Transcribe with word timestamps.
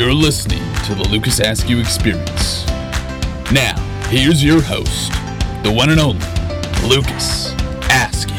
You're 0.00 0.14
listening 0.14 0.62
to 0.84 0.94
the 0.94 1.06
Lucas 1.10 1.40
Askew 1.40 1.78
Experience. 1.78 2.66
Now, 3.52 3.78
here's 4.08 4.42
your 4.42 4.62
host, 4.62 5.12
the 5.62 5.70
one 5.70 5.90
and 5.90 6.00
only 6.00 6.24
Lucas 6.88 7.52
Askew. 7.90 8.34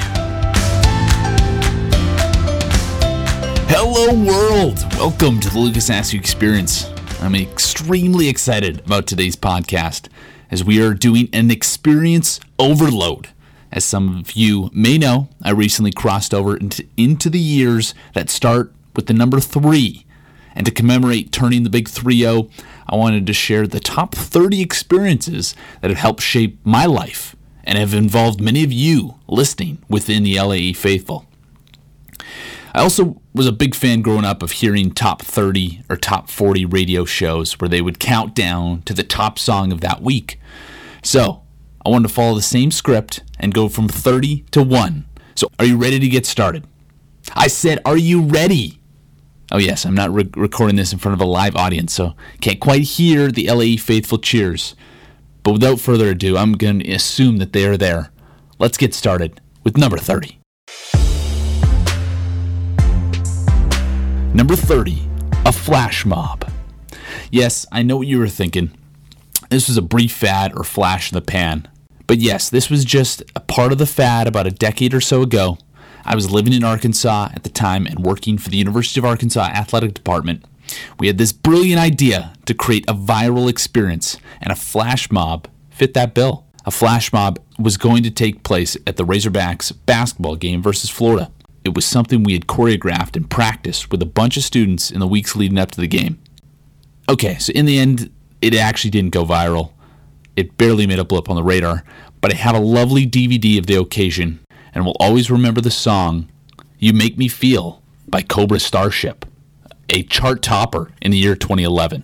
Hello, 3.69 4.11
world! 4.25 4.79
Welcome 4.95 5.39
to 5.39 5.51
the 5.51 5.59
Lucas 5.59 5.91
Askew 5.91 6.19
Experience. 6.19 6.89
I'm 7.21 7.35
extremely 7.35 8.27
excited 8.27 8.79
about 8.79 9.05
today's 9.05 9.35
podcast 9.35 10.07
as 10.49 10.63
we 10.63 10.81
are 10.81 10.95
doing 10.95 11.29
an 11.31 11.51
experience 11.51 12.39
overload. 12.57 13.27
As 13.71 13.83
some 13.83 14.17
of 14.17 14.31
you 14.31 14.71
may 14.73 14.97
know, 14.97 15.29
I 15.43 15.51
recently 15.51 15.91
crossed 15.91 16.33
over 16.33 16.57
into, 16.57 16.87
into 16.97 17.29
the 17.29 17.37
years 17.37 17.93
that 18.15 18.31
start 18.31 18.73
with 18.95 19.05
the 19.05 19.13
number 19.13 19.39
three. 19.39 20.07
And 20.55 20.65
to 20.65 20.71
commemorate 20.71 21.31
turning 21.31 21.63
the 21.63 21.69
big 21.69 21.87
3 21.87 22.19
0, 22.19 22.49
I 22.87 22.95
wanted 22.95 23.25
to 23.27 23.33
share 23.33 23.67
the 23.67 23.79
top 23.79 24.15
30 24.15 24.61
experiences 24.61 25.55
that 25.81 25.89
have 25.89 25.97
helped 25.97 26.21
shape 26.21 26.59
my 26.63 26.85
life 26.85 27.35
and 27.63 27.77
have 27.77 27.93
involved 27.93 28.41
many 28.41 28.63
of 28.63 28.71
you 28.71 29.15
listening 29.27 29.77
within 29.87 30.23
the 30.23 30.39
LAE 30.39 30.73
faithful. 30.73 31.25
I 32.73 32.81
also 32.81 33.21
was 33.33 33.47
a 33.47 33.51
big 33.51 33.75
fan 33.75 34.01
growing 34.01 34.25
up 34.25 34.41
of 34.41 34.51
hearing 34.51 34.91
top 34.91 35.21
30 35.21 35.83
or 35.89 35.97
top 35.97 36.29
40 36.29 36.65
radio 36.65 37.05
shows 37.05 37.59
where 37.59 37.69
they 37.69 37.81
would 37.81 37.99
count 37.99 38.33
down 38.33 38.81
to 38.83 38.93
the 38.93 39.03
top 39.03 39.37
song 39.37 39.71
of 39.71 39.81
that 39.81 40.01
week. 40.01 40.39
So 41.03 41.43
I 41.85 41.89
wanted 41.89 42.07
to 42.07 42.13
follow 42.13 42.35
the 42.35 42.41
same 42.41 42.71
script 42.71 43.23
and 43.39 43.53
go 43.53 43.67
from 43.67 43.87
30 43.87 44.45
to 44.51 44.63
1. 44.63 45.05
So 45.35 45.47
are 45.59 45.65
you 45.65 45.77
ready 45.77 45.99
to 45.99 46.07
get 46.07 46.25
started? 46.25 46.65
I 47.33 47.47
said, 47.47 47.79
Are 47.85 47.97
you 47.97 48.21
ready? 48.21 48.80
Oh, 49.53 49.57
yes, 49.57 49.85
I'm 49.85 49.95
not 49.95 50.13
re- 50.13 50.29
recording 50.37 50.77
this 50.77 50.93
in 50.93 50.99
front 50.99 51.13
of 51.13 51.19
a 51.19 51.29
live 51.29 51.57
audience, 51.57 51.93
so 51.93 52.15
can't 52.39 52.61
quite 52.61 52.83
hear 52.83 53.29
the 53.29 53.51
LAE 53.51 53.75
faithful 53.75 54.17
cheers. 54.17 54.75
But 55.43 55.51
without 55.51 55.81
further 55.81 56.07
ado, 56.07 56.37
I'm 56.37 56.53
going 56.53 56.79
to 56.79 56.91
assume 56.93 57.35
that 57.37 57.51
they 57.51 57.65
are 57.65 57.75
there. 57.75 58.13
Let's 58.59 58.77
get 58.77 58.93
started 58.93 59.41
with 59.65 59.75
number 59.75 59.97
30. 59.97 60.39
Number 64.33 64.55
30, 64.55 65.09
a 65.45 65.51
flash 65.51 66.05
mob. 66.05 66.49
Yes, 67.29 67.65
I 67.73 67.83
know 67.83 67.97
what 67.97 68.07
you 68.07 68.19
were 68.19 68.29
thinking. 68.29 68.71
This 69.49 69.67
was 69.67 69.75
a 69.75 69.81
brief 69.81 70.13
fad 70.13 70.53
or 70.55 70.63
flash 70.63 71.11
in 71.11 71.15
the 71.15 71.21
pan. 71.21 71.67
But 72.07 72.19
yes, 72.19 72.49
this 72.49 72.69
was 72.69 72.85
just 72.85 73.21
a 73.35 73.41
part 73.41 73.73
of 73.73 73.79
the 73.79 73.85
fad 73.85 74.29
about 74.29 74.47
a 74.47 74.51
decade 74.51 74.93
or 74.93 75.01
so 75.01 75.21
ago 75.21 75.57
I 76.05 76.15
was 76.15 76.31
living 76.31 76.53
in 76.53 76.63
Arkansas 76.63 77.29
at 77.33 77.43
the 77.43 77.49
time 77.49 77.85
and 77.85 77.99
working 77.99 78.37
for 78.37 78.49
the 78.49 78.57
University 78.57 78.99
of 78.99 79.05
Arkansas 79.05 79.41
Athletic 79.41 79.93
Department. 79.93 80.45
We 80.99 81.07
had 81.07 81.17
this 81.17 81.31
brilliant 81.31 81.79
idea 81.79 82.33
to 82.45 82.53
create 82.53 82.85
a 82.87 82.93
viral 82.93 83.49
experience, 83.49 84.17
and 84.41 84.51
a 84.51 84.55
flash 84.55 85.11
mob 85.11 85.47
fit 85.69 85.93
that 85.93 86.13
bill. 86.13 86.45
A 86.65 86.71
flash 86.71 87.11
mob 87.11 87.39
was 87.57 87.77
going 87.77 88.03
to 88.03 88.11
take 88.11 88.43
place 88.43 88.77
at 88.85 88.97
the 88.97 89.05
Razorbacks 89.05 89.73
basketball 89.85 90.35
game 90.35 90.61
versus 90.61 90.89
Florida. 90.89 91.31
It 91.63 91.75
was 91.75 91.85
something 91.85 92.23
we 92.23 92.33
had 92.33 92.47
choreographed 92.47 93.15
and 93.15 93.29
practiced 93.29 93.91
with 93.91 94.01
a 94.01 94.05
bunch 94.05 94.37
of 94.37 94.43
students 94.43 94.91
in 94.91 94.99
the 94.99 95.07
weeks 95.07 95.35
leading 95.35 95.57
up 95.57 95.71
to 95.71 95.81
the 95.81 95.87
game. 95.87 96.19
Okay, 97.09 97.37
so 97.37 97.51
in 97.53 97.65
the 97.65 97.77
end, 97.77 98.11
it 98.41 98.55
actually 98.55 98.91
didn't 98.91 99.11
go 99.11 99.25
viral. 99.25 99.73
It 100.35 100.57
barely 100.57 100.87
made 100.87 100.99
a 100.99 101.03
blip 101.03 101.29
on 101.29 101.35
the 101.35 101.43
radar, 101.43 101.83
but 102.21 102.31
I 102.31 102.35
have 102.35 102.55
a 102.55 102.59
lovely 102.59 103.05
DVD 103.05 103.59
of 103.59 103.65
the 103.65 103.75
occasion 103.75 104.39
and 104.73 104.85
will 104.85 104.97
always 104.99 105.31
remember 105.31 105.61
the 105.61 105.71
song 105.71 106.29
You 106.79 106.93
Make 106.93 107.17
Me 107.17 107.27
Feel 107.27 107.81
by 108.07 108.21
Cobra 108.21 108.59
Starship, 108.59 109.25
a 109.89 110.03
chart 110.03 110.41
topper 110.41 110.91
in 111.01 111.11
the 111.11 111.17
year 111.17 111.35
2011. 111.35 112.03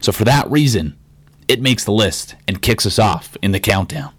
So, 0.00 0.12
for 0.12 0.24
that 0.24 0.48
reason, 0.50 0.96
it 1.48 1.60
makes 1.60 1.84
the 1.84 1.92
list 1.92 2.36
and 2.46 2.62
kicks 2.62 2.86
us 2.86 2.98
off 2.98 3.36
in 3.42 3.52
the 3.52 3.60
countdown. 3.60 4.12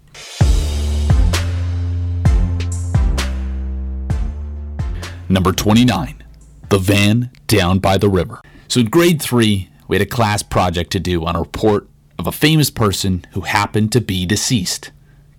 Number 5.28 5.52
29, 5.52 6.24
The 6.68 6.78
Van 6.78 7.30
Down 7.46 7.78
by 7.78 7.96
the 7.96 8.08
River. 8.08 8.40
So, 8.68 8.80
in 8.80 8.86
grade 8.86 9.22
three, 9.22 9.70
we 9.88 9.96
had 9.96 10.02
a 10.02 10.10
class 10.10 10.42
project 10.42 10.90
to 10.92 11.00
do 11.00 11.24
on 11.24 11.36
a 11.36 11.40
report 11.40 11.88
of 12.18 12.26
a 12.26 12.32
famous 12.32 12.68
person 12.68 13.24
who 13.32 13.42
happened 13.42 13.92
to 13.92 14.00
be 14.00 14.26
deceased. 14.26 14.90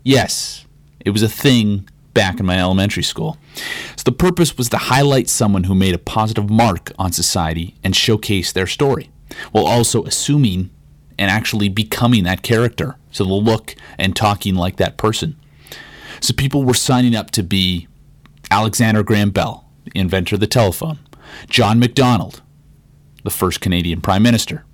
Yes, 0.04 0.66
it 1.00 1.12
was 1.12 1.22
a 1.22 1.30
thing 1.30 1.88
back 2.14 2.40
in 2.40 2.46
my 2.46 2.60
elementary 2.60 3.04
school. 3.04 3.38
So 3.96 4.04
the 4.06 4.12
purpose 4.12 4.58
was 4.58 4.70
to 4.70 4.78
highlight 4.78 5.30
someone 5.30 5.66
who 5.66 5.76
made 5.76 5.94
a 5.94 6.00
positive 6.00 6.50
mark 6.50 6.92
on 6.98 7.12
society 7.12 7.76
and 7.84 7.96
showcase 7.96 8.52
their 8.52 8.68
story, 8.68 9.10
while 9.52 9.66
also 9.66 10.04
assuming 10.06 10.70
and 11.18 11.30
actually 11.30 11.70
becoming 11.70 12.24
that 12.24 12.42
character. 12.42 12.96
So 13.12 13.24
the 13.24 13.34
look 13.34 13.76
and 13.98 14.16
talking 14.16 14.56
like 14.56 14.78
that 14.78 14.98
person. 14.98 15.38
So 16.20 16.34
people 16.34 16.64
were 16.64 16.74
signing 16.74 17.16
up 17.16 17.32
to 17.32 17.44
be 17.44 17.88
Alexander 18.50 19.04
Graham 19.04 19.32
Bell, 19.32 19.70
the 19.86 19.92
inventor 20.00 20.36
of 20.36 20.40
the 20.40 20.48
telephone, 20.48 21.00
John 21.48 21.80
Macdonald, 21.80 22.42
the 23.24 23.30
first 23.30 23.62
Canadian 23.62 24.02
Prime 24.02 24.24
Minister, 24.24 24.66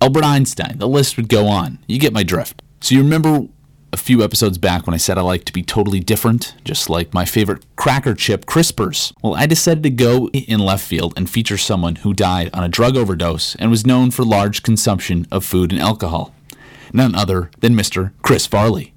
Albert 0.00 0.24
Einstein. 0.24 0.78
The 0.78 0.88
list 0.88 1.16
would 1.16 1.28
go 1.28 1.46
on. 1.46 1.78
You 1.86 1.98
get 1.98 2.12
my 2.12 2.22
drift. 2.22 2.62
So 2.80 2.94
you 2.94 3.02
remember 3.02 3.48
a 3.92 3.96
few 3.96 4.22
episodes 4.22 4.58
back 4.58 4.86
when 4.86 4.94
I 4.94 4.98
said 4.98 5.18
I 5.18 5.22
like 5.22 5.44
to 5.44 5.52
be 5.52 5.62
totally 5.62 6.00
different, 6.00 6.54
just 6.64 6.90
like 6.90 7.14
my 7.14 7.24
favorite 7.24 7.64
cracker 7.76 8.14
chip, 8.14 8.46
Crispers. 8.46 9.12
Well, 9.22 9.34
I 9.34 9.46
decided 9.46 9.82
to 9.84 9.90
go 9.90 10.28
in 10.28 10.60
left 10.60 10.84
field 10.84 11.14
and 11.16 11.28
feature 11.28 11.56
someone 11.56 11.96
who 11.96 12.12
died 12.12 12.50
on 12.52 12.64
a 12.64 12.68
drug 12.68 12.96
overdose 12.96 13.54
and 13.56 13.70
was 13.70 13.86
known 13.86 14.10
for 14.10 14.24
large 14.24 14.62
consumption 14.62 15.26
of 15.30 15.44
food 15.44 15.72
and 15.72 15.80
alcohol. 15.80 16.34
None 16.92 17.14
other 17.14 17.50
than 17.60 17.74
Mr. 17.74 18.12
Chris 18.22 18.46
Farley. 18.46 18.94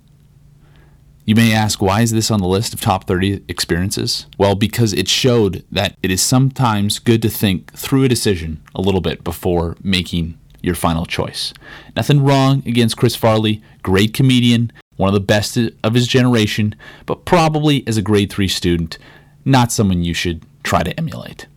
You 1.23 1.35
may 1.35 1.53
ask, 1.53 1.81
why 1.81 2.02
is 2.02 2.12
this 2.12 2.31
on 2.31 2.41
the 2.41 2.47
list 2.47 2.73
of 2.73 2.81
top 2.81 3.06
30 3.06 3.44
experiences? 3.47 4.25
Well, 4.38 4.56
because 4.56 4.91
it 4.91 5.08
showed 5.08 5.63
that 5.72 5.96
it 6.02 6.09
is 6.12 6.22
sometimes 6.22 7.00
good 7.00 7.22
to 7.22 7.29
think 7.29 7.72
through 7.73 8.03
a 8.03 8.09
decision 8.09 8.62
a 8.73 8.81
little 8.81 9.02
bit 9.02 9.23
before 9.23 9.78
making 9.84 10.38
your 10.61 10.75
final 10.75 11.05
choice. 11.05 11.53
Nothing 11.95 12.23
wrong 12.23 12.63
against 12.66 12.97
Chris 12.97 13.16
Farley, 13.16 13.61
great 13.83 14.13
comedian, 14.13 14.72
one 14.97 15.07
of 15.07 15.13
the 15.13 15.19
best 15.19 15.57
of 15.57 15.94
his 15.94 16.07
generation, 16.07 16.75
but 17.05 17.25
probably 17.25 17.83
as 17.88 17.97
a 17.97 18.01
grade 18.01 18.31
3 18.31 18.47
student, 18.47 18.97
not 19.44 19.72
someone 19.72 20.03
you 20.03 20.13
should 20.13 20.44
try 20.63 20.83
to 20.83 20.97
emulate. 20.99 21.47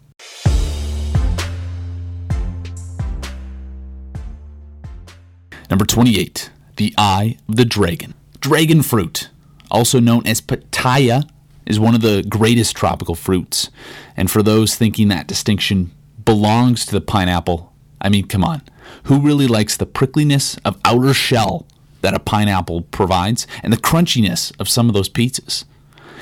Number 5.70 5.84
28, 5.84 6.50
the 6.76 6.94
Eye 6.96 7.36
of 7.48 7.56
the 7.56 7.64
Dragon. 7.64 8.14
Dragon 8.40 8.82
fruit, 8.82 9.28
also 9.70 9.98
known 9.98 10.26
as 10.26 10.40
pitaya, 10.40 11.28
is 11.66 11.80
one 11.80 11.94
of 11.94 12.02
the 12.02 12.22
greatest 12.28 12.76
tropical 12.76 13.14
fruits. 13.14 13.70
And 14.16 14.30
for 14.30 14.42
those 14.42 14.74
thinking 14.74 15.08
that 15.08 15.26
distinction 15.26 15.90
belongs 16.24 16.86
to 16.86 16.92
the 16.92 17.00
pineapple, 17.00 17.73
I 18.00 18.08
mean, 18.08 18.26
come 18.26 18.44
on. 18.44 18.62
Who 19.04 19.20
really 19.20 19.46
likes 19.46 19.76
the 19.76 19.86
prickliness 19.86 20.58
of 20.64 20.78
outer 20.84 21.14
shell 21.14 21.66
that 22.02 22.14
a 22.14 22.18
pineapple 22.18 22.82
provides 22.82 23.46
and 23.62 23.72
the 23.72 23.78
crunchiness 23.78 24.52
of 24.60 24.68
some 24.68 24.88
of 24.88 24.94
those 24.94 25.08
pizzas? 25.08 25.64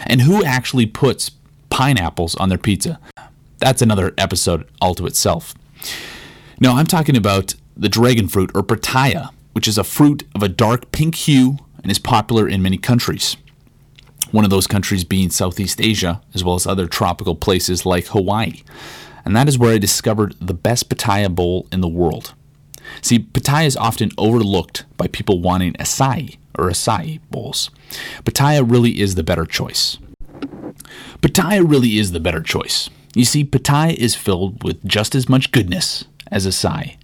And 0.06 0.22
who 0.22 0.44
actually 0.44 0.86
puts 0.86 1.30
pineapples 1.70 2.34
on 2.36 2.48
their 2.48 2.58
pizza? 2.58 3.00
That's 3.58 3.82
another 3.82 4.14
episode 4.18 4.68
all 4.80 4.94
to 4.96 5.06
itself. 5.06 5.54
No, 6.60 6.72
I'm 6.72 6.86
talking 6.86 7.16
about 7.16 7.54
the 7.76 7.88
dragon 7.88 8.28
fruit 8.28 8.50
or 8.54 8.62
pitaya, 8.62 9.30
which 9.52 9.66
is 9.66 9.78
a 9.78 9.84
fruit 9.84 10.24
of 10.34 10.42
a 10.42 10.48
dark 10.48 10.92
pink 10.92 11.14
hue 11.14 11.58
and 11.82 11.90
is 11.90 11.98
popular 11.98 12.48
in 12.48 12.62
many 12.62 12.78
countries. 12.78 13.36
One 14.30 14.44
of 14.44 14.50
those 14.50 14.66
countries 14.66 15.04
being 15.04 15.30
Southeast 15.30 15.80
Asia, 15.80 16.22
as 16.34 16.42
well 16.42 16.54
as 16.54 16.66
other 16.66 16.86
tropical 16.86 17.34
places 17.34 17.84
like 17.84 18.06
Hawaii. 18.06 18.62
And 19.24 19.36
that 19.36 19.48
is 19.48 19.58
where 19.58 19.74
I 19.74 19.78
discovered 19.78 20.34
the 20.40 20.54
best 20.54 20.88
pitaya 20.88 21.32
bowl 21.34 21.66
in 21.70 21.80
the 21.80 21.88
world. 21.88 22.34
See, 23.00 23.20
pitaya 23.20 23.66
is 23.66 23.76
often 23.76 24.10
overlooked 24.18 24.84
by 24.96 25.06
people 25.06 25.40
wanting 25.40 25.74
acai 25.74 26.36
or 26.58 26.68
acai 26.68 27.20
bowls. 27.30 27.70
Pitaya 28.24 28.68
really 28.68 29.00
is 29.00 29.14
the 29.14 29.22
better 29.22 29.46
choice. 29.46 29.98
Pitaya 31.20 31.68
really 31.68 31.98
is 31.98 32.12
the 32.12 32.20
better 32.20 32.42
choice. 32.42 32.90
You 33.14 33.24
see, 33.24 33.44
pitaya 33.44 33.94
is 33.94 34.14
filled 34.14 34.64
with 34.64 34.84
just 34.84 35.14
as 35.14 35.28
much 35.28 35.52
goodness 35.52 36.04
as 36.30 36.46
acai. 36.46 36.96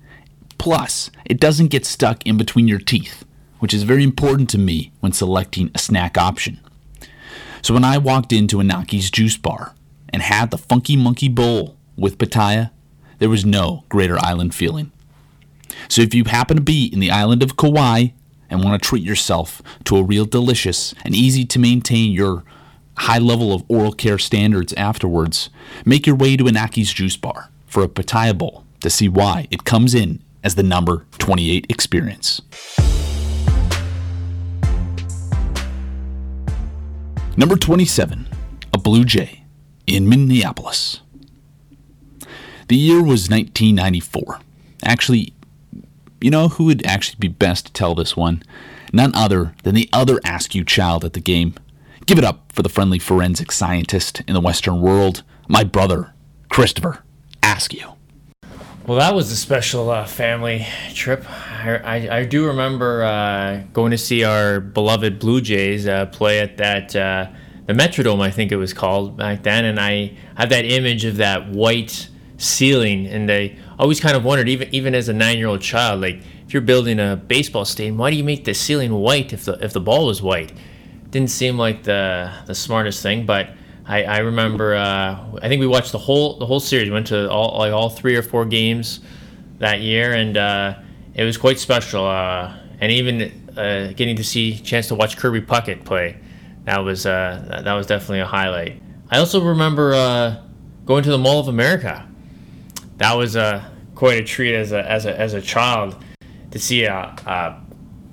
Plus, 0.58 1.10
it 1.24 1.38
doesn't 1.38 1.68
get 1.68 1.86
stuck 1.86 2.26
in 2.26 2.36
between 2.36 2.66
your 2.66 2.80
teeth, 2.80 3.24
which 3.60 3.72
is 3.72 3.84
very 3.84 4.02
important 4.02 4.50
to 4.50 4.58
me 4.58 4.92
when 5.00 5.12
selecting 5.12 5.70
a 5.74 5.78
snack 5.78 6.18
option. 6.18 6.58
So 7.62 7.74
when 7.74 7.84
I 7.84 7.98
walked 7.98 8.32
into 8.32 8.58
Anaki's 8.58 9.10
juice 9.10 9.36
bar 9.36 9.74
and 10.08 10.22
had 10.22 10.50
the 10.50 10.58
Funky 10.58 10.96
Monkey 10.96 11.28
Bowl 11.28 11.76
with 11.98 12.18
pitaya, 12.18 12.70
there 13.18 13.28
was 13.28 13.44
no 13.44 13.84
greater 13.88 14.18
island 14.18 14.54
feeling. 14.54 14.92
So 15.88 16.02
if 16.02 16.14
you 16.14 16.24
happen 16.24 16.56
to 16.56 16.62
be 16.62 16.86
in 16.86 17.00
the 17.00 17.10
island 17.10 17.42
of 17.42 17.56
Kauai 17.56 18.08
and 18.48 18.62
want 18.62 18.80
to 18.80 18.88
treat 18.88 19.02
yourself 19.02 19.60
to 19.84 19.96
a 19.96 20.02
real 20.02 20.24
delicious 20.24 20.94
and 21.04 21.14
easy 21.14 21.44
to 21.44 21.58
maintain 21.58 22.12
your 22.12 22.44
high 22.96 23.18
level 23.18 23.52
of 23.52 23.64
oral 23.68 23.92
care 23.92 24.18
standards 24.18 24.72
afterwards, 24.74 25.50
make 25.84 26.06
your 26.06 26.16
way 26.16 26.36
to 26.36 26.44
Anaki's 26.44 26.92
Juice 26.92 27.16
Bar 27.16 27.50
for 27.66 27.82
a 27.82 27.88
pitaya 27.88 28.36
bowl 28.36 28.64
to 28.80 28.90
see 28.90 29.08
why 29.08 29.46
it 29.50 29.64
comes 29.64 29.94
in 29.94 30.22
as 30.42 30.54
the 30.54 30.62
number 30.62 31.06
28 31.18 31.66
experience. 31.68 32.40
Number 37.36 37.56
27, 37.56 38.26
a 38.72 38.78
Blue 38.78 39.04
Jay 39.04 39.44
in 39.86 40.08
Minneapolis. 40.08 41.02
The 42.68 42.76
year 42.76 43.02
was 43.02 43.30
1994. 43.30 44.40
Actually, 44.84 45.32
you 46.20 46.30
know 46.30 46.48
who 46.48 46.64
would 46.64 46.86
actually 46.86 47.16
be 47.18 47.28
best 47.28 47.66
to 47.66 47.72
tell 47.72 47.94
this 47.94 48.14
one? 48.14 48.42
None 48.92 49.14
other 49.14 49.54
than 49.62 49.74
the 49.74 49.88
other 49.90 50.20
Askew 50.22 50.64
child 50.64 51.02
at 51.02 51.14
the 51.14 51.20
game. 51.20 51.54
Give 52.04 52.18
it 52.18 52.24
up 52.24 52.52
for 52.52 52.60
the 52.60 52.68
friendly 52.68 52.98
forensic 52.98 53.52
scientist 53.52 54.20
in 54.28 54.34
the 54.34 54.40
Western 54.40 54.82
world, 54.82 55.22
my 55.48 55.64
brother, 55.64 56.12
Christopher 56.50 57.02
Askew. 57.42 57.94
Well, 58.86 58.98
that 58.98 59.14
was 59.14 59.32
a 59.32 59.36
special 59.36 59.88
uh, 59.88 60.04
family 60.04 60.66
trip. 60.92 61.24
I, 61.30 61.76
I, 61.78 62.16
I 62.18 62.24
do 62.24 62.46
remember 62.48 63.02
uh, 63.02 63.62
going 63.72 63.92
to 63.92 63.98
see 63.98 64.24
our 64.24 64.60
beloved 64.60 65.18
Blue 65.18 65.40
Jays 65.40 65.86
uh, 65.86 66.04
play 66.06 66.40
at 66.40 66.58
that 66.58 66.94
uh, 66.94 67.28
the 67.64 67.72
Metrodome, 67.72 68.20
I 68.20 68.30
think 68.30 68.52
it 68.52 68.56
was 68.56 68.74
called 68.74 69.16
back 69.16 69.42
then, 69.42 69.64
and 69.64 69.78
I 69.80 70.16
have 70.36 70.50
that 70.50 70.66
image 70.66 71.06
of 71.06 71.18
that 71.18 71.48
white 71.48 72.08
ceiling, 72.38 73.06
and 73.06 73.30
I 73.30 73.56
always 73.78 74.00
kind 74.00 74.16
of 74.16 74.24
wondered, 74.24 74.48
even 74.48 74.68
even 74.72 74.94
as 74.94 75.08
a 75.08 75.12
nine 75.12 75.36
year 75.36 75.48
old 75.48 75.60
child, 75.60 76.00
like 76.00 76.22
if 76.46 76.54
you're 76.54 76.62
building 76.62 76.98
a 76.98 77.16
baseball 77.16 77.66
stadium, 77.66 77.98
why 77.98 78.10
do 78.10 78.16
you 78.16 78.24
make 78.24 78.44
the 78.44 78.54
ceiling 78.54 78.94
white 78.94 79.34
if 79.34 79.44
the 79.44 79.52
if 79.62 79.74
the 79.74 79.80
ball 79.80 80.06
was 80.06 80.22
white? 80.22 80.52
Didn't 81.10 81.30
seem 81.30 81.58
like 81.58 81.82
the 81.82 82.32
the 82.46 82.54
smartest 82.54 83.02
thing, 83.02 83.26
but 83.26 83.50
I, 83.84 84.04
I 84.04 84.18
remember 84.18 84.74
uh, 84.74 85.38
I 85.42 85.48
think 85.48 85.60
we 85.60 85.66
watched 85.66 85.92
the 85.92 85.98
whole 85.98 86.38
the 86.38 86.46
whole 86.46 86.60
series. 86.60 86.88
We 86.88 86.94
went 86.94 87.08
to 87.08 87.30
all 87.30 87.58
like 87.58 87.72
all 87.72 87.90
three 87.90 88.16
or 88.16 88.22
four 88.22 88.46
games 88.46 89.00
that 89.58 89.80
year, 89.80 90.14
and 90.14 90.36
uh, 90.36 90.78
it 91.14 91.24
was 91.24 91.36
quite 91.36 91.58
special. 91.58 92.06
Uh, 92.06 92.56
and 92.80 92.92
even 92.92 93.50
uh, 93.56 93.92
getting 93.96 94.16
to 94.16 94.24
see 94.24 94.56
chance 94.56 94.86
to 94.88 94.94
watch 94.94 95.16
Kirby 95.16 95.40
Puckett 95.40 95.84
play, 95.84 96.18
that 96.64 96.78
was 96.78 97.04
uh, 97.04 97.60
that 97.64 97.72
was 97.72 97.86
definitely 97.86 98.20
a 98.20 98.26
highlight. 98.26 98.80
I 99.10 99.18
also 99.18 99.42
remember 99.42 99.94
uh, 99.94 100.42
going 100.86 101.02
to 101.02 101.10
the 101.10 101.18
Mall 101.18 101.40
of 101.40 101.48
America 101.48 102.07
that 102.98 103.14
was 103.14 103.36
a 103.36 103.70
quite 103.94 104.20
a 104.20 104.24
treat 104.24 104.54
as 104.54 104.72
a 104.72 104.88
as 104.88 105.06
a 105.06 105.18
as 105.18 105.34
a 105.34 105.40
child 105.40 105.96
to 106.50 106.58
see 106.58 106.84
a, 106.84 106.94
a 107.26 107.62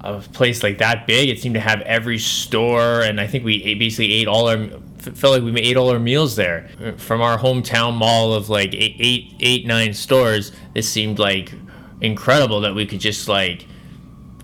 a 0.06 0.20
place 0.20 0.64
like 0.64 0.78
that 0.78 1.08
big. 1.08 1.30
It 1.30 1.40
seemed 1.40 1.56
to 1.56 1.62
have 1.62 1.82
every 1.82 2.20
store, 2.20 3.02
and 3.02 3.20
I 3.20 3.28
think 3.28 3.44
we 3.44 3.76
basically 3.76 4.14
ate 4.14 4.28
all 4.28 4.48
our 4.48 4.68
felt 5.00 5.34
like 5.34 5.44
we 5.44 5.62
ate 5.62 5.78
all 5.78 5.90
our 5.90 6.00
meals 6.00 6.36
there 6.36 6.68
from 6.98 7.22
our 7.22 7.38
hometown 7.38 7.96
mall 7.96 8.34
of 8.34 8.50
like 8.50 8.74
eight, 8.74 8.96
eight, 9.00 9.36
eight 9.40 9.68
nine 9.68 9.94
stores. 9.94 10.52
This 10.74 10.90
seemed 10.90 11.20
like 11.20 11.54
incredible 12.02 12.62
that 12.62 12.76
we 12.76 12.86
could 12.86 13.00
just 13.00 13.28
like 13.28 13.68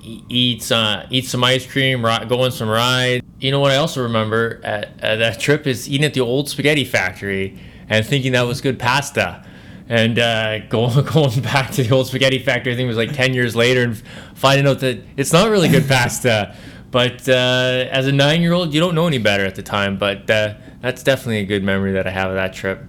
eat 0.03 0.71
uh, 0.71 1.05
eat 1.09 1.25
some 1.25 1.43
ice 1.43 1.65
cream, 1.65 2.01
go 2.01 2.41
on 2.41 2.51
some 2.51 2.69
rides. 2.69 3.25
You 3.39 3.51
know 3.51 3.59
what 3.59 3.71
I 3.71 3.77
also 3.77 4.03
remember 4.03 4.61
at, 4.63 4.99
at 4.99 5.15
that 5.17 5.39
trip 5.39 5.65
is 5.65 5.89
eating 5.89 6.05
at 6.05 6.13
the 6.13 6.21
old 6.21 6.49
spaghetti 6.49 6.85
factory 6.85 7.59
and 7.89 8.05
thinking 8.05 8.31
that 8.33 8.43
was 8.43 8.61
good 8.61 8.79
pasta 8.79 9.45
and 9.91 10.17
uh, 10.17 10.59
going 10.69 11.05
going 11.13 11.41
back 11.41 11.71
to 11.71 11.83
the 11.83 11.93
old 11.93 12.07
spaghetti 12.07 12.39
factory. 12.39 12.71
I 12.71 12.75
think 12.75 12.85
it 12.85 12.87
was 12.87 12.97
like 12.97 13.13
ten 13.13 13.33
years 13.33 13.55
later, 13.55 13.83
and 13.83 14.01
finding 14.33 14.65
out 14.65 14.79
that 14.79 15.03
it's 15.17 15.33
not 15.33 15.49
really 15.51 15.67
good 15.67 15.87
pasta. 15.87 16.55
But 16.89 17.27
uh, 17.29 17.87
as 17.91 18.07
a 18.07 18.11
nine-year-old, 18.11 18.73
you 18.73 18.79
don't 18.79 18.95
know 18.95 19.07
any 19.07 19.17
better 19.17 19.45
at 19.45 19.55
the 19.55 19.61
time. 19.61 19.97
But 19.97 20.29
uh, 20.29 20.55
that's 20.81 21.03
definitely 21.03 21.39
a 21.39 21.45
good 21.45 21.63
memory 21.63 21.91
that 21.91 22.07
I 22.07 22.09
have 22.09 22.29
of 22.29 22.35
that 22.35 22.53
trip. 22.53 22.83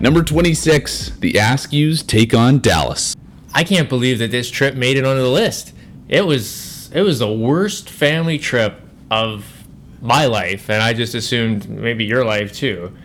Number 0.00 0.22
26, 0.22 1.18
the 1.18 1.34
Askews 1.34 2.06
take 2.06 2.32
on 2.32 2.60
Dallas. 2.60 3.14
I 3.52 3.64
can't 3.64 3.88
believe 3.88 4.18
that 4.20 4.30
this 4.30 4.50
trip 4.50 4.74
made 4.74 4.96
it 4.96 5.04
onto 5.04 5.20
the 5.20 5.28
list. 5.28 5.74
It 6.08 6.26
was 6.26 6.90
it 6.92 7.02
was 7.02 7.18
the 7.18 7.32
worst 7.32 7.90
family 7.90 8.38
trip 8.38 8.80
of 9.10 9.59
my 10.00 10.26
life, 10.26 10.70
and 10.70 10.82
I 10.82 10.92
just 10.92 11.14
assumed 11.14 11.68
maybe 11.68 12.04
your 12.04 12.24
life 12.24 12.52
too. 12.52 12.96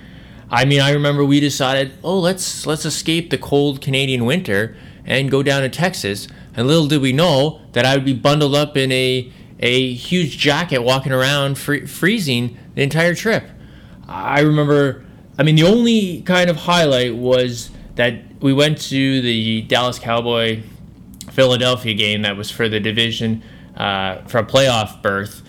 I 0.49 0.65
mean, 0.65 0.79
I 0.79 0.91
remember 0.91 1.25
we 1.25 1.39
decided, 1.39 1.93
oh, 2.03 2.19
let's 2.19 2.65
let's 2.65 2.85
escape 2.85 3.29
the 3.29 3.37
cold 3.37 3.81
Canadian 3.81 4.25
winter 4.25 4.75
and 5.05 5.29
go 5.29 5.43
down 5.43 5.61
to 5.61 5.69
Texas. 5.69 6.27
And 6.55 6.67
little 6.67 6.87
did 6.87 7.01
we 7.01 7.11
know 7.11 7.61
that 7.73 7.85
I 7.85 7.95
would 7.95 8.05
be 8.05 8.13
bundled 8.13 8.55
up 8.55 8.77
in 8.77 8.91
a 8.91 9.31
a 9.59 9.93
huge 9.93 10.37
jacket, 10.37 10.79
walking 10.79 11.11
around 11.11 11.57
free- 11.57 11.85
freezing 11.85 12.57
the 12.75 12.83
entire 12.83 13.15
trip. 13.15 13.49
I 14.07 14.41
remember. 14.41 15.03
I 15.37 15.43
mean, 15.43 15.55
the 15.55 15.63
only 15.63 16.21
kind 16.21 16.49
of 16.49 16.55
highlight 16.55 17.15
was 17.15 17.69
that 17.95 18.41
we 18.41 18.53
went 18.53 18.79
to 18.83 19.21
the 19.21 19.63
Dallas 19.63 19.99
Cowboy 19.99 20.61
Philadelphia 21.31 21.93
game 21.93 22.21
that 22.21 22.37
was 22.37 22.49
for 22.49 22.69
the 22.69 22.79
division 22.79 23.43
uh, 23.75 24.21
for 24.27 24.37
a 24.37 24.45
playoff 24.45 25.01
berth 25.01 25.41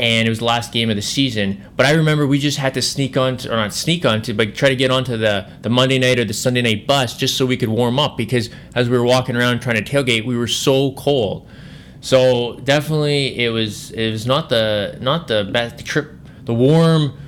and 0.00 0.26
it 0.26 0.30
was 0.30 0.38
the 0.38 0.46
last 0.46 0.72
game 0.72 0.88
of 0.88 0.96
the 0.96 1.02
season. 1.02 1.62
But 1.76 1.84
I 1.84 1.92
remember 1.92 2.26
we 2.26 2.38
just 2.38 2.56
had 2.56 2.72
to 2.72 2.80
sneak 2.80 3.18
on, 3.18 3.36
to, 3.36 3.52
or 3.52 3.56
not 3.56 3.74
sneak 3.74 4.06
onto, 4.06 4.32
but 4.32 4.54
try 4.54 4.70
to 4.70 4.74
get 4.74 4.90
onto 4.90 5.18
the, 5.18 5.46
the 5.60 5.68
Monday 5.68 5.98
night 5.98 6.18
or 6.18 6.24
the 6.24 6.32
Sunday 6.32 6.62
night 6.62 6.86
bus 6.86 7.14
just 7.14 7.36
so 7.36 7.44
we 7.44 7.58
could 7.58 7.68
warm 7.68 7.98
up 7.98 8.16
because 8.16 8.48
as 8.74 8.88
we 8.88 8.96
were 8.96 9.04
walking 9.04 9.36
around 9.36 9.60
trying 9.60 9.76
to 9.76 9.84
tailgate, 9.84 10.24
we 10.24 10.38
were 10.38 10.46
so 10.46 10.92
cold. 10.92 11.46
So 12.00 12.58
definitely, 12.64 13.44
it 13.44 13.50
was 13.50 13.90
it 13.90 14.10
was 14.10 14.26
not 14.26 14.48
the 14.48 14.96
not 15.02 15.28
the 15.28 15.46
best 15.52 15.84
trip, 15.84 16.12
the 16.44 16.54
warm, 16.54 17.18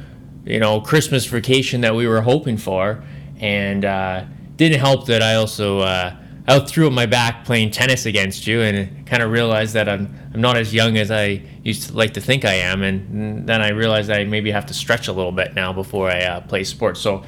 you 0.46 0.58
know, 0.58 0.80
Christmas 0.80 1.26
vacation 1.26 1.82
that 1.82 1.94
we 1.94 2.06
were 2.06 2.22
hoping 2.22 2.56
for, 2.56 3.04
and 3.38 3.84
uh, 3.84 4.24
didn't 4.56 4.80
help 4.80 5.04
that 5.08 5.22
I 5.22 5.34
also. 5.34 5.80
Uh, 5.80 6.16
I 6.46 6.58
threw 6.58 6.88
up 6.88 6.92
my 6.92 7.06
back 7.06 7.44
playing 7.44 7.70
tennis 7.70 8.04
against 8.04 8.46
you, 8.46 8.62
and 8.62 9.06
kind 9.06 9.22
of 9.22 9.30
realized 9.30 9.74
that 9.74 9.88
I'm 9.88 10.12
I'm 10.34 10.40
not 10.40 10.56
as 10.56 10.74
young 10.74 10.96
as 10.96 11.10
I 11.10 11.42
used 11.62 11.88
to 11.88 11.96
like 11.96 12.14
to 12.14 12.20
think 12.20 12.44
I 12.44 12.54
am, 12.54 12.82
and 12.82 13.46
then 13.46 13.62
I 13.62 13.70
realized 13.70 14.10
I 14.10 14.24
maybe 14.24 14.50
have 14.50 14.66
to 14.66 14.74
stretch 14.74 15.08
a 15.08 15.12
little 15.12 15.32
bit 15.32 15.54
now 15.54 15.72
before 15.72 16.10
I 16.10 16.20
uh, 16.22 16.40
play 16.40 16.64
sports. 16.64 17.00
So 17.00 17.24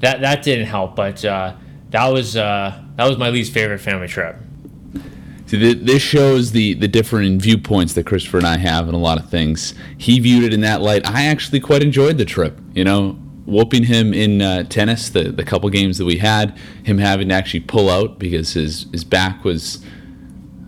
that 0.00 0.20
that 0.20 0.42
didn't 0.42 0.66
help, 0.66 0.96
but 0.96 1.24
uh, 1.24 1.54
that 1.90 2.06
was 2.08 2.36
uh, 2.36 2.82
that 2.96 3.08
was 3.08 3.18
my 3.18 3.30
least 3.30 3.52
favorite 3.52 3.78
family 3.78 4.08
trip. 4.08 4.36
See, 5.46 5.74
this 5.74 6.02
shows 6.02 6.50
the 6.50 6.74
the 6.74 6.88
different 6.88 7.40
viewpoints 7.40 7.92
that 7.92 8.04
Christopher 8.04 8.38
and 8.38 8.46
I 8.46 8.58
have 8.58 8.88
in 8.88 8.96
a 8.96 8.98
lot 8.98 9.18
of 9.18 9.30
things. 9.30 9.74
He 9.96 10.18
viewed 10.18 10.42
it 10.42 10.52
in 10.52 10.62
that 10.62 10.82
light. 10.82 11.06
I 11.06 11.26
actually 11.26 11.60
quite 11.60 11.84
enjoyed 11.84 12.18
the 12.18 12.24
trip. 12.24 12.58
You 12.74 12.82
know, 12.82 13.16
whooping 13.46 13.84
him 13.84 14.12
in 14.12 14.42
uh, 14.42 14.64
tennis, 14.64 15.08
the, 15.08 15.30
the 15.30 15.44
couple 15.44 15.70
games 15.70 15.98
that 15.98 16.04
we 16.04 16.18
had, 16.18 16.56
him 16.82 16.98
having 16.98 17.28
to 17.28 17.34
actually 17.34 17.60
pull 17.60 17.88
out 17.88 18.18
because 18.18 18.52
his, 18.52 18.86
his 18.92 19.04
back 19.04 19.44
was 19.44 19.82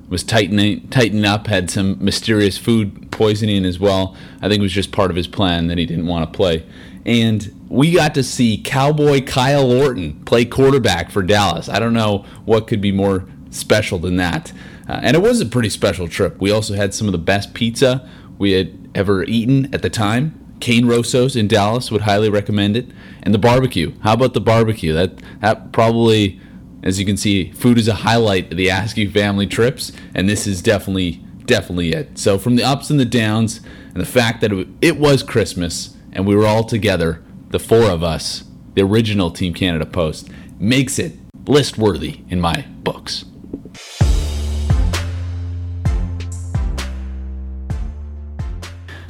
was 0.08 0.25
tightening 0.25 0.88
tightening 0.88 1.26
up, 1.26 1.49
had 1.49 1.70
some 1.70 2.02
mysterious 2.02 2.56
food 2.56 3.11
poisoning 3.11 3.64
as 3.64 3.78
well. 3.78 4.16
I 4.40 4.49
think 4.49 4.61
it 4.61 4.62
was 4.62 4.73
just 4.73 4.90
part 4.90 5.11
of 5.11 5.16
his 5.16 5.28
plan 5.28 5.66
that 5.66 5.76
he 5.76 5.85
didn't 5.85 6.06
want 6.06 6.32
to 6.32 6.35
play. 6.35 6.66
And 7.04 7.66
we 7.68 7.92
got 7.92 8.14
to 8.14 8.23
see 8.23 8.58
Cowboy 8.62 9.23
Kyle 9.25 9.70
Orton 9.70 10.25
play 10.25 10.44
quarterback 10.44 11.11
for 11.11 11.23
Dallas. 11.23 11.68
I 11.68 11.78
don't 11.78 11.92
know 11.92 12.25
what 12.44 12.66
could 12.66 12.80
be 12.80 12.92
more 12.92 13.26
special 13.50 13.99
than 13.99 14.16
that. 14.16 14.52
Uh, 14.88 15.00
and 15.02 15.16
it 15.16 15.20
was 15.20 15.40
a 15.40 15.47
pretty 15.47 15.68
special 15.68 16.08
trip. 16.08 16.40
We 16.40 16.50
also 16.50 16.75
had 16.75 16.94
some 16.94 17.06
of 17.06 17.12
the 17.12 17.18
best 17.18 17.52
pizza 17.52 18.08
we 18.38 18.52
had 18.52 18.90
ever 18.94 19.25
eaten 19.25 19.73
at 19.75 19.82
the 19.82 19.90
time. 19.90 20.48
Cane 20.61 20.87
Rosso's 20.87 21.37
in 21.37 21.49
Dallas 21.49 21.91
would 21.91 22.03
highly 22.03 22.29
recommend 22.29 22.77
it. 22.77 22.87
And 23.23 23.35
the 23.35 23.38
barbecue. 23.38 23.95
How 24.00 24.15
about 24.15 24.35
the 24.35 24.41
barbecue? 24.41 24.93
That 24.93 25.19
that 25.41 25.73
probably, 25.73 26.41
as 26.83 26.99
you 26.99 27.07
can 27.07 27.17
see, 27.17 27.53
food 27.53 27.79
is 27.79 27.88
a 27.88 27.95
highlight 27.95 28.50
of 28.50 28.57
the 28.57 28.69
Askew 28.69 29.11
family 29.11 29.47
trips, 29.47 29.93
and 30.15 30.29
this 30.29 30.47
is 30.47 30.62
definitely 30.62 31.23
definitely 31.45 31.93
it. 31.93 32.19
So 32.19 32.38
from 32.38 32.57
the 32.57 32.65
ups 32.65 32.91
and 32.91 33.00
the 33.00 33.05
downs, 33.05 33.61
and 33.93 34.00
the 34.00 34.07
fact 34.07 34.41
that 34.43 34.53
it, 34.53 34.69
it 34.81 34.99
was 34.99 35.23
Christmas 35.23 35.97
and 36.12 36.27
we 36.27 36.35
were 36.35 36.47
all 36.47 36.65
together, 36.65 37.23
the 37.50 37.59
four 37.59 37.91
of 37.91 38.03
us, 38.03 38.45
the 38.75 38.83
original 38.83 39.31
Team 39.31 39.55
Canada 39.55 39.87
Post, 39.87 40.29
makes 40.59 40.99
it 40.99 41.17
list 41.47 41.79
worthy 41.79 42.21
in 42.29 42.41
my 42.41 42.67
books. 42.83 43.25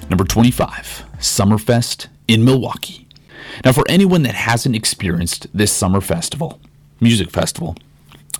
Number 0.09 0.25
25, 0.25 1.08
Summerfest 1.19 2.09
in 2.27 2.45
Milwaukee. 2.45 3.07
Now, 3.65 3.73
for 3.73 3.85
anyone 3.89 4.23
that 4.23 4.35
hasn't 4.35 4.77
experienced 4.77 5.47
this 5.53 5.73
summer 5.73 6.01
festival, 6.01 6.61
music 7.01 7.31
festival, 7.31 7.77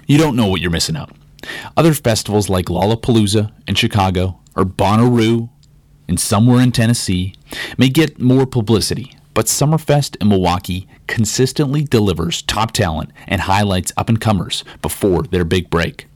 you 0.07 0.19
don't 0.19 0.37
know 0.37 0.47
what 0.47 0.61
you're 0.61 0.71
missing 0.71 0.97
out. 0.97 1.11
Other 1.77 1.95
festivals 1.95 2.49
like 2.49 2.67
Lollapalooza 2.67 3.53
in 3.67 3.75
Chicago 3.75 4.39
or 4.57 4.65
Bonnaroo 4.65 5.49
in 6.09 6.17
somewhere 6.17 6.61
in 6.61 6.73
Tennessee 6.73 7.35
may 7.77 7.89
get 7.89 8.21
more 8.21 8.47
publicity, 8.47 9.15
but 9.35 9.47
Summerfest 9.47 10.17
in 10.21 10.29
Milwaukee 10.29 10.89
consistently 11.07 11.85
delivers 11.85 12.43
top 12.43 12.73
talent 12.73 13.11
and 13.27 13.43
highlights 13.43 13.93
up 13.97 14.09
and 14.09 14.21
comers 14.21 14.65
before 14.83 15.23
their 15.23 15.45
big 15.45 15.71
break. 15.71 16.08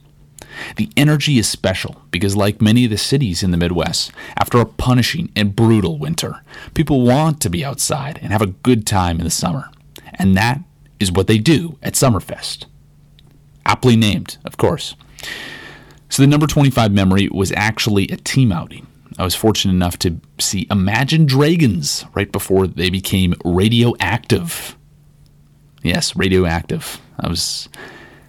The 0.77 0.91
energy 0.97 1.39
is 1.39 1.49
special 1.49 2.03
because, 2.11 2.37
like 2.37 2.61
many 2.61 2.85
of 2.85 2.91
the 2.91 2.99
cities 2.99 3.43
in 3.43 3.51
the 3.51 3.57
Midwest, 3.57 4.13
after 4.37 4.59
a 4.59 4.67
punishing 4.67 5.31
and 5.35 5.57
brutal 5.57 5.99
winter, 5.99 6.43
people 6.75 7.03
want 7.03 7.41
to 7.41 7.51
be 7.51 7.65
outside 7.65 8.19
and 8.23 8.33
have 8.33 8.43
a 8.43 8.47
good 8.47 8.87
time 8.87 9.19
in 9.19 9.25
the 9.25 9.31
summer. 9.31 9.71
And 10.15 10.37
that 10.37 10.61
is 11.01 11.13
what 11.13 11.27
they 11.27 11.39
do 11.39 11.79
at 11.83 11.95
Summerfest. 11.95 12.67
Aptly 13.67 13.97
named, 13.97 14.39
of 14.45 14.57
course. 14.57 14.95
So 16.09 16.23
the 16.23 16.27
number 16.27 16.47
25 16.47 16.93
memory 16.93 17.29
was 17.31 17.53
actually 17.53 18.09
a 18.09 18.17
team 18.17 18.53
outing. 18.53 18.87
I 19.19 19.25
was 19.25 19.35
fortunate 19.35 19.75
enough 19.75 19.99
to 20.01 20.21
see 20.39 20.67
Imagine 20.71 21.27
Dragons 21.27 22.05
right 22.15 22.31
before 22.31 22.67
they 22.67 22.91
became 22.91 23.35
radioactive. 23.45 24.77
Yes, 25.83 26.15
radioactive. 26.17 27.01
I 27.19 27.29
was 27.29 27.69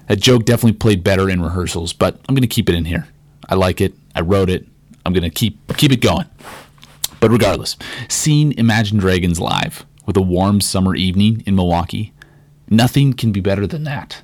that 0.07 0.19
joke 0.19 0.45
definitely 0.45 0.77
played 0.77 1.03
better 1.03 1.29
in 1.29 1.41
rehearsals, 1.41 1.93
but 1.93 2.19
I'm 2.27 2.35
going 2.35 2.41
to 2.41 2.47
keep 2.47 2.69
it 2.69 2.75
in 2.75 2.85
here. 2.85 3.07
I 3.47 3.55
like 3.55 3.81
it. 3.81 3.93
I 4.15 4.21
wrote 4.21 4.49
it. 4.49 4.67
I'm 5.05 5.13
going 5.13 5.23
to 5.23 5.29
keep 5.29 5.59
keep 5.77 5.91
it 5.91 6.01
going. 6.01 6.29
But 7.19 7.31
regardless, 7.31 7.77
seeing 8.09 8.51
Imagine 8.53 8.97
Dragons 8.97 9.39
live 9.39 9.85
with 10.05 10.17
a 10.17 10.21
warm 10.21 10.59
summer 10.61 10.95
evening 10.95 11.43
in 11.45 11.55
Milwaukee, 11.55 12.13
nothing 12.69 13.13
can 13.13 13.31
be 13.31 13.39
better 13.39 13.65
than 13.65 13.83
that. 13.85 14.21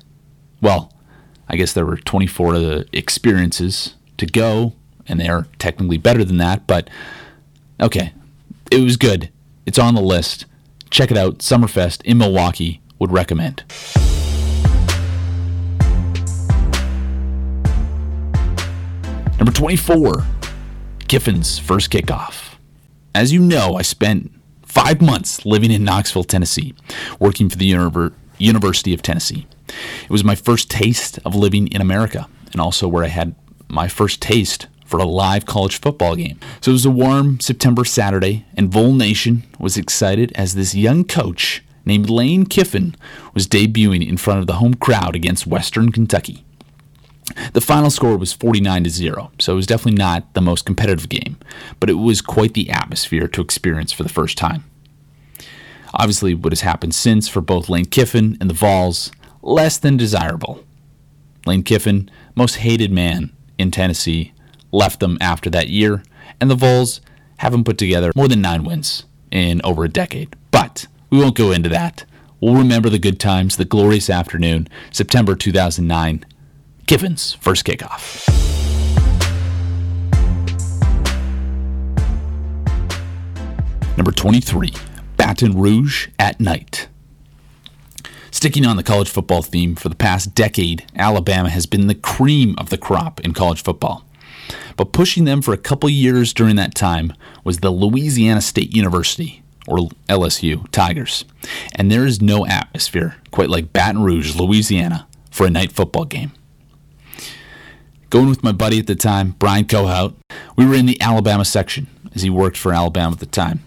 Well, 0.60 0.92
I 1.48 1.56
guess 1.56 1.72
there 1.72 1.86
were 1.86 1.96
24 1.96 2.54
of 2.54 2.60
the 2.60 2.86
experiences 2.92 3.94
to 4.18 4.26
go, 4.26 4.74
and 5.06 5.18
they 5.18 5.28
are 5.28 5.46
technically 5.58 5.98
better 5.98 6.24
than 6.24 6.36
that, 6.36 6.66
but 6.66 6.90
okay, 7.80 8.12
it 8.70 8.80
was 8.80 8.96
good. 8.96 9.30
It's 9.66 9.78
on 9.78 9.94
the 9.94 10.02
list. 10.02 10.46
Check 10.90 11.10
it 11.10 11.16
out. 11.16 11.38
Summerfest 11.38 12.02
in 12.02 12.18
Milwaukee 12.18 12.80
would 12.98 13.12
recommend. 13.12 13.64
Number 19.40 19.52
24, 19.52 20.26
Kiffin's 21.08 21.58
first 21.58 21.90
kickoff. 21.90 22.56
As 23.14 23.32
you 23.32 23.40
know, 23.40 23.74
I 23.74 23.80
spent 23.80 24.30
five 24.66 25.00
months 25.00 25.46
living 25.46 25.70
in 25.70 25.82
Knoxville, 25.82 26.24
Tennessee, 26.24 26.74
working 27.18 27.48
for 27.48 27.56
the 27.56 27.72
Univer- 27.72 28.12
University 28.36 28.92
of 28.92 29.00
Tennessee. 29.00 29.46
It 30.04 30.10
was 30.10 30.22
my 30.22 30.34
first 30.34 30.70
taste 30.70 31.18
of 31.24 31.34
living 31.34 31.68
in 31.68 31.80
America 31.80 32.28
and 32.52 32.60
also 32.60 32.86
where 32.86 33.02
I 33.02 33.08
had 33.08 33.34
my 33.66 33.88
first 33.88 34.20
taste 34.20 34.66
for 34.84 35.00
a 35.00 35.04
live 35.04 35.46
college 35.46 35.80
football 35.80 36.16
game. 36.16 36.38
So 36.60 36.72
it 36.72 36.74
was 36.74 36.84
a 36.84 36.90
warm 36.90 37.40
September 37.40 37.86
Saturday, 37.86 38.44
and 38.58 38.70
Vol 38.70 38.92
Nation 38.92 39.44
was 39.58 39.78
excited 39.78 40.32
as 40.34 40.54
this 40.54 40.74
young 40.74 41.02
coach 41.02 41.64
named 41.86 42.10
Lane 42.10 42.44
Kiffin 42.44 42.94
was 43.32 43.48
debuting 43.48 44.06
in 44.06 44.18
front 44.18 44.40
of 44.40 44.46
the 44.46 44.56
home 44.56 44.74
crowd 44.74 45.16
against 45.16 45.46
Western 45.46 45.92
Kentucky. 45.92 46.44
The 47.52 47.60
final 47.60 47.90
score 47.90 48.16
was 48.16 48.32
49 48.32 48.84
to 48.84 48.90
0, 48.90 49.32
so 49.38 49.52
it 49.52 49.56
was 49.56 49.66
definitely 49.66 49.98
not 49.98 50.32
the 50.34 50.40
most 50.40 50.64
competitive 50.64 51.08
game, 51.08 51.36
but 51.78 51.90
it 51.90 51.94
was 51.94 52.20
quite 52.20 52.54
the 52.54 52.70
atmosphere 52.70 53.28
to 53.28 53.40
experience 53.40 53.92
for 53.92 54.02
the 54.02 54.08
first 54.08 54.36
time. 54.38 54.64
Obviously, 55.94 56.34
what 56.34 56.52
has 56.52 56.60
happened 56.60 56.94
since 56.94 57.28
for 57.28 57.40
both 57.40 57.68
Lane 57.68 57.86
Kiffin 57.86 58.36
and 58.40 58.48
the 58.48 58.54
Vols, 58.54 59.10
less 59.42 59.78
than 59.78 59.96
desirable. 59.96 60.64
Lane 61.46 61.62
Kiffin, 61.62 62.10
most 62.34 62.56
hated 62.56 62.92
man 62.92 63.32
in 63.58 63.70
Tennessee, 63.70 64.32
left 64.72 65.00
them 65.00 65.18
after 65.20 65.50
that 65.50 65.68
year, 65.68 66.02
and 66.40 66.50
the 66.50 66.54
Vols 66.54 67.00
haven't 67.38 67.64
put 67.64 67.78
together 67.78 68.12
more 68.14 68.28
than 68.28 68.40
nine 68.40 68.64
wins 68.64 69.04
in 69.30 69.60
over 69.64 69.84
a 69.84 69.88
decade. 69.88 70.36
But 70.50 70.86
we 71.08 71.18
won't 71.18 71.36
go 71.36 71.52
into 71.52 71.68
that. 71.70 72.04
We'll 72.40 72.54
remember 72.54 72.88
the 72.88 72.98
good 72.98 73.20
times, 73.20 73.56
the 73.56 73.64
glorious 73.64 74.08
afternoon, 74.08 74.68
September 74.90 75.34
2009, 75.34 76.24
Kiffin's 76.90 77.34
first 77.34 77.64
kickoff. 77.64 78.26
Number 83.96 84.10
23, 84.10 84.74
Baton 85.16 85.56
Rouge 85.56 86.08
at 86.18 86.40
night. 86.40 86.88
Sticking 88.32 88.66
on 88.66 88.76
the 88.76 88.82
college 88.82 89.08
football 89.08 89.42
theme 89.42 89.76
for 89.76 89.88
the 89.88 89.94
past 89.94 90.34
decade, 90.34 90.84
Alabama 90.96 91.48
has 91.48 91.64
been 91.64 91.86
the 91.86 91.94
cream 91.94 92.56
of 92.58 92.70
the 92.70 92.76
crop 92.76 93.20
in 93.20 93.34
college 93.34 93.62
football. 93.62 94.04
But 94.76 94.92
pushing 94.92 95.26
them 95.26 95.42
for 95.42 95.54
a 95.54 95.58
couple 95.58 95.88
years 95.88 96.32
during 96.32 96.56
that 96.56 96.74
time 96.74 97.12
was 97.44 97.60
the 97.60 97.70
Louisiana 97.70 98.40
State 98.40 98.74
University, 98.74 99.44
or 99.68 99.90
LSU, 100.08 100.68
Tigers. 100.72 101.24
And 101.72 101.88
there 101.88 102.04
is 102.04 102.20
no 102.20 102.46
atmosphere 102.46 103.14
quite 103.30 103.48
like 103.48 103.72
Baton 103.72 104.02
Rouge, 104.02 104.34
Louisiana, 104.34 105.06
for 105.30 105.46
a 105.46 105.50
night 105.50 105.70
football 105.70 106.04
game. 106.04 106.32
Going 108.10 108.28
with 108.28 108.42
my 108.42 108.50
buddy 108.50 108.80
at 108.80 108.88
the 108.88 108.96
time, 108.96 109.36
Brian 109.38 109.66
Cohout, 109.66 110.16
we 110.56 110.66
were 110.66 110.74
in 110.74 110.86
the 110.86 111.00
Alabama 111.00 111.44
section 111.44 111.86
as 112.12 112.22
he 112.22 112.28
worked 112.28 112.56
for 112.56 112.72
Alabama 112.72 113.12
at 113.12 113.20
the 113.20 113.26
time. 113.26 113.60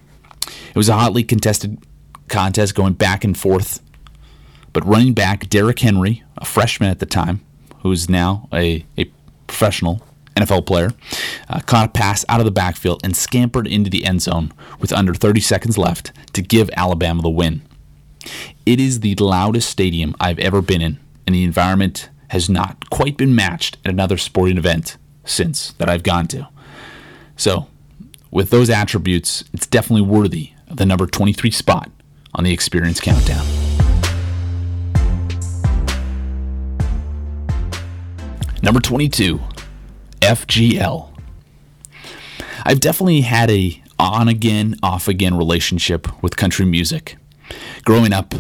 It 0.46 0.76
was 0.76 0.90
a 0.90 0.96
hotly 0.96 1.24
contested 1.24 1.78
contest 2.28 2.76
going 2.76 2.94
back 2.94 3.24
and 3.24 3.38
forth. 3.38 3.82
But 4.74 4.86
running 4.86 5.14
back 5.14 5.48
Derrick 5.48 5.80
Henry, 5.80 6.24
a 6.38 6.44
freshman 6.44 6.90
at 6.90 7.00
the 7.00 7.06
time, 7.06 7.40
who 7.84 7.92
is 7.94 8.10
now 8.10 8.50
a, 8.52 8.86
a 8.98 9.06
professional 9.48 10.02
NFL 10.36 10.66
player, 10.66 10.92
uh, 11.48 11.62
caught 11.62 11.86
a 11.86 11.92
pass 11.92 12.26
out 12.28 12.42
of 12.42 12.46
the 12.46 12.52
backfield 12.52 13.00
and 13.02 13.16
scampered 13.16 13.66
into 13.66 13.90
the 13.90 14.04
end 14.04 14.24
zone 14.24 14.52
with 14.78 14.92
under 14.92 15.14
30 15.14 15.40
seconds 15.40 15.78
left 15.78 16.12
to 16.34 16.42
give 16.42 16.70
Alabama 16.76 17.22
the 17.22 17.30
win. 17.30 17.62
It 18.66 18.82
is 18.82 19.00
the 19.00 19.16
loudest 19.16 19.70
stadium 19.70 20.16
I've 20.20 20.40
ever 20.40 20.62
been 20.62 20.82
in, 20.82 21.00
and 21.26 21.34
the 21.34 21.46
environment 21.46 22.10
has 22.34 22.50
not 22.50 22.90
quite 22.90 23.16
been 23.16 23.36
matched 23.36 23.78
at 23.86 23.92
another 23.92 24.18
sporting 24.18 24.58
event 24.58 24.98
since 25.24 25.74
that 25.74 25.88
I've 25.88 26.02
gone 26.02 26.26
to. 26.30 26.50
So, 27.38 27.68
with 28.32 28.50
those 28.50 28.72
attributes, 28.72 29.44
it's 29.54 29.68
definitely 29.68 30.02
worthy 30.02 30.54
of 30.68 30.78
the 30.78 30.86
number 30.88 31.06
23 31.06 31.52
spot 31.52 31.92
on 32.34 32.44
the 32.44 32.52
Experience 32.52 33.00
Countdown. 33.00 33.46
Number 38.64 38.80
22, 38.80 39.40
FGL. 40.22 41.16
I've 42.64 42.80
definitely 42.80 43.22
had 43.22 43.52
a 43.52 43.80
on 44.00 44.28
again, 44.28 44.80
off 44.82 45.08
again 45.08 45.38
relationship 45.38 46.24
with 46.24 46.36
country 46.36 46.66
music. 46.66 47.16
Growing 47.86 48.12
up, 48.12 48.34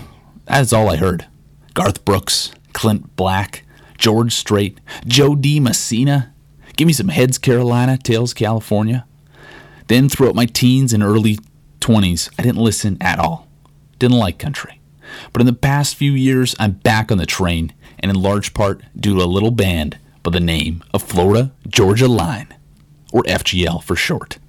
that's 0.46 0.74
all 0.74 0.90
I 0.90 0.96
heard. 0.96 1.28
Garth 1.76 2.04
Brooks, 2.04 2.54
Clint 2.74 3.16
Black, 3.16 3.64
George 3.98 4.34
Strait, 4.34 4.80
Jo 5.06 5.36
Dee 5.36 5.60
Messina. 5.60 6.34
Give 6.76 6.88
me 6.88 6.94
some 6.94 7.10
Heads 7.10 7.38
Carolina, 7.38 7.98
Tails 7.98 8.34
California. 8.34 9.06
Then 9.88 10.10
throughout 10.10 10.36
my 10.36 10.46
teens 10.46 10.94
and 10.94 11.04
early 11.04 11.38
20s, 11.80 12.30
I 12.40 12.44
didn't 12.44 12.64
listen 12.64 12.98
at 13.02 13.20
all. 13.20 13.48
Didn't 14.00 14.18
like 14.18 14.40
country. 14.40 14.80
But 15.32 15.42
in 15.42 15.46
the 15.46 15.54
past 15.54 15.96
few 15.96 16.14
years, 16.14 16.56
I'm 16.60 16.72
back 16.72 17.12
on 17.12 17.18
the 17.18 17.26
train, 17.26 17.74
and 18.00 18.10
in 18.10 18.22
large 18.22 18.54
part 18.54 18.82
due 18.96 19.16
to 19.16 19.24
a 19.24 19.26
little 19.26 19.52
band 19.52 20.00
by 20.24 20.32
the 20.32 20.40
name 20.40 20.84
of 20.94 21.04
Florida 21.04 21.52
Georgia 21.68 22.08
Line, 22.08 22.56
or 23.12 23.24
FGL 23.24 23.84
for 23.84 23.96
short. 23.96 24.40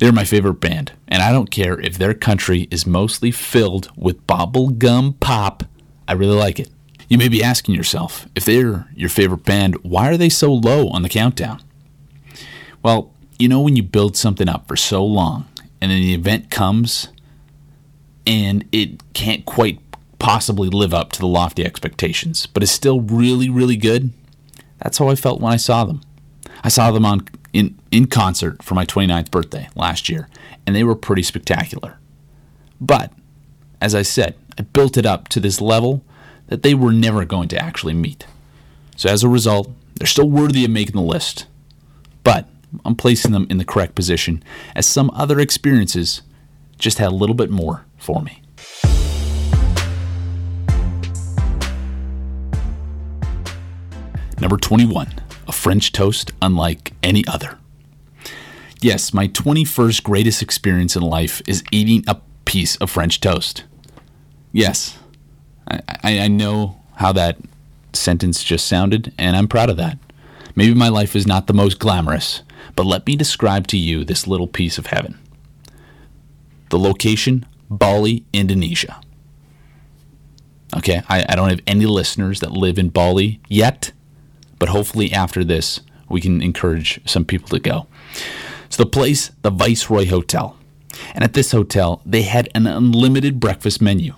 They're 0.00 0.12
my 0.12 0.24
favorite 0.24 0.60
band, 0.60 0.92
and 1.06 1.22
I 1.22 1.30
don't 1.30 1.50
care 1.50 1.78
if 1.78 1.96
their 1.96 2.14
country 2.14 2.66
is 2.70 2.86
mostly 2.86 3.30
filled 3.30 3.90
with 3.96 4.26
bubblegum 4.26 5.20
pop. 5.20 5.64
I 6.08 6.14
really 6.14 6.36
like 6.36 6.58
it. 6.58 6.70
You 7.08 7.18
may 7.18 7.28
be 7.28 7.42
asking 7.42 7.74
yourself, 7.74 8.26
if 8.34 8.44
they're 8.44 8.88
your 8.94 9.08
favorite 9.08 9.44
band, 9.44 9.76
why 9.82 10.08
are 10.08 10.16
they 10.16 10.28
so 10.28 10.52
low 10.52 10.88
on 10.88 11.02
the 11.02 11.08
countdown? 11.08 11.62
Well, 12.82 13.12
you 13.38 13.48
know 13.48 13.60
when 13.60 13.76
you 13.76 13.82
build 13.82 14.16
something 14.16 14.48
up 14.48 14.68
for 14.68 14.76
so 14.76 15.04
long 15.04 15.46
and 15.80 15.90
then 15.90 16.00
the 16.00 16.14
event 16.14 16.50
comes 16.50 17.08
and 18.26 18.66
it 18.72 19.12
can't 19.12 19.44
quite 19.44 19.80
possibly 20.18 20.68
live 20.70 20.94
up 20.94 21.12
to 21.12 21.20
the 21.20 21.26
lofty 21.26 21.64
expectations, 21.64 22.46
but 22.46 22.62
is 22.62 22.70
still 22.70 23.00
really, 23.00 23.50
really 23.50 23.76
good? 23.76 24.10
That's 24.78 24.98
how 24.98 25.08
I 25.08 25.14
felt 25.14 25.40
when 25.40 25.52
I 25.52 25.56
saw 25.56 25.84
them. 25.84 26.00
I 26.62 26.68
saw 26.68 26.90
them 26.90 27.04
on 27.04 27.26
in, 27.52 27.78
in 27.90 28.06
concert 28.06 28.62
for 28.62 28.74
my 28.74 28.86
29th 28.86 29.30
birthday 29.30 29.68
last 29.74 30.08
year, 30.08 30.28
and 30.66 30.74
they 30.74 30.84
were 30.84 30.94
pretty 30.94 31.22
spectacular. 31.22 31.98
But, 32.80 33.12
as 33.80 33.94
I 33.94 34.02
said, 34.02 34.34
I 34.58 34.62
built 34.62 34.96
it 34.96 35.06
up 35.06 35.28
to 35.28 35.40
this 35.40 35.60
level 35.60 36.02
that 36.48 36.62
they 36.62 36.74
were 36.74 36.92
never 36.92 37.24
going 37.24 37.48
to 37.48 37.58
actually 37.58 37.94
meet. 37.94 38.26
So 38.96 39.08
as 39.08 39.22
a 39.22 39.28
result, 39.28 39.70
they're 39.96 40.06
still 40.06 40.28
worthy 40.28 40.64
of 40.64 40.70
making 40.70 40.94
the 40.94 41.02
list. 41.02 41.46
But 42.22 42.48
I'm 42.84 42.96
placing 42.96 43.32
them 43.32 43.46
in 43.50 43.58
the 43.58 43.64
correct 43.64 43.94
position, 43.94 44.42
as 44.74 44.86
some 44.86 45.10
other 45.14 45.40
experiences 45.40 46.22
just 46.78 46.98
had 46.98 47.08
a 47.08 47.14
little 47.14 47.34
bit 47.34 47.50
more 47.50 47.84
for 47.96 48.22
me. 48.22 48.42
Number 54.40 54.56
21, 54.56 55.14
a 55.46 55.52
French 55.52 55.92
toast 55.92 56.32
unlike 56.42 56.92
any 57.02 57.24
other. 57.26 57.58
Yes, 58.80 59.14
my 59.14 59.28
21st 59.28 60.02
greatest 60.02 60.42
experience 60.42 60.96
in 60.96 61.02
life 61.02 61.40
is 61.46 61.62
eating 61.70 62.04
a 62.06 62.20
piece 62.44 62.76
of 62.76 62.90
French 62.90 63.20
toast. 63.20 63.64
Yes, 64.52 64.98
I, 65.68 66.18
I, 66.18 66.28
know 66.28 66.80
how 66.96 67.12
that 67.12 67.38
sentence 67.92 68.42
just 68.44 68.66
sounded, 68.66 69.12
and 69.18 69.36
I'm 69.36 69.48
proud 69.48 69.70
of 69.70 69.76
that. 69.78 69.98
Maybe 70.54 70.74
my 70.74 70.88
life 70.88 71.16
is 71.16 71.26
not 71.26 71.46
the 71.46 71.54
most 71.54 71.78
glamorous, 71.78 72.42
but 72.76 72.86
let 72.86 73.06
me 73.06 73.16
describe 73.16 73.66
to 73.68 73.76
you 73.76 74.04
this 74.04 74.26
little 74.26 74.46
piece 74.46 74.78
of 74.78 74.86
heaven. 74.86 75.18
The 76.70 76.78
location 76.78 77.46
Bali, 77.70 78.24
Indonesia. 78.32 79.00
Okay, 80.76 81.02
I, 81.08 81.24
I 81.28 81.36
don't 81.36 81.50
have 81.50 81.60
any 81.66 81.86
listeners 81.86 82.40
that 82.40 82.50
live 82.50 82.78
in 82.78 82.88
Bali 82.88 83.40
yet, 83.48 83.92
but 84.58 84.68
hopefully 84.68 85.12
after 85.12 85.44
this, 85.44 85.80
we 86.08 86.20
can 86.20 86.42
encourage 86.42 87.00
some 87.08 87.24
people 87.24 87.48
to 87.48 87.58
go. 87.58 87.86
So 88.68 88.82
the 88.82 88.90
place, 88.90 89.30
the 89.42 89.50
Viceroy 89.50 90.08
Hotel. 90.08 90.56
And 91.14 91.24
at 91.24 91.32
this 91.32 91.52
hotel, 91.52 92.02
they 92.04 92.22
had 92.22 92.48
an 92.54 92.66
unlimited 92.66 93.40
breakfast 93.40 93.80
menu. 93.80 94.14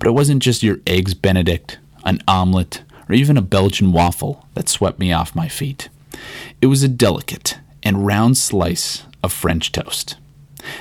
But 0.00 0.08
it 0.08 0.12
wasn't 0.12 0.42
just 0.42 0.62
your 0.62 0.78
eggs 0.86 1.12
benedict, 1.12 1.78
an 2.04 2.22
omelet, 2.26 2.82
or 3.06 3.14
even 3.14 3.36
a 3.36 3.42
Belgian 3.42 3.92
waffle 3.92 4.48
that 4.54 4.68
swept 4.68 4.98
me 4.98 5.12
off 5.12 5.36
my 5.36 5.46
feet. 5.46 5.90
It 6.62 6.66
was 6.66 6.82
a 6.82 6.88
delicate 6.88 7.58
and 7.82 8.06
round 8.06 8.38
slice 8.38 9.04
of 9.22 9.30
French 9.30 9.72
toast. 9.72 10.16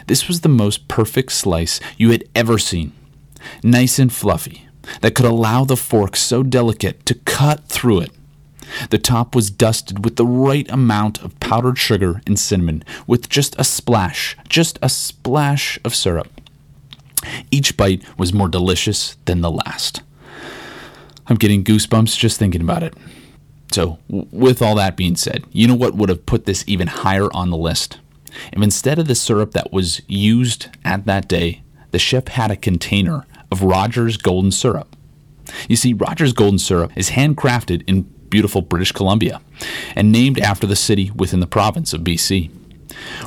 This 0.07 0.29
was 0.29 0.39
the 0.39 0.49
most 0.49 0.87
perfect 0.87 1.33
slice 1.33 1.81
you 1.97 2.11
had 2.11 2.23
ever 2.33 2.57
seen. 2.57 2.93
Nice 3.61 3.99
and 3.99 4.11
fluffy, 4.11 4.69
that 5.01 5.15
could 5.15 5.25
allow 5.25 5.65
the 5.65 5.75
fork 5.75 6.15
so 6.15 6.41
delicate 6.41 7.05
to 7.05 7.13
cut 7.13 7.67
through 7.67 7.99
it. 7.99 8.11
The 8.89 8.97
top 8.97 9.35
was 9.35 9.49
dusted 9.49 10.05
with 10.05 10.15
the 10.15 10.25
right 10.25 10.69
amount 10.71 11.21
of 11.23 11.37
powdered 11.41 11.77
sugar 11.77 12.21
and 12.25 12.39
cinnamon, 12.39 12.85
with 13.05 13.27
just 13.27 13.53
a 13.59 13.65
splash, 13.65 14.37
just 14.47 14.79
a 14.81 14.87
splash 14.87 15.77
of 15.83 15.93
syrup. 15.93 16.38
Each 17.51 17.75
bite 17.75 18.03
was 18.17 18.33
more 18.33 18.47
delicious 18.47 19.17
than 19.25 19.41
the 19.41 19.51
last. 19.51 20.01
I'm 21.27 21.35
getting 21.35 21.63
goosebumps 21.63 22.17
just 22.17 22.39
thinking 22.39 22.61
about 22.61 22.83
it. 22.83 22.93
So, 23.71 23.99
with 24.09 24.61
all 24.61 24.75
that 24.75 24.97
being 24.97 25.15
said, 25.15 25.43
you 25.51 25.67
know 25.67 25.75
what 25.75 25.95
would 25.95 26.09
have 26.09 26.25
put 26.25 26.45
this 26.45 26.63
even 26.65 26.87
higher 26.87 27.31
on 27.33 27.51
the 27.51 27.57
list? 27.57 27.99
If 28.51 28.61
instead 28.61 28.97
of 28.97 29.07
the 29.07 29.15
syrup 29.15 29.51
that 29.51 29.71
was 29.71 30.01
used 30.07 30.67
at 30.83 31.05
that 31.05 31.27
day, 31.27 31.61
the 31.91 31.99
chef 31.99 32.29
had 32.29 32.51
a 32.51 32.55
container 32.55 33.25
of 33.51 33.63
Rogers 33.63 34.17
Golden 34.17 34.51
Syrup. 34.51 34.95
You 35.67 35.75
see, 35.75 35.93
Rogers 35.93 36.33
Golden 36.33 36.59
Syrup 36.59 36.91
is 36.95 37.11
handcrafted 37.11 37.83
in 37.87 38.03
beautiful 38.29 38.61
British 38.61 38.91
Columbia 38.91 39.41
and 39.95 40.11
named 40.11 40.39
after 40.39 40.67
the 40.67 40.75
city 40.75 41.11
within 41.15 41.39
the 41.39 41.47
province 41.47 41.93
of 41.93 42.01
BC. 42.01 42.51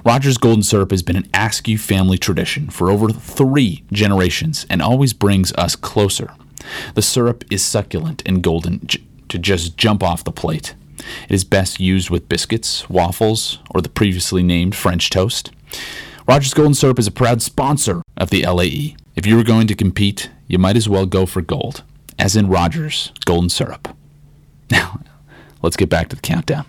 Rogers 0.04 0.36
Golden 0.36 0.62
Syrup 0.62 0.90
has 0.90 1.02
been 1.02 1.16
an 1.16 1.28
Askew 1.32 1.78
family 1.78 2.18
tradition 2.18 2.68
for 2.70 2.90
over 2.90 3.10
three 3.10 3.84
generations 3.92 4.66
and 4.68 4.82
always 4.82 5.12
brings 5.12 5.52
us 5.52 5.76
closer. 5.76 6.32
The 6.94 7.02
syrup 7.02 7.44
is 7.50 7.64
succulent 7.64 8.22
and 8.26 8.42
golden 8.42 8.84
j- 8.86 9.02
to 9.28 9.38
just 9.38 9.76
jump 9.76 10.02
off 10.02 10.24
the 10.24 10.32
plate. 10.32 10.74
It 11.28 11.34
is 11.34 11.44
best 11.44 11.80
used 11.80 12.10
with 12.10 12.28
biscuits, 12.28 12.88
waffles, 12.90 13.58
or 13.70 13.80
the 13.80 13.88
previously 13.88 14.42
named 14.42 14.74
French 14.74 15.10
toast. 15.10 15.52
Rogers 16.28 16.54
Golden 16.54 16.74
Syrup 16.74 16.98
is 16.98 17.06
a 17.06 17.12
proud 17.12 17.42
sponsor 17.42 18.02
of 18.16 18.30
the 18.30 18.46
LAE. 18.46 18.96
If 19.16 19.26
you 19.26 19.36
were 19.36 19.44
going 19.44 19.66
to 19.66 19.74
compete, 19.74 20.30
you 20.46 20.58
might 20.58 20.76
as 20.76 20.88
well 20.88 21.06
go 21.06 21.26
for 21.26 21.42
gold, 21.42 21.82
as 22.18 22.36
in 22.36 22.48
Rogers 22.48 23.12
Golden 23.24 23.48
Syrup. 23.50 23.88
Now, 24.70 25.00
let's 25.60 25.76
get 25.76 25.90
back 25.90 26.08
to 26.08 26.16
the 26.16 26.22
countdown. 26.22 26.64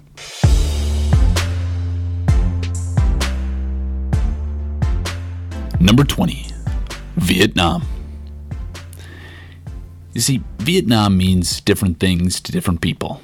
Number 5.83 6.05
20, 6.05 6.45
Vietnam. 7.17 7.85
You 10.13 10.21
see, 10.21 10.41
Vietnam 10.59 11.17
means 11.17 11.59
different 11.59 11.99
things 11.99 12.39
to 12.39 12.53
different 12.53 12.79
people. 12.79 13.19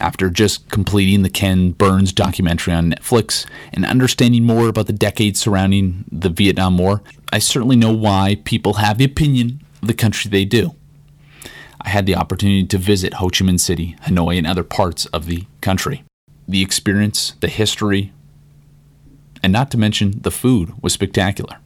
After 0.00 0.30
just 0.30 0.70
completing 0.70 1.22
the 1.22 1.28
Ken 1.28 1.72
Burns 1.72 2.12
documentary 2.12 2.72
on 2.72 2.92
Netflix 2.92 3.46
and 3.72 3.84
understanding 3.84 4.44
more 4.44 4.68
about 4.68 4.86
the 4.86 4.92
decades 4.92 5.40
surrounding 5.40 6.04
the 6.12 6.28
Vietnam 6.28 6.78
War, 6.78 7.02
I 7.32 7.40
certainly 7.40 7.74
know 7.74 7.92
why 7.92 8.36
people 8.44 8.74
have 8.74 8.98
the 8.98 9.04
opinion 9.04 9.60
of 9.82 9.88
the 9.88 9.94
country 9.94 10.30
they 10.30 10.44
do. 10.44 10.76
I 11.80 11.88
had 11.88 12.06
the 12.06 12.14
opportunity 12.14 12.64
to 12.64 12.78
visit 12.78 13.14
Ho 13.14 13.28
Chi 13.28 13.44
Minh 13.44 13.58
City, 13.58 13.96
Hanoi, 14.02 14.38
and 14.38 14.46
other 14.46 14.62
parts 14.62 15.06
of 15.06 15.26
the 15.26 15.46
country. 15.60 16.04
The 16.46 16.62
experience, 16.62 17.34
the 17.40 17.48
history, 17.48 18.12
and 19.42 19.52
not 19.52 19.72
to 19.72 19.78
mention 19.78 20.20
the 20.20 20.30
food 20.30 20.80
was 20.80 20.92
spectacular. 20.92 21.56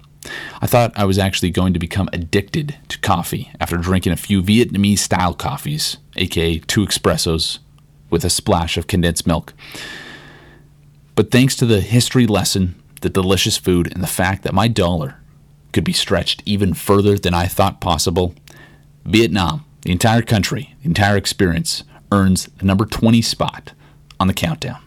I 0.60 0.66
thought 0.66 0.92
I 0.96 1.04
was 1.04 1.18
actually 1.18 1.50
going 1.50 1.72
to 1.72 1.78
become 1.78 2.08
addicted 2.12 2.76
to 2.88 2.98
coffee 2.98 3.50
after 3.60 3.76
drinking 3.76 4.12
a 4.12 4.16
few 4.16 4.42
Vietnamese 4.42 4.98
style 4.98 5.34
coffees, 5.34 5.98
aka 6.16 6.58
two 6.58 6.86
espressos 6.86 7.58
with 8.10 8.24
a 8.24 8.30
splash 8.30 8.76
of 8.76 8.86
condensed 8.86 9.26
milk. 9.26 9.52
But 11.14 11.30
thanks 11.30 11.56
to 11.56 11.66
the 11.66 11.80
history 11.80 12.26
lesson, 12.26 12.80
the 13.00 13.08
delicious 13.08 13.56
food, 13.56 13.92
and 13.92 14.02
the 14.02 14.08
fact 14.08 14.42
that 14.42 14.54
my 14.54 14.68
dollar 14.68 15.16
could 15.72 15.84
be 15.84 15.92
stretched 15.92 16.42
even 16.46 16.74
further 16.74 17.18
than 17.18 17.34
I 17.34 17.46
thought 17.46 17.80
possible, 17.80 18.34
Vietnam, 19.04 19.64
the 19.82 19.92
entire 19.92 20.22
country, 20.22 20.74
the 20.82 20.88
entire 20.88 21.16
experience, 21.16 21.84
earns 22.12 22.46
the 22.58 22.64
number 22.64 22.86
20 22.86 23.22
spot 23.22 23.72
on 24.18 24.26
the 24.26 24.34
countdown. 24.34 24.80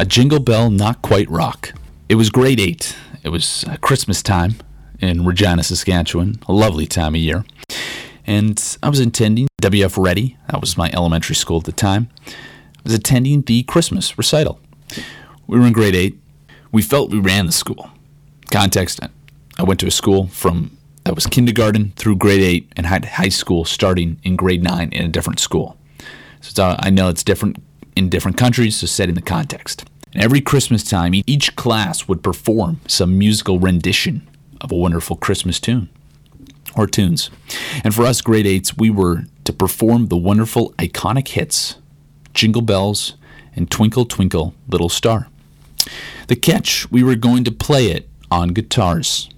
A 0.00 0.06
Jingle 0.06 0.38
Bell 0.38 0.70
Not 0.70 1.02
Quite 1.02 1.28
Rock. 1.28 1.72
It 2.08 2.14
was 2.14 2.30
grade 2.30 2.60
8. 2.60 2.96
It 3.24 3.30
was 3.30 3.64
uh, 3.64 3.76
Christmas 3.80 4.22
time 4.22 4.54
in 5.00 5.24
Regina, 5.24 5.64
Saskatchewan, 5.64 6.36
a 6.46 6.52
lovely 6.52 6.86
time 6.86 7.16
of 7.16 7.20
year. 7.20 7.44
And 8.24 8.78
I 8.80 8.90
was 8.90 9.00
attending 9.00 9.48
WF 9.60 10.00
Ready, 10.00 10.36
that 10.52 10.60
was 10.60 10.76
my 10.76 10.88
elementary 10.92 11.34
school 11.34 11.58
at 11.58 11.64
the 11.64 11.72
time. 11.72 12.10
I 12.28 12.32
was 12.84 12.94
attending 12.94 13.42
the 13.42 13.64
Christmas 13.64 14.16
recital. 14.16 14.60
We 15.48 15.58
were 15.58 15.66
in 15.66 15.72
grade 15.72 15.96
8. 15.96 16.16
We 16.70 16.82
felt 16.82 17.10
we 17.10 17.18
ran 17.18 17.46
the 17.46 17.52
school. 17.52 17.90
Context 18.52 19.00
I 19.58 19.64
went 19.64 19.80
to 19.80 19.88
a 19.88 19.90
school 19.90 20.28
from 20.28 20.78
that 21.02 21.16
was 21.16 21.26
kindergarten 21.26 21.92
through 21.96 22.18
grade 22.18 22.40
8 22.40 22.72
and 22.76 22.86
had 22.86 23.04
high 23.04 23.30
school 23.30 23.64
starting 23.64 24.20
in 24.22 24.36
grade 24.36 24.62
9 24.62 24.90
in 24.92 25.06
a 25.06 25.08
different 25.08 25.40
school. 25.40 25.76
So 26.40 26.76
I 26.78 26.90
know 26.90 27.08
it's 27.08 27.24
different 27.24 27.60
in 27.98 28.08
different 28.08 28.36
countries, 28.36 28.76
so 28.76 28.86
setting 28.86 29.16
the 29.16 29.20
context. 29.20 29.84
And 30.14 30.22
every 30.22 30.40
Christmas 30.40 30.84
time, 30.84 31.12
each 31.26 31.56
class 31.56 32.06
would 32.06 32.22
perform 32.22 32.80
some 32.86 33.18
musical 33.18 33.58
rendition 33.58 34.26
of 34.60 34.70
a 34.72 34.76
wonderful 34.76 35.16
Christmas 35.16 35.58
tune 35.58 35.88
or 36.76 36.86
tunes. 36.86 37.28
And 37.82 37.94
for 37.94 38.04
us 38.04 38.20
grade 38.20 38.46
8s, 38.46 38.78
we 38.78 38.88
were 38.88 39.24
to 39.44 39.52
perform 39.52 40.06
the 40.06 40.16
wonderful 40.16 40.72
iconic 40.78 41.28
hits 41.28 41.76
Jingle 42.34 42.62
Bells 42.62 43.16
and 43.56 43.70
Twinkle 43.70 44.06
Twinkle 44.06 44.54
Little 44.68 44.88
Star. 44.88 45.28
The 46.28 46.36
catch, 46.36 46.90
we 46.90 47.02
were 47.02 47.16
going 47.16 47.42
to 47.44 47.50
play 47.50 47.86
it 47.86 48.08
on 48.30 48.50
guitars. 48.50 49.28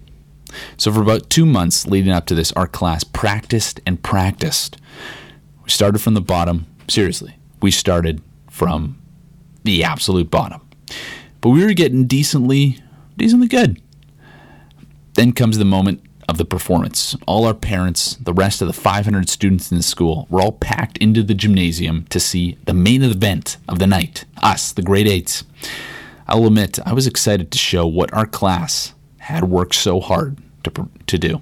So 0.77 0.93
for 0.93 1.01
about 1.01 1.31
two 1.31 1.47
months 1.47 1.87
leading 1.87 2.13
up 2.13 2.27
to 2.27 2.35
this, 2.35 2.53
our 2.53 2.67
class 2.67 3.05
practiced 3.05 3.81
and 3.87 4.03
practiced. 4.03 4.77
We 5.65 5.71
started 5.71 6.01
from 6.01 6.15
the 6.15 6.21
bottom. 6.21 6.67
Seriously, 6.89 7.37
we 7.63 7.71
started 7.71 8.21
from 8.61 9.01
the 9.65 9.83
absolute 9.83 10.31
bottom. 10.31 10.61
But 11.41 11.49
we 11.49 11.65
were 11.65 11.73
getting 11.73 12.05
decently, 12.05 12.77
decently 13.17 13.49
good. 13.49 13.81
Then 15.15 15.33
comes 15.33 15.57
the 15.57 15.65
moment 15.65 16.03
of 16.29 16.37
the 16.37 16.45
performance. 16.45 17.17
All 17.27 17.47
our 17.47 17.55
parents, 17.55 18.17
the 18.17 18.35
rest 18.35 18.61
of 18.61 18.69
the 18.69 18.75
500 18.75 19.31
students 19.31 19.71
in 19.71 19.79
the 19.79 19.83
school, 19.83 20.27
were 20.29 20.43
all 20.43 20.53
packed 20.53 20.99
into 20.99 21.23
the 21.23 21.33
gymnasium 21.33 22.05
to 22.11 22.21
see 22.21 22.59
the 22.67 22.75
main 22.75 23.03
event 23.03 23.57
of 23.67 23.79
the 23.79 23.87
night 23.87 24.27
us, 24.43 24.73
the 24.73 24.83
grade 24.83 25.09
eights. 25.09 25.45
I'll 26.29 26.47
admit, 26.47 26.79
I 26.85 26.93
was 26.93 27.07
excited 27.07 27.51
to 27.53 27.57
show 27.57 27.87
what 27.87 28.13
our 28.13 28.27
class 28.27 28.93
had 29.21 29.45
worked 29.45 29.75
so 29.75 30.01
hard 30.01 30.37
to, 30.65 30.87
to 31.07 31.17
do. 31.17 31.41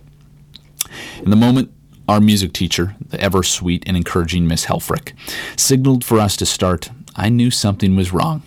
In 1.25 1.31
the 1.31 1.37
moment, 1.37 1.73
our 2.09 2.21
music 2.21 2.53
teacher, 2.53 2.95
the 3.09 3.21
ever 3.21 3.43
sweet 3.43 3.83
and 3.87 3.97
encouraging 3.97 4.47
Miss 4.47 4.67
Helfrich, 4.67 5.13
signaled 5.59 6.05
for 6.05 6.21
us 6.21 6.37
to 6.37 6.47
start 6.47 6.91
I 7.19 7.29
knew 7.29 7.51
something 7.51 7.97
was 7.97 8.13
wrong. 8.13 8.43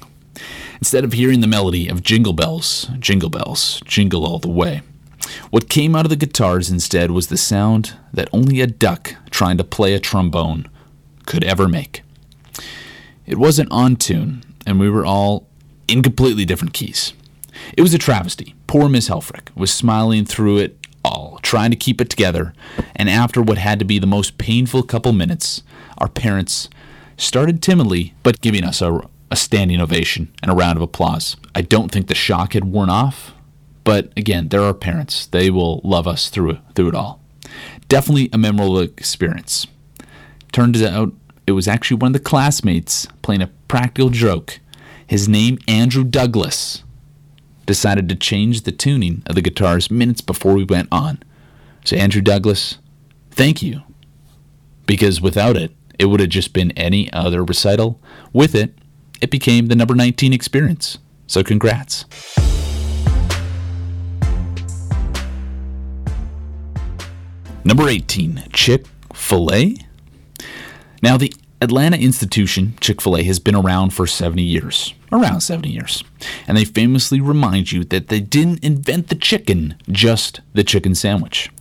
Instead 0.78 1.04
of 1.04 1.12
hearing 1.12 1.42
the 1.42 1.48
melody 1.48 1.90
of 1.90 2.02
jingle 2.02 2.32
bells, 2.32 2.90
jingle 3.00 3.30
bells, 3.30 3.82
jingle 3.86 4.26
all 4.26 4.40
the 4.40 4.50
way, 4.50 4.82
what 5.50 5.70
came 5.70 5.94
out 5.94 6.06
of 6.06 6.10
the 6.10 6.16
guitars 6.16 6.72
instead 6.72 7.12
was 7.12 7.28
the 7.28 7.38
sound 7.38 7.98
that 8.14 8.30
only 8.32 8.62
a 8.62 8.68
duck 8.68 9.16
trying 9.30 9.58
to 9.58 9.66
play 9.66 9.94
a 9.94 10.00
trombone 10.00 10.70
could 11.26 11.44
ever 11.44 11.68
make. 11.68 12.02
It 13.26 13.38
wasn't 13.38 13.72
on 13.72 13.98
tune, 13.98 14.42
and 14.66 14.80
we 14.80 14.90
were 14.90 15.06
all 15.06 15.48
in 15.90 16.02
completely 16.02 16.46
different 16.46 16.74
keys. 16.74 17.14
It 17.78 17.82
was 17.82 17.94
a 17.94 18.00
travesty. 18.00 18.56
Poor 18.68 18.88
Miss 18.88 19.10
Helfrich 19.10 19.54
was 19.54 19.72
smiling 19.72 20.26
through 20.26 20.60
it 20.60 20.78
all, 21.04 21.40
trying 21.42 21.72
to 21.72 21.78
keep 21.78 22.00
it 22.00 22.10
together, 22.10 22.54
and 22.96 23.10
after 23.10 23.42
what 23.42 23.58
had 23.58 23.80
to 23.80 23.86
be 23.86 24.00
the 24.00 24.08
most 24.08 24.38
painful 24.38 24.84
couple 24.84 25.12
minutes, 25.12 25.62
our 25.98 26.08
parents 26.08 26.70
started 27.22 27.62
timidly, 27.62 28.14
but 28.24 28.42
giving 28.42 28.64
us 28.64 28.82
a, 28.82 29.00
a 29.30 29.36
standing 29.36 29.80
ovation 29.80 30.34
and 30.42 30.52
a 30.52 30.56
round 30.56 30.78
of 30.78 30.82
applause. 30.82 31.38
I 31.54 31.62
don't 31.62 31.92
think 31.92 32.08
the 32.08 32.16
shock 32.16 32.54
had 32.54 32.66
worn 32.66 32.90
off, 32.90 33.34
but 33.84 34.12
again, 34.18 34.50
they're 34.50 34.62
our 34.62 34.74
parents. 34.74 35.28
They 35.28 35.50
will 35.50 35.82
love 35.84 36.08
us 36.08 36.30
through 36.30 36.58
through 36.76 36.90
it 36.90 36.96
all. 36.96 37.22
Definitely 37.88 38.30
a 38.34 38.38
memorable 38.38 38.80
experience. 38.80 39.68
Turned 40.52 40.76
out 40.78 41.14
it 41.48 41.52
was 41.52 41.68
actually 41.68 41.98
one 41.98 42.10
of 42.10 42.14
the 42.14 42.20
classmates 42.20 43.08
playing 43.22 43.42
a 43.42 43.52
practical 43.68 44.10
joke. 44.10 44.60
His 45.06 45.28
name, 45.28 45.60
Andrew 45.68 46.04
Douglas, 46.04 46.84
decided 47.66 48.08
to 48.10 48.16
change 48.16 48.62
the 48.62 48.72
tuning 48.72 49.24
of 49.26 49.36
the 49.36 49.42
guitars 49.42 49.92
minutes 49.92 50.22
before 50.22 50.54
we 50.54 50.64
went 50.64 50.88
on. 50.92 51.22
So, 51.84 51.98
Andrew 51.98 52.22
Douglas, 52.22 52.78
thank 53.30 53.62
you. 53.62 53.82
Because 54.86 55.22
without 55.22 55.58
it, 55.58 55.72
it 56.02 56.06
would 56.06 56.20
have 56.20 56.30
just 56.30 56.52
been 56.52 56.72
any 56.72 57.14
other 57.14 57.44
recital. 57.44 58.02
With 58.34 58.56
it, 58.56 58.74
it 59.22 59.30
became 59.30 59.68
the 59.68 59.76
number 59.76 59.94
19 59.94 60.34
experience. 60.34 60.98
So, 61.28 61.44
congrats. 61.44 62.06
Number 67.64 67.88
18, 67.88 68.46
Chick 68.52 68.88
fil 69.14 69.54
A. 69.54 69.76
Now, 71.04 71.18
the 71.18 71.32
Atlanta 71.62 71.98
institution, 71.98 72.74
Chick 72.82 73.00
fil 73.00 73.16
A, 73.18 73.24
has 73.24 73.38
been 73.38 73.56
around 73.56 73.92
for 73.92 74.08
70 74.08 74.42
years. 74.42 74.96
Around 75.12 75.42
70 75.42 75.70
years. 75.70 76.04
And 76.48 76.58
they 76.58 76.66
famously 76.66 77.22
remind 77.22 77.72
you 77.72 77.84
that 77.86 78.08
they 78.08 78.20
didn't 78.20 78.64
invent 78.64 79.10
the 79.10 79.16
chicken, 79.16 79.76
just 79.88 80.42
the 80.54 80.64
chicken 80.64 80.96
sandwich. 80.96 81.52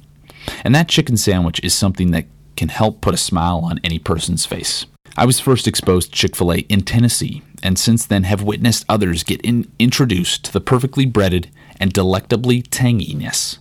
And 0.65 0.75
that 0.75 0.89
chicken 0.89 1.19
sandwich 1.19 1.63
is 1.63 1.75
something 1.75 2.13
that 2.13 2.25
can 2.57 2.69
help 2.69 3.01
put 3.01 3.15
a 3.15 3.19
smile 3.19 3.61
on 3.65 3.81
any 3.83 3.99
person's 3.99 4.47
face. 4.47 4.87
I 5.17 5.27
was 5.27 5.41
first 5.41 5.67
exposed 5.67 6.11
to 6.11 6.19
Chick 6.19 6.37
fil 6.37 6.53
A 6.53 6.59
in 6.61 6.83
Tennessee, 6.83 7.43
and 7.63 7.79
since 7.79 8.07
then 8.07 8.25
have 8.25 8.43
witnessed 8.43 8.85
others 8.89 9.25
get 9.25 9.41
in, 9.43 9.71
introduced 9.79 10.45
to 10.45 10.53
the 10.53 10.61
perfectly 10.61 11.05
breaded 11.05 11.51
and 11.79 11.93
delectably 11.93 12.63
tanginess 12.63 13.59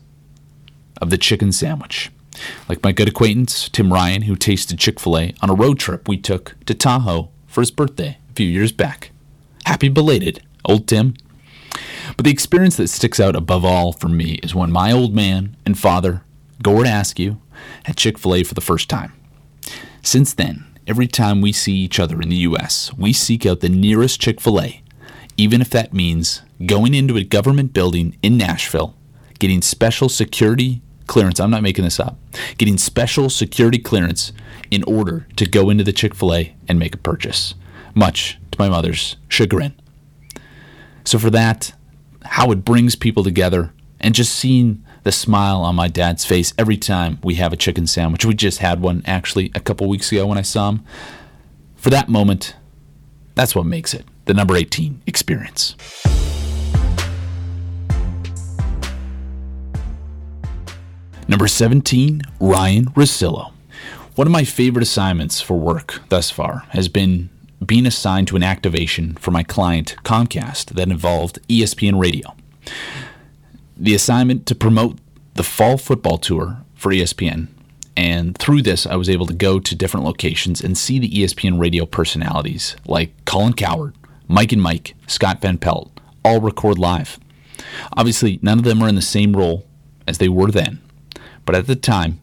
of 1.02 1.10
the 1.10 1.18
chicken 1.18 1.52
sandwich. 1.52 2.12
Like 2.68 2.84
my 2.84 2.92
good 2.92 3.08
acquaintance, 3.08 3.70
Tim 3.70 3.92
Ryan, 3.92 4.24
who 4.24 4.36
tasted 4.36 4.80
Chick 4.80 5.00
fil 5.00 5.18
A 5.18 5.34
on 5.42 5.50
a 5.50 5.56
road 5.56 5.80
trip 5.80 6.08
we 6.08 6.18
took 6.18 6.56
to 6.66 6.74
Tahoe 6.74 7.30
for 7.48 7.62
his 7.62 7.72
birthday 7.72 8.18
a 8.30 8.34
few 8.34 8.48
years 8.48 8.72
back. 8.72 9.12
Happy 9.66 9.90
belated, 9.90 10.42
old 10.66 10.88
Tim. 10.88 11.16
But 12.16 12.26
the 12.26 12.32
experience 12.32 12.78
that 12.78 12.88
sticks 12.88 13.20
out 13.20 13.36
above 13.36 13.66
all 13.66 13.92
for 13.92 14.08
me 14.08 14.34
is 14.44 14.56
when 14.56 14.72
my 14.72 14.92
old 14.92 15.14
man 15.14 15.56
and 15.66 15.78
father, 15.78 16.24
Gord 16.62 16.88
Askew, 16.88 17.40
had 17.84 17.98
Chick 17.98 18.18
fil 18.18 18.36
A 18.36 18.44
for 18.44 18.54
the 18.54 18.62
first 18.62 18.90
time. 18.90 19.14
Since 20.02 20.34
then, 20.34 20.66
every 20.88 21.08
time 21.08 21.42
we 21.42 21.52
see 21.52 21.74
each 21.74 22.00
other 22.00 22.22
in 22.22 22.30
the 22.30 22.36
U.S., 22.38 22.92
we 22.98 23.14
seek 23.14 23.46
out 23.46 23.60
the 23.60 23.70
nearest 23.70 24.20
Chick 24.20 24.42
fil 24.42 24.62
A, 24.62 24.82
even 25.38 25.62
if 25.62 25.70
that 25.70 25.94
means 25.94 26.42
going 26.66 26.94
into 26.94 27.18
a 27.18 27.24
government 27.24 27.74
building 27.74 28.18
in 28.22 28.38
Nashville, 28.38 28.96
getting 29.40 29.62
special 29.62 30.10
security 30.10 30.82
clearance. 31.10 31.40
I'm 31.40 31.50
not 31.50 31.64
making 31.64 31.84
this 31.84 32.00
up. 32.00 32.18
Getting 32.58 32.78
special 32.78 33.30
security 33.30 33.80
clearance 33.80 34.32
in 34.72 34.84
order 34.84 35.28
to 35.36 35.46
go 35.46 35.70
into 35.70 35.84
the 35.84 35.92
Chick 35.92 36.14
fil 36.14 36.34
A 36.34 36.56
and 36.68 36.80
make 36.80 36.96
a 36.96 37.00
purchase, 37.00 37.56
much 37.96 38.40
to 38.52 38.60
my 38.60 38.70
mother's 38.70 39.18
chagrin. 39.28 39.74
So, 41.04 41.18
for 41.18 41.30
that, 41.32 41.74
how 42.24 42.52
it 42.52 42.64
brings 42.64 42.96
people 42.96 43.24
together 43.24 43.74
and 44.00 44.14
just 44.14 44.36
seeing 44.36 44.86
the 45.04 45.12
smile 45.12 45.62
on 45.62 45.76
my 45.76 45.88
dad's 45.88 46.26
face 46.26 46.54
every 46.58 46.78
time 46.78 47.20
we 47.24 47.36
have 47.36 47.54
a 47.54 47.58
chicken 47.58 47.88
sandwich. 47.88 48.26
We 48.26 48.34
just 48.34 48.60
had 48.60 48.82
one 48.82 49.04
actually 49.06 49.52
a 49.56 49.60
couple 49.60 49.88
weeks 49.88 50.12
ago 50.12 50.28
when 50.28 50.38
I 50.38 50.44
saw 50.44 50.70
him. 50.70 50.84
For 51.76 51.90
that 51.90 52.10
moment, 52.10 52.56
that's 53.36 53.56
what 53.56 53.66
makes 53.66 53.94
it 53.94 54.06
the 54.26 54.34
number 54.34 54.56
18 54.56 55.02
experience. 55.08 55.76
Number 61.28 61.48
17, 61.48 62.22
Ryan 62.40 62.86
Russillo. 62.88 63.54
One 64.16 64.28
of 64.28 64.32
my 64.32 64.44
favorite 64.44 64.84
assignments 64.84 65.40
for 65.42 65.58
work 65.60 66.02
thus 66.10 66.30
far 66.32 66.66
has 66.70 66.90
been 66.90 67.30
being 67.66 67.86
assigned 67.86 68.28
to 68.30 68.36
an 68.36 68.44
activation 68.44 69.16
for 69.16 69.32
my 69.32 69.44
client 69.44 69.96
Comcast 70.04 70.74
that 70.74 70.90
involved 70.90 71.40
ESPN 71.48 72.00
Radio. 72.00 72.36
The 73.82 73.96
assignment 73.96 74.46
to 74.48 74.56
promote 74.56 74.98
the 75.36 75.44
fall 75.44 75.78
football 75.78 76.18
tour 76.18 76.58
for 76.76 76.92
ESPN, 76.92 77.48
and 77.96 78.38
through 78.38 78.62
this, 78.62 78.86
I 78.86 78.98
was 78.98 79.10
able 79.10 79.26
to 79.28 79.34
go 79.34 79.58
to 79.58 79.74
different 79.74 80.06
locations 80.06 80.60
and 80.60 80.78
see 80.78 81.00
the 81.00 81.10
ESPN 81.10 81.58
radio 81.58 81.86
personalities 81.86 82.76
like 82.86 83.14
Colin 83.24 83.54
Cowherd, 83.54 83.96
Mike 84.28 84.52
and 84.52 84.62
Mike, 84.62 84.96
Scott 85.08 85.40
Van 85.42 85.58
Pelt, 85.58 85.98
all 86.26 86.42
record 86.42 86.78
live. 86.78 87.20
Obviously, 87.96 88.38
none 88.42 88.60
of 88.60 88.66
them 88.66 88.82
are 88.84 88.90
in 88.90 88.96
the 88.96 89.02
same 89.02 89.34
role 89.34 89.66
as 90.06 90.18
they 90.18 90.28
were 90.28 90.52
then, 90.52 90.82
but 91.46 91.56
at 91.56 91.66
the 91.66 91.76
time, 91.78 92.20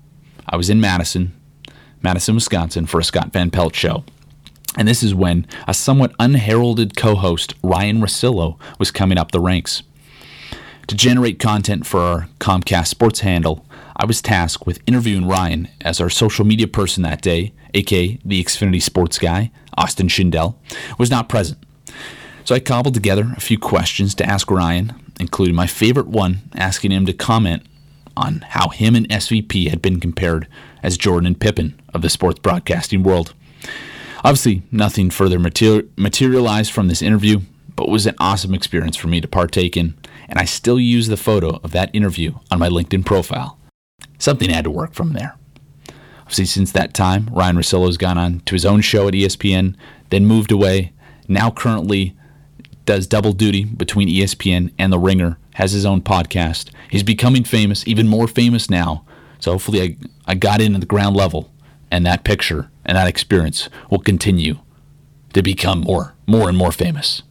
I 0.46 0.56
was 0.56 0.68
in 0.68 0.78
Madison, 0.78 1.32
Madison, 2.02 2.34
Wisconsin, 2.34 2.84
for 2.84 3.00
a 3.00 3.04
Scott 3.04 3.32
Van 3.32 3.50
Pelt 3.50 3.74
show. 3.74 4.04
And 4.76 4.86
this 4.86 5.02
is 5.02 5.14
when 5.14 5.46
a 5.66 5.72
somewhat 5.72 6.14
unheralded 6.20 6.98
co 6.98 7.14
host, 7.14 7.54
Ryan 7.62 8.02
Russillo, 8.02 8.58
was 8.78 8.90
coming 8.90 9.16
up 9.16 9.32
the 9.32 9.40
ranks. 9.40 9.82
To 10.88 10.94
generate 10.94 11.40
content 11.40 11.84
for 11.84 12.00
our 12.00 12.28
Comcast 12.38 12.86
sports 12.86 13.20
handle, 13.20 13.66
I 13.96 14.04
was 14.04 14.22
tasked 14.22 14.66
with 14.66 14.80
interviewing 14.86 15.26
Ryan 15.26 15.66
as 15.80 16.00
our 16.00 16.08
social 16.08 16.44
media 16.44 16.68
person 16.68 17.02
that 17.02 17.22
day, 17.22 17.52
aka 17.74 18.20
the 18.24 18.42
Xfinity 18.42 18.80
sports 18.80 19.18
guy, 19.18 19.50
Austin 19.76 20.06
Schindel, 20.06 20.54
was 20.96 21.10
not 21.10 21.28
present. 21.28 21.58
So 22.44 22.54
I 22.54 22.60
cobbled 22.60 22.94
together 22.94 23.32
a 23.36 23.40
few 23.40 23.58
questions 23.58 24.14
to 24.14 24.24
ask 24.24 24.48
Ryan, 24.48 24.94
including 25.18 25.56
my 25.56 25.66
favorite 25.66 26.06
one 26.06 26.38
asking 26.54 26.92
him 26.92 27.04
to 27.06 27.12
comment 27.12 27.64
on 28.16 28.44
how 28.50 28.68
him 28.68 28.94
and 28.94 29.08
SVP 29.08 29.68
had 29.68 29.82
been 29.82 29.98
compared 29.98 30.46
as 30.84 30.96
Jordan 30.96 31.26
and 31.26 31.40
Pippen 31.40 31.80
of 31.92 32.02
the 32.02 32.08
sports 32.08 32.38
broadcasting 32.38 33.02
world. 33.02 33.34
Obviously, 34.22 34.62
nothing 34.70 35.10
further 35.10 35.40
materialized 35.40 36.72
from 36.72 36.86
this 36.86 37.02
interview, 37.02 37.40
but 37.74 37.88
it 37.88 37.90
was 37.90 38.06
an 38.06 38.14
awesome 38.18 38.54
experience 38.54 38.96
for 38.96 39.08
me 39.08 39.20
to 39.20 39.28
partake 39.28 39.76
in, 39.76 39.94
and 40.28 40.38
I 40.38 40.44
still 40.44 40.78
use 40.78 41.08
the 41.08 41.16
photo 41.16 41.60
of 41.62 41.72
that 41.72 41.94
interview 41.94 42.34
on 42.50 42.58
my 42.58 42.68
LinkedIn 42.68 43.04
profile. 43.04 43.58
Something 44.18 44.50
had 44.50 44.64
to 44.64 44.70
work 44.70 44.94
from 44.94 45.12
there. 45.12 45.36
Obviously, 46.20 46.46
since 46.46 46.72
that 46.72 46.94
time, 46.94 47.30
Ryan 47.32 47.56
Russillo 47.56 47.86
has 47.86 47.96
gone 47.96 48.18
on 48.18 48.40
to 48.40 48.54
his 48.54 48.66
own 48.66 48.80
show 48.80 49.06
at 49.06 49.14
ESPN, 49.14 49.76
then 50.10 50.26
moved 50.26 50.50
away, 50.50 50.92
now 51.28 51.50
currently 51.50 52.16
does 52.84 53.06
double 53.06 53.32
duty 53.32 53.64
between 53.64 54.08
ESPN 54.08 54.72
and 54.78 54.92
The 54.92 54.98
Ringer, 54.98 55.38
has 55.54 55.72
his 55.72 55.86
own 55.86 56.00
podcast. 56.00 56.70
He's 56.90 57.02
becoming 57.02 57.44
famous, 57.44 57.86
even 57.86 58.08
more 58.08 58.26
famous 58.26 58.68
now. 58.68 59.04
So 59.38 59.52
hopefully, 59.52 59.82
I, 59.82 59.96
I 60.26 60.34
got 60.34 60.60
in 60.60 60.74
at 60.74 60.80
the 60.80 60.86
ground 60.86 61.16
level, 61.16 61.52
and 61.90 62.04
that 62.06 62.24
picture 62.24 62.70
and 62.84 62.96
that 62.96 63.08
experience 63.08 63.68
will 63.90 63.98
continue 63.98 64.58
to 65.32 65.42
become 65.42 65.80
more, 65.80 66.14
more 66.26 66.48
and 66.48 66.56
more 66.56 66.72
famous. 66.72 67.22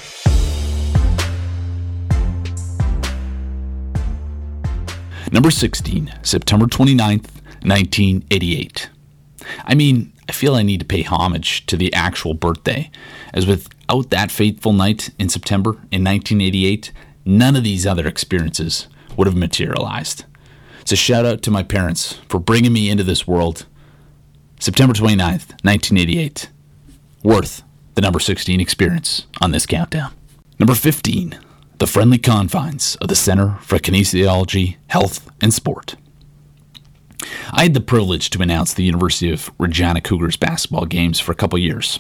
Number 5.32 5.52
16, 5.52 6.14
September 6.22 6.66
29th, 6.66 7.30
1988. 7.64 8.90
I 9.66 9.76
mean, 9.76 10.14
I 10.30 10.32
feel 10.32 10.56
I 10.56 10.64
need 10.64 10.80
to 10.80 10.86
pay 10.86 11.02
homage 11.02 11.66
to 11.68 11.78
the 11.78 11.94
actual 11.94 12.34
birthday, 12.34 12.90
as 13.34 13.46
without 13.46 14.10
that 14.10 14.32
fateful 14.32 14.74
night 14.74 15.10
in 15.20 15.30
September 15.30 15.72
in 15.92 16.04
1988, 16.04 16.92
none 17.26 17.56
of 17.56 17.64
these 17.64 17.86
other 17.86 18.08
experiences 18.08 18.88
would 19.18 19.28
have 19.28 19.36
materialized. 19.36 20.26
So, 20.86 20.96
shout 20.96 21.26
out 21.26 21.42
to 21.44 21.52
my 21.52 21.64
parents 21.64 22.20
for 22.30 22.40
bringing 22.40 22.74
me 22.74 22.90
into 22.90 23.04
this 23.04 23.28
world. 23.28 23.66
September 24.60 24.94
29th, 24.94 25.52
1988. 25.64 26.50
Worth 27.24 27.64
the 27.96 28.02
number 28.02 28.20
16 28.20 28.60
experience 28.60 29.26
on 29.42 29.52
this 29.52 29.66
countdown. 29.66 30.14
Number 30.60 30.76
15, 30.76 31.40
the 31.78 31.88
friendly 31.88 32.18
confines 32.18 32.96
of 32.98 33.08
the 33.08 33.16
Center 33.16 33.58
for 33.62 33.78
Kinesiology, 33.78 34.78
Health, 34.88 35.30
and 35.42 35.54
Sport. 35.54 35.96
I 37.52 37.64
had 37.64 37.74
the 37.74 37.82
privilege 37.82 38.30
to 38.32 38.42
announce 38.42 38.74
the 38.74 38.84
University 38.84 39.32
of 39.32 39.52
Regina 39.60 40.02
Cougars 40.02 40.38
basketball 40.38 40.86
games 40.86 41.20
for 41.20 41.32
a 41.32 41.36
couple 41.36 41.58
years. 41.60 42.00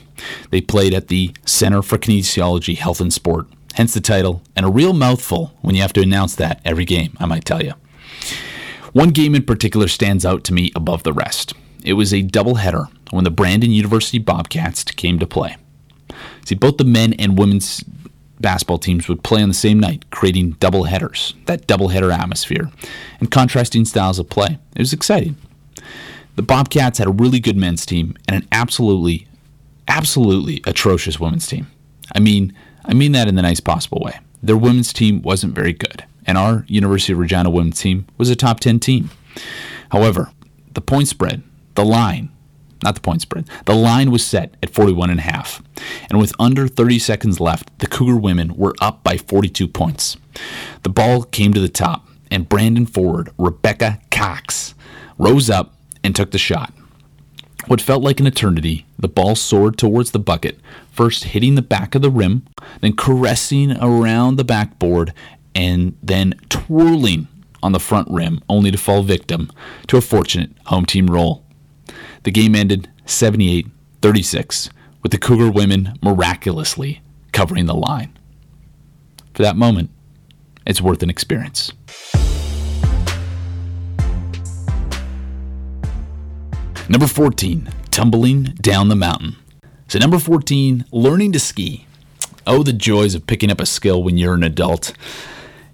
They 0.49 0.61
played 0.61 0.93
at 0.93 1.07
the 1.07 1.33
Center 1.45 1.81
for 1.81 1.97
Kinesiology, 1.97 2.77
Health, 2.77 3.01
and 3.01 3.13
Sport, 3.13 3.47
hence 3.73 3.93
the 3.93 4.01
title, 4.01 4.41
and 4.55 4.65
a 4.65 4.71
real 4.71 4.93
mouthful 4.93 5.53
when 5.61 5.75
you 5.75 5.81
have 5.81 5.93
to 5.93 6.01
announce 6.01 6.35
that 6.35 6.61
every 6.63 6.85
game, 6.85 7.15
I 7.19 7.25
might 7.25 7.45
tell 7.45 7.63
you. 7.63 7.73
One 8.93 9.09
game 9.09 9.35
in 9.35 9.43
particular 9.43 9.87
stands 9.87 10.25
out 10.25 10.43
to 10.45 10.53
me 10.53 10.71
above 10.75 11.03
the 11.03 11.13
rest. 11.13 11.53
It 11.83 11.93
was 11.93 12.13
a 12.13 12.23
doubleheader 12.23 12.87
when 13.11 13.25
the 13.25 13.31
Brandon 13.31 13.71
University 13.71 14.19
Bobcats 14.19 14.83
came 14.83 15.19
to 15.19 15.27
play. 15.27 15.57
See, 16.45 16.55
both 16.55 16.77
the 16.77 16.85
men 16.85 17.13
and 17.13 17.37
women's 17.37 17.83
basketball 18.45 18.77
teams 18.77 19.07
would 19.07 19.23
play 19.23 19.41
on 19.41 19.47
the 19.47 19.55
same 19.55 19.79
night, 19.79 20.07
creating 20.11 20.51
double 20.59 20.83
headers, 20.83 21.33
that 21.47 21.65
double 21.65 21.87
header 21.87 22.11
atmosphere, 22.11 22.69
and 23.19 23.31
contrasting 23.31 23.85
styles 23.85 24.19
of 24.19 24.29
play. 24.29 24.59
It 24.75 24.79
was 24.79 24.93
exciting. 24.93 25.35
The 26.35 26.43
Bobcats 26.43 26.99
had 26.99 27.07
a 27.07 27.11
really 27.11 27.39
good 27.39 27.57
men's 27.57 27.87
team 27.87 28.15
and 28.27 28.43
an 28.43 28.47
absolutely, 28.51 29.27
absolutely 29.87 30.61
atrocious 30.67 31.19
women's 31.19 31.47
team. 31.47 31.65
I 32.13 32.19
mean, 32.19 32.53
I 32.85 32.93
mean 32.93 33.13
that 33.13 33.27
in 33.27 33.33
the 33.33 33.41
nice 33.41 33.59
possible 33.59 33.99
way. 33.99 34.19
Their 34.43 34.57
women's 34.57 34.93
team 34.93 35.23
wasn't 35.23 35.55
very 35.55 35.73
good, 35.73 36.03
and 36.27 36.37
our 36.37 36.65
University 36.67 37.13
of 37.13 37.19
Regina 37.19 37.49
women's 37.49 37.81
team 37.81 38.05
was 38.19 38.29
a 38.29 38.35
top 38.35 38.59
10 38.59 38.79
team. 38.79 39.09
However, 39.89 40.29
the 40.75 40.81
point 40.81 41.07
spread, 41.07 41.41
the 41.73 41.83
line, 41.83 42.29
not 42.83 42.95
the 42.95 43.01
point 43.01 43.21
spread, 43.21 43.49
the 43.65 43.75
line 43.75 44.11
was 44.11 44.25
set 44.25 44.55
at 44.61 44.69
41 44.69 45.09
and 45.09 45.19
a 45.19 45.23
half. 45.23 45.63
And 46.09 46.19
with 46.19 46.33
under 46.39 46.67
30 46.67 46.99
seconds 46.99 47.39
left, 47.39 47.79
the 47.79 47.87
Cougar 47.87 48.17
women 48.17 48.55
were 48.55 48.75
up 48.81 49.03
by 49.03 49.17
42 49.17 49.67
points. 49.67 50.17
The 50.83 50.89
ball 50.89 51.23
came 51.23 51.53
to 51.53 51.61
the 51.61 51.69
top, 51.69 52.07
and 52.29 52.49
Brandon 52.49 52.85
forward, 52.85 53.31
Rebecca 53.37 53.99
Cox, 54.11 54.75
rose 55.17 55.49
up 55.49 55.73
and 56.03 56.15
took 56.15 56.31
the 56.31 56.37
shot. 56.37 56.73
What 57.67 57.81
felt 57.81 58.03
like 58.03 58.19
an 58.19 58.27
eternity, 58.27 58.85
the 58.99 59.07
ball 59.07 59.35
soared 59.35 59.77
towards 59.77 60.11
the 60.11 60.19
bucket, 60.19 60.59
first 60.91 61.25
hitting 61.25 61.55
the 61.55 61.63
back 61.63 61.95
of 61.95 62.03
the 62.03 62.11
rim, 62.11 62.45
then 62.81 62.95
caressing 62.95 63.75
around 63.77 64.35
the 64.35 64.43
backboard, 64.43 65.13
and 65.55 65.97
then 66.03 66.35
twirling 66.49 67.27
on 67.63 67.71
the 67.71 67.79
front 67.79 68.07
rim, 68.11 68.41
only 68.47 68.69
to 68.69 68.77
fall 68.77 69.01
victim 69.01 69.51
to 69.87 69.97
a 69.97 70.01
fortunate 70.01 70.51
home 70.65 70.85
team 70.85 71.07
roll. 71.07 71.44
The 72.25 72.31
game 72.31 72.55
ended 72.55 72.89
78 73.05 73.67
36, 74.01 74.71
with 75.03 75.11
the 75.11 75.19
Cougar 75.19 75.51
women 75.51 75.93
miraculously 76.01 77.03
covering 77.31 77.67
the 77.67 77.75
line. 77.75 78.17
For 79.35 79.43
that 79.43 79.55
moment, 79.55 79.91
it's 80.65 80.81
worth 80.81 81.03
an 81.03 81.11
experience. 81.11 81.71
Number 86.89 87.05
14, 87.05 87.69
tumbling 87.91 88.45
down 88.59 88.89
the 88.89 88.95
mountain. 88.95 89.35
So, 89.87 89.99
number 89.99 90.17
14, 90.17 90.85
learning 90.91 91.31
to 91.33 91.39
ski. 91.39 91.85
Oh, 92.47 92.63
the 92.63 92.73
joys 92.73 93.13
of 93.13 93.27
picking 93.27 93.51
up 93.51 93.61
a 93.61 93.67
skill 93.67 94.01
when 94.01 94.17
you're 94.17 94.33
an 94.33 94.43
adult. 94.43 94.93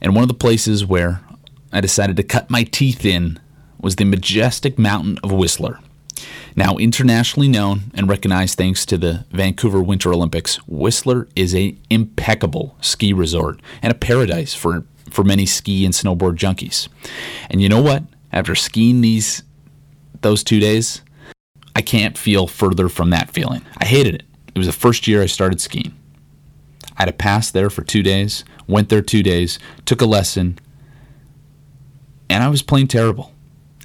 And 0.02 0.16
one 0.16 0.24
of 0.24 0.28
the 0.28 0.34
places 0.34 0.86
where 0.86 1.22
I 1.72 1.80
decided 1.80 2.18
to 2.18 2.24
cut 2.24 2.50
my 2.50 2.64
teeth 2.64 3.06
in 3.06 3.40
was 3.80 3.96
the 3.96 4.04
majestic 4.04 4.78
mountain 4.78 5.18
of 5.24 5.32
Whistler. 5.32 5.80
Now, 6.56 6.76
internationally 6.76 7.48
known 7.48 7.92
and 7.94 8.10
recognized 8.10 8.58
thanks 8.58 8.86
to 8.88 8.98
the 8.98 9.26
Vancouver 9.32 9.82
Winter 9.82 10.14
Olympics, 10.14 10.58
Whistler 10.68 11.28
is 11.36 11.54
an 11.54 11.80
impeccable 11.90 12.76
ski 12.82 13.14
resort 13.14 13.62
and 13.82 13.92
a 13.92 13.96
paradise 13.96 14.54
for, 14.54 14.86
for 15.10 15.24
many 15.24 15.46
ski 15.46 15.86
and 15.86 15.94
snowboard 15.94 16.36
junkies. 16.36 16.88
And 17.50 17.62
you 17.62 17.70
know 17.70 17.82
what? 17.82 18.04
After 18.32 18.56
skiing 18.56 19.02
these 19.02 19.44
those 20.22 20.44
two 20.44 20.60
days, 20.60 21.02
I 21.76 21.82
can't 21.82 22.18
feel 22.18 22.48
further 22.48 22.90
from 22.90 23.10
that 23.10 23.32
feeling. 23.32 23.64
I 23.78 23.86
hated 23.86 24.16
it. 24.16 24.24
It 24.54 24.58
was 24.58 24.68
the 24.68 24.74
first 24.74 25.08
year 25.08 25.22
I 25.22 25.26
started 25.26 25.60
skiing. 25.60 25.98
I 26.98 27.04
had 27.04 27.10
a 27.10 27.14
pass 27.14 27.50
there 27.50 27.70
for 27.70 27.84
two 27.84 28.04
days, 28.04 28.44
went 28.68 28.90
there 28.90 29.02
two 29.02 29.24
days, 29.24 29.58
took 29.86 30.02
a 30.02 30.06
lesson, 30.06 30.60
and 32.30 32.44
I 32.44 32.50
was 32.50 32.62
playing 32.62 32.88
terrible. 32.88 33.34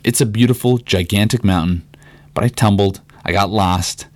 It's 0.05 0.20
a 0.20 0.26
beautiful, 0.26 0.79
gigantic 0.79 1.42
mountain, 1.42 1.88
but 2.37 2.44
I 2.44 2.49
tumbled, 2.49 3.01
I 3.25 3.33
got 3.33 3.49
lost, 3.51 4.09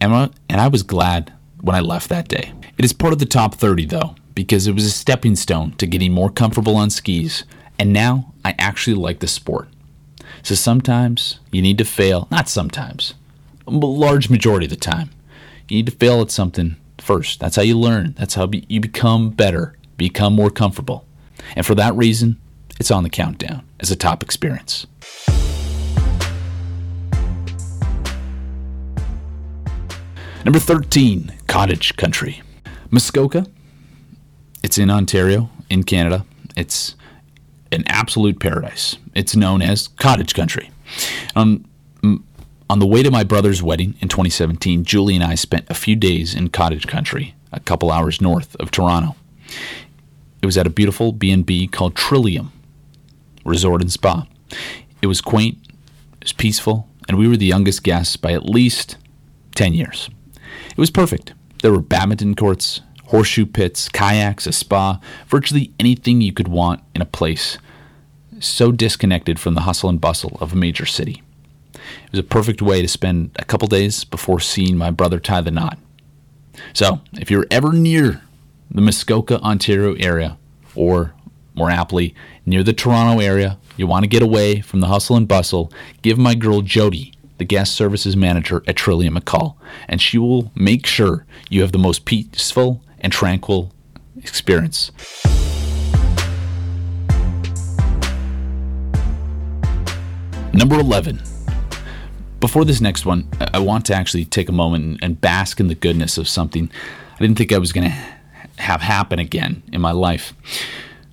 and 0.00 0.30
I 0.48 0.68
was 0.68 0.84
glad 0.84 1.32
when 1.60 1.74
I 1.74 1.80
left 1.80 2.08
that 2.08 2.28
day. 2.28 2.52
It 2.78 2.84
is 2.84 2.92
part 2.92 3.12
of 3.12 3.18
the 3.18 3.26
top 3.26 3.56
30 3.56 3.86
though, 3.86 4.14
because 4.32 4.68
it 4.68 4.74
was 4.74 4.84
a 4.84 4.90
stepping 4.90 5.34
stone 5.34 5.72
to 5.78 5.86
getting 5.86 6.12
more 6.12 6.30
comfortable 6.30 6.76
on 6.76 6.88
skis, 6.88 7.42
and 7.76 7.92
now 7.92 8.32
I 8.44 8.54
actually 8.60 8.94
like 8.94 9.18
the 9.18 9.26
sport. 9.26 9.68
So 10.44 10.54
sometimes 10.54 11.40
you 11.50 11.62
need 11.62 11.78
to 11.78 11.84
fail, 11.84 12.28
not 12.30 12.48
sometimes, 12.48 13.14
a 13.66 13.72
large 13.72 14.30
majority 14.30 14.66
of 14.66 14.70
the 14.70 14.76
time. 14.76 15.10
You 15.68 15.78
need 15.78 15.86
to 15.86 15.92
fail 15.92 16.20
at 16.20 16.30
something 16.30 16.76
first. 16.98 17.40
That's 17.40 17.56
how 17.56 17.62
you 17.62 17.76
learn. 17.76 18.14
That's 18.16 18.34
how 18.34 18.48
you 18.52 18.78
become 18.78 19.30
better, 19.30 19.76
become 19.96 20.34
more 20.34 20.50
comfortable. 20.50 21.06
And 21.56 21.66
for 21.66 21.74
that 21.74 21.96
reason, 21.96 22.40
it's 22.78 22.92
on 22.92 23.02
the 23.02 23.10
countdown 23.10 23.66
as 23.80 23.90
a 23.90 23.96
top 23.96 24.22
experience. 24.22 24.86
Number 30.44 30.58
13, 30.58 31.32
Cottage 31.46 31.96
Country. 31.96 32.42
Muskoka. 32.90 33.46
It's 34.62 34.76
in 34.76 34.90
Ontario, 34.90 35.48
in 35.70 35.84
Canada. 35.84 36.26
It's 36.54 36.96
an 37.72 37.82
absolute 37.86 38.40
paradise. 38.40 38.98
It's 39.14 39.34
known 39.34 39.62
as 39.62 39.88
cottage 39.88 40.34
country. 40.34 40.70
On, 41.34 41.64
on 42.68 42.78
the 42.78 42.86
way 42.86 43.02
to 43.02 43.10
my 43.10 43.24
brother's 43.24 43.62
wedding 43.62 43.94
in 44.00 44.08
2017, 44.08 44.84
Julie 44.84 45.14
and 45.14 45.24
I 45.24 45.34
spent 45.34 45.64
a 45.70 45.74
few 45.74 45.96
days 45.96 46.34
in 46.34 46.50
cottage 46.50 46.86
country, 46.86 47.34
a 47.50 47.60
couple 47.60 47.90
hours 47.90 48.20
north 48.20 48.54
of 48.56 48.70
Toronto. 48.70 49.16
It 50.42 50.46
was 50.46 50.58
at 50.58 50.66
a 50.66 50.70
beautiful 50.70 51.12
B&B 51.12 51.68
called 51.68 51.96
Trillium 51.96 52.52
Resort 53.46 53.80
and 53.80 53.90
Spa. 53.90 54.26
It 55.00 55.06
was 55.06 55.22
quaint, 55.22 55.56
it 56.20 56.24
was 56.24 56.32
peaceful, 56.34 56.86
and 57.08 57.16
we 57.16 57.28
were 57.28 57.38
the 57.38 57.46
youngest 57.46 57.82
guests 57.82 58.18
by 58.18 58.32
at 58.32 58.44
least 58.44 58.98
10 59.54 59.72
years. 59.72 60.10
It 60.74 60.78
was 60.78 60.90
perfect. 60.90 61.34
There 61.62 61.72
were 61.72 61.80
badminton 61.80 62.34
courts, 62.34 62.80
horseshoe 63.06 63.46
pits, 63.46 63.88
kayaks, 63.88 64.46
a 64.46 64.52
spa, 64.52 65.00
virtually 65.28 65.72
anything 65.78 66.20
you 66.20 66.32
could 66.32 66.48
want 66.48 66.82
in 66.94 67.00
a 67.00 67.06
place 67.06 67.58
so 68.40 68.72
disconnected 68.72 69.38
from 69.38 69.54
the 69.54 69.62
hustle 69.62 69.88
and 69.88 70.00
bustle 70.00 70.36
of 70.40 70.52
a 70.52 70.56
major 70.56 70.86
city. 70.86 71.22
It 71.72 72.12
was 72.12 72.20
a 72.20 72.24
perfect 72.24 72.62
way 72.62 72.82
to 72.82 72.88
spend 72.88 73.30
a 73.36 73.44
couple 73.44 73.68
days 73.68 74.04
before 74.04 74.40
seeing 74.40 74.76
my 74.76 74.90
brother 74.90 75.18
tie 75.18 75.40
the 75.40 75.50
knot. 75.50 75.78
So, 76.72 77.00
if 77.14 77.30
you're 77.30 77.46
ever 77.50 77.72
near 77.72 78.22
the 78.70 78.80
Muskoka, 78.80 79.40
Ontario 79.40 79.94
area, 79.94 80.36
or 80.74 81.14
more 81.54 81.70
aptly, 81.70 82.14
near 82.46 82.62
the 82.62 82.72
Toronto 82.72 83.20
area, 83.20 83.58
you 83.76 83.86
want 83.86 84.04
to 84.04 84.08
get 84.08 84.22
away 84.22 84.60
from 84.60 84.80
the 84.80 84.86
hustle 84.86 85.16
and 85.16 85.26
bustle, 85.26 85.72
give 86.02 86.18
my 86.18 86.34
girl 86.34 86.62
Jody, 86.62 87.13
the 87.38 87.44
guest 87.44 87.74
services 87.74 88.16
manager 88.16 88.62
at 88.66 88.76
Trillium, 88.76 89.16
a 89.16 89.20
call, 89.20 89.58
and 89.88 90.00
she 90.00 90.18
will 90.18 90.52
make 90.54 90.86
sure 90.86 91.26
you 91.50 91.62
have 91.62 91.72
the 91.72 91.78
most 91.78 92.04
peaceful 92.04 92.82
and 93.00 93.12
tranquil 93.12 93.72
experience. 94.16 94.90
Number 100.52 100.78
11. 100.78 101.20
Before 102.38 102.64
this 102.64 102.80
next 102.80 103.06
one, 103.06 103.28
I 103.52 103.58
want 103.58 103.86
to 103.86 103.94
actually 103.94 104.24
take 104.24 104.48
a 104.48 104.52
moment 104.52 105.00
and 105.02 105.20
bask 105.20 105.58
in 105.58 105.68
the 105.68 105.74
goodness 105.74 106.18
of 106.18 106.28
something 106.28 106.70
I 107.14 107.18
didn't 107.18 107.38
think 107.38 107.52
I 107.52 107.58
was 107.58 107.72
going 107.72 107.90
to 107.90 107.96
have 108.62 108.80
happen 108.80 109.18
again 109.18 109.62
in 109.72 109.80
my 109.80 109.92
life. 109.92 110.34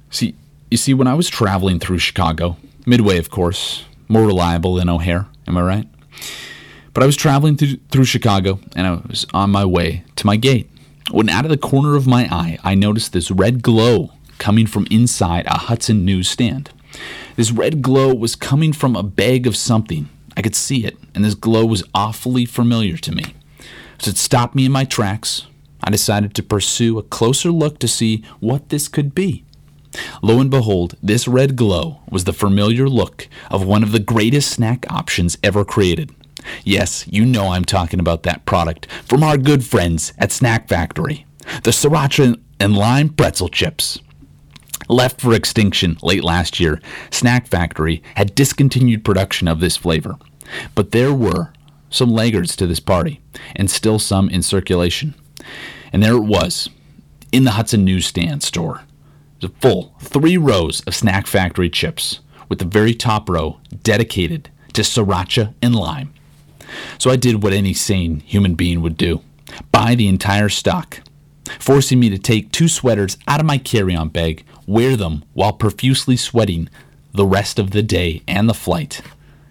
See, 0.09 0.35
you 0.69 0.77
see, 0.77 0.93
when 0.93 1.07
I 1.07 1.13
was 1.13 1.29
traveling 1.29 1.79
through 1.79 1.99
Chicago, 1.99 2.57
Midway, 2.85 3.17
of 3.17 3.29
course, 3.29 3.85
more 4.07 4.25
reliable 4.25 4.75
than 4.75 4.89
O'Hare, 4.89 5.27
am 5.47 5.57
I 5.57 5.61
right? 5.61 5.87
But 6.93 7.03
I 7.03 7.05
was 7.05 7.15
traveling 7.15 7.57
through, 7.57 7.77
through 7.89 8.05
Chicago 8.05 8.59
and 8.75 8.87
I 8.87 8.91
was 9.07 9.25
on 9.33 9.49
my 9.51 9.65
way 9.65 10.03
to 10.17 10.25
my 10.25 10.35
gate. 10.35 10.69
When 11.09 11.29
out 11.29 11.45
of 11.45 11.51
the 11.51 11.57
corner 11.57 11.95
of 11.95 12.07
my 12.07 12.27
eye, 12.31 12.57
I 12.63 12.75
noticed 12.75 13.13
this 13.13 13.31
red 13.31 13.61
glow 13.61 14.11
coming 14.37 14.65
from 14.65 14.87
inside 14.89 15.45
a 15.45 15.57
Hudson 15.57 16.05
newsstand. 16.05 16.71
This 17.35 17.51
red 17.51 17.81
glow 17.81 18.13
was 18.13 18.35
coming 18.35 18.73
from 18.73 18.95
a 18.95 19.03
bag 19.03 19.47
of 19.47 19.55
something. 19.55 20.09
I 20.35 20.41
could 20.41 20.55
see 20.55 20.85
it, 20.85 20.97
and 21.13 21.23
this 21.23 21.35
glow 21.35 21.65
was 21.65 21.83
awfully 21.93 22.45
familiar 22.45 22.97
to 22.97 23.11
me. 23.11 23.35
So 23.99 24.09
it 24.09 24.17
stopped 24.17 24.55
me 24.55 24.65
in 24.65 24.71
my 24.71 24.85
tracks. 24.85 25.45
I 25.83 25.89
decided 25.91 26.33
to 26.35 26.43
pursue 26.43 26.97
a 26.97 27.03
closer 27.03 27.51
look 27.51 27.79
to 27.79 27.87
see 27.87 28.23
what 28.39 28.69
this 28.69 28.87
could 28.87 29.13
be. 29.13 29.43
Lo 30.21 30.39
and 30.39 30.49
behold, 30.49 30.95
this 31.01 31.27
red 31.27 31.55
glow 31.55 32.01
was 32.09 32.23
the 32.23 32.33
familiar 32.33 32.87
look 32.87 33.27
of 33.49 33.65
one 33.65 33.83
of 33.83 33.91
the 33.91 33.99
greatest 33.99 34.51
snack 34.51 34.85
options 34.91 35.37
ever 35.43 35.65
created. 35.65 36.11
Yes, 36.63 37.05
you 37.07 37.25
know 37.25 37.49
I'm 37.49 37.65
talking 37.65 37.99
about 37.99 38.23
that 38.23 38.45
product 38.45 38.87
from 39.05 39.23
our 39.23 39.37
good 39.37 39.63
friends 39.63 40.13
at 40.17 40.31
Snack 40.31 40.67
Factory 40.67 41.25
the 41.63 41.71
Sriracha 41.71 42.39
and 42.59 42.77
Lime 42.77 43.09
Pretzel 43.09 43.49
Chips. 43.49 43.99
Left 44.87 45.19
for 45.19 45.33
extinction 45.33 45.97
late 46.01 46.23
last 46.23 46.59
year, 46.59 46.81
Snack 47.09 47.47
Factory 47.47 48.03
had 48.15 48.35
discontinued 48.35 49.03
production 49.03 49.47
of 49.47 49.59
this 49.59 49.77
flavor. 49.77 50.17
But 50.75 50.91
there 50.91 51.13
were 51.13 51.53
some 51.89 52.09
laggards 52.09 52.55
to 52.57 52.67
this 52.67 52.79
party, 52.79 53.21
and 53.55 53.69
still 53.69 53.99
some 53.99 54.29
in 54.29 54.41
circulation. 54.41 55.15
And 55.91 56.01
there 56.01 56.15
it 56.15 56.23
was, 56.23 56.69
in 57.31 57.43
the 57.43 57.51
Hudson 57.51 57.83
newsstand 57.83 58.43
store. 58.43 58.83
Full 59.49 59.95
three 59.99 60.37
rows 60.37 60.81
of 60.81 60.95
Snack 60.95 61.27
Factory 61.27 61.69
chips, 61.69 62.19
with 62.49 62.59
the 62.59 62.65
very 62.65 62.93
top 62.93 63.29
row 63.29 63.59
dedicated 63.83 64.49
to 64.73 64.81
sriracha 64.81 65.53
and 65.61 65.75
lime. 65.75 66.13
So 66.97 67.09
I 67.09 67.15
did 67.15 67.43
what 67.43 67.53
any 67.53 67.73
sane 67.73 68.21
human 68.21 68.55
being 68.55 68.81
would 68.81 68.97
do 68.97 69.21
buy 69.71 69.95
the 69.95 70.07
entire 70.07 70.49
stock, 70.49 71.01
forcing 71.59 71.99
me 71.99 72.09
to 72.09 72.17
take 72.17 72.51
two 72.51 72.67
sweaters 72.67 73.17
out 73.27 73.39
of 73.39 73.45
my 73.45 73.57
carry 73.57 73.95
on 73.95 74.09
bag 74.09 74.45
wear 74.67 74.95
them 74.95 75.23
while 75.33 75.51
profusely 75.53 76.15
sweating 76.15 76.69
the 77.13 77.25
rest 77.25 77.59
of 77.59 77.71
the 77.71 77.83
day 77.83 78.21
and 78.27 78.47
the 78.47 78.53
flight, 78.53 79.01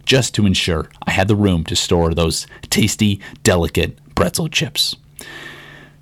just 0.07 0.35
to 0.35 0.47
ensure 0.47 0.89
I 1.07 1.11
had 1.11 1.29
the 1.29 1.37
room 1.37 1.65
to 1.65 1.77
store 1.77 2.15
those 2.15 2.47
tasty, 2.71 3.21
delicate 3.43 3.99
pretzel 4.15 4.49
chips. 4.49 4.97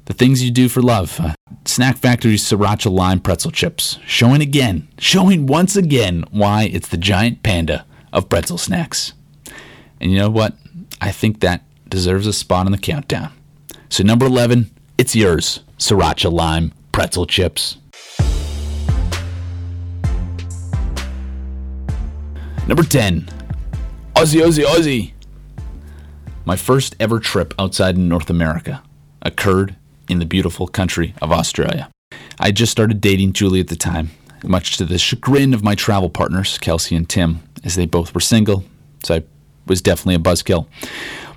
The 0.09 0.15
things 0.15 0.43
you 0.43 0.51
do 0.51 0.71
for 0.71 0.81
love. 0.81 1.21
Uh, 1.21 1.35
Snack 1.67 1.99
Factory's 1.99 2.43
Sriracha 2.43 2.91
Lime 2.91 3.21
Pretzel 3.21 3.51
Chips, 3.51 3.99
showing 4.07 4.41
again, 4.41 4.89
showing 4.97 5.47
once 5.47 5.77
again 5.77 6.25
why 6.31 6.63
it's 6.63 6.89
the 6.89 6.97
giant 6.97 7.43
panda 7.43 7.85
of 8.11 8.31
pretzel 8.31 8.57
snacks. 8.57 9.13
And 10.01 10.11
you 10.11 10.17
know 10.17 10.31
what? 10.31 10.57
I 10.99 11.11
think 11.11 11.41
that 11.41 11.63
deserves 11.91 12.27
a 12.27 12.33
spot 12.33 12.65
on 12.65 12.73
the 12.73 12.79
countdown. 12.79 13.35
So, 13.91 14.03
number 14.03 14.25
11, 14.25 14.71
it's 14.97 15.15
yours 15.15 15.61
Sriracha 15.77 16.33
Lime 16.33 16.73
Pretzel 16.91 17.27
Chips. 17.27 17.77
Number 22.67 22.83
10, 22.83 23.29
Aussie, 24.15 24.41
Aussie, 24.41 24.65
Aussie. 24.65 25.13
My 26.47 26.57
first 26.57 26.97
ever 26.99 27.21
trip 27.21 27.53
outside 27.59 27.97
in 27.97 28.09
North 28.09 28.31
America 28.31 28.83
occurred 29.21 29.77
in 30.09 30.19
the 30.19 30.27
beautiful 30.27 30.67
country 30.67 31.15
of 31.21 31.33
Australia. 31.33 31.91
I 32.39 32.51
just 32.51 32.73
started 32.73 33.01
dating 33.01 33.33
Julie 33.33 33.61
at 33.61 33.69
the 33.69 33.77
time, 33.77 34.11
much 34.45 34.77
to 34.79 34.85
the 34.85 34.99
chagrin 34.99 35.55
of 35.55 35.63
my 35.63 35.75
travel 35.75 36.09
partners, 36.09 36.59
Kelsey 36.59 36.97
and 36.97 37.09
Tim, 37.09 37.41
as 37.65 37.75
they 37.75 37.87
both 37.87 38.15
were 38.15 38.21
single, 38.21 38.65
so 39.05 39.17
I 39.17 39.23
was 39.67 39.83
definitely 39.83 40.15
a 40.15 40.19
buzzkill. 40.19 40.67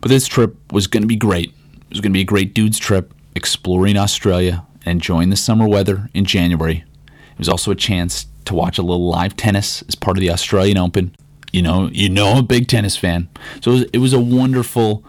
But 0.01 0.09
this 0.09 0.27
trip 0.27 0.55
was 0.71 0.87
going 0.87 1.03
to 1.03 1.07
be 1.07 1.15
great. 1.15 1.49
It 1.49 1.89
was 1.89 2.01
going 2.01 2.11
to 2.11 2.17
be 2.17 2.21
a 2.21 2.25
great 2.25 2.53
dude's 2.53 2.79
trip, 2.79 3.13
exploring 3.35 3.97
Australia 3.97 4.65
enjoying 4.85 5.29
the 5.29 5.35
summer 5.35 5.67
weather 5.67 6.09
in 6.13 6.25
January. 6.25 6.83
It 7.07 7.37
was 7.37 7.49
also 7.49 7.71
a 7.71 7.75
chance 7.75 8.27
to 8.45 8.53
watch 8.53 8.77
a 8.77 8.81
little 8.81 9.07
live 9.07 9.35
tennis 9.35 9.83
as 9.83 9.95
part 9.95 10.17
of 10.17 10.21
the 10.21 10.31
Australian 10.31 10.77
Open. 10.77 11.15
You 11.51 11.61
know, 11.61 11.89
you 11.91 12.09
know, 12.09 12.29
I'm 12.29 12.37
a 12.37 12.43
big 12.43 12.67
tennis 12.67 12.95
fan, 12.95 13.29
so 13.61 13.71
it 13.71 13.73
was, 13.73 13.83
it 13.93 13.97
was 13.97 14.13
a 14.13 14.19
wonderful, 14.19 15.03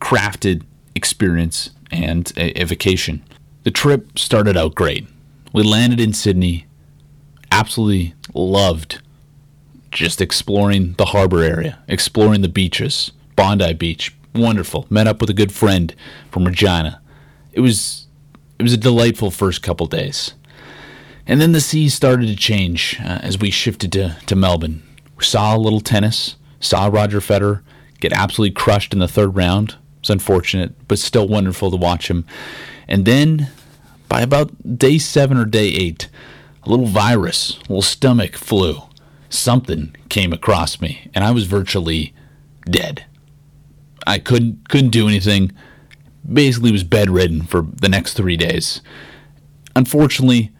crafted 0.00 0.62
experience 0.94 1.70
and 1.90 2.32
a, 2.36 2.60
a 2.60 2.64
vacation. 2.64 3.22
The 3.64 3.70
trip 3.70 4.18
started 4.18 4.56
out 4.56 4.74
great. 4.74 5.08
We 5.52 5.62
landed 5.62 6.00
in 6.00 6.12
Sydney, 6.12 6.66
absolutely 7.50 8.14
loved 8.34 9.00
just 9.90 10.20
exploring 10.20 10.94
the 10.94 11.06
harbor 11.06 11.42
area, 11.42 11.78
exploring 11.88 12.42
the 12.42 12.48
beaches, 12.48 13.12
Bondi 13.36 13.72
Beach, 13.72 14.14
wonderful. 14.34 14.86
Met 14.90 15.06
up 15.06 15.20
with 15.20 15.30
a 15.30 15.34
good 15.34 15.52
friend 15.52 15.94
from 16.30 16.44
Regina. 16.44 17.00
It 17.52 17.60
was 17.60 18.06
it 18.58 18.62
was 18.62 18.72
a 18.72 18.78
delightful 18.78 19.30
first 19.30 19.62
couple 19.62 19.86
days. 19.86 20.34
And 21.26 21.40
then 21.40 21.52
the 21.52 21.60
seas 21.60 21.94
started 21.94 22.26
to 22.26 22.36
change 22.36 22.98
uh, 23.00 23.20
as 23.22 23.38
we 23.38 23.50
shifted 23.50 23.92
to, 23.92 24.16
to 24.26 24.36
Melbourne. 24.36 24.82
We 25.16 25.24
saw 25.24 25.56
a 25.56 25.58
little 25.58 25.80
tennis, 25.80 26.36
saw 26.60 26.86
Roger 26.86 27.20
Federer 27.20 27.62
get 28.00 28.12
absolutely 28.12 28.52
crushed 28.52 28.92
in 28.92 28.98
the 28.98 29.08
third 29.08 29.34
round. 29.34 29.76
It's 30.04 30.10
unfortunate, 30.10 30.86
but 30.86 30.98
still 30.98 31.26
wonderful 31.26 31.70
to 31.70 31.78
watch 31.78 32.10
him. 32.10 32.26
And 32.86 33.06
then 33.06 33.48
by 34.06 34.20
about 34.20 34.78
day 34.78 34.98
seven 34.98 35.38
or 35.38 35.46
day 35.46 35.68
eight, 35.68 36.10
a 36.62 36.68
little 36.68 36.84
virus, 36.84 37.56
a 37.56 37.60
little 37.60 37.80
stomach 37.80 38.36
flu, 38.36 38.82
something 39.30 39.96
came 40.10 40.34
across 40.34 40.78
me, 40.78 41.10
and 41.14 41.24
I 41.24 41.30
was 41.30 41.46
virtually 41.46 42.12
dead. 42.66 43.06
I 44.06 44.18
couldn't 44.18 44.68
couldn't 44.68 44.90
do 44.90 45.08
anything. 45.08 45.52
Basically, 46.30 46.70
was 46.70 46.84
bedridden 46.84 47.44
for 47.44 47.62
the 47.62 47.88
next 47.88 48.12
three 48.12 48.36
days. 48.36 48.82
Unfortunately, 49.74 50.52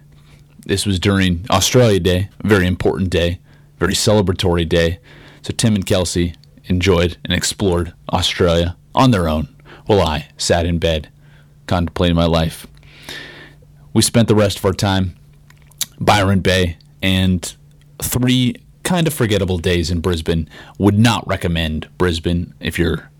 this 0.64 0.86
was 0.86 0.98
during 0.98 1.44
Australia 1.50 2.00
Day, 2.00 2.30
a 2.42 2.48
very 2.48 2.66
important 2.66 3.10
day, 3.10 3.40
very 3.78 3.92
celebratory 3.92 4.66
day. 4.66 5.00
So 5.42 5.52
Tim 5.52 5.74
and 5.74 5.84
Kelsey 5.84 6.34
enjoyed 6.64 7.18
and 7.26 7.34
explored 7.34 7.92
Australia 8.10 8.74
on 8.94 9.10
their 9.10 9.28
own, 9.28 9.48
while 9.86 10.00
I 10.00 10.28
sat 10.36 10.66
in 10.66 10.78
bed, 10.78 11.08
contemplating 11.66 12.16
my 12.16 12.26
life. 12.26 12.66
We 13.92 14.02
spent 14.02 14.28
the 14.28 14.34
rest 14.34 14.58
of 14.58 14.64
our 14.64 14.72
time 14.72 15.16
Byron 16.00 16.40
Bay 16.40 16.76
and 17.02 17.54
three 18.02 18.56
kind 18.82 19.06
of 19.06 19.14
forgettable 19.14 19.58
days 19.58 19.90
in 19.90 20.00
Brisbane. 20.00 20.48
Would 20.78 20.98
not 20.98 21.26
recommend 21.26 21.88
Brisbane 21.98 22.54
if 22.60 22.78
you're 22.78 23.10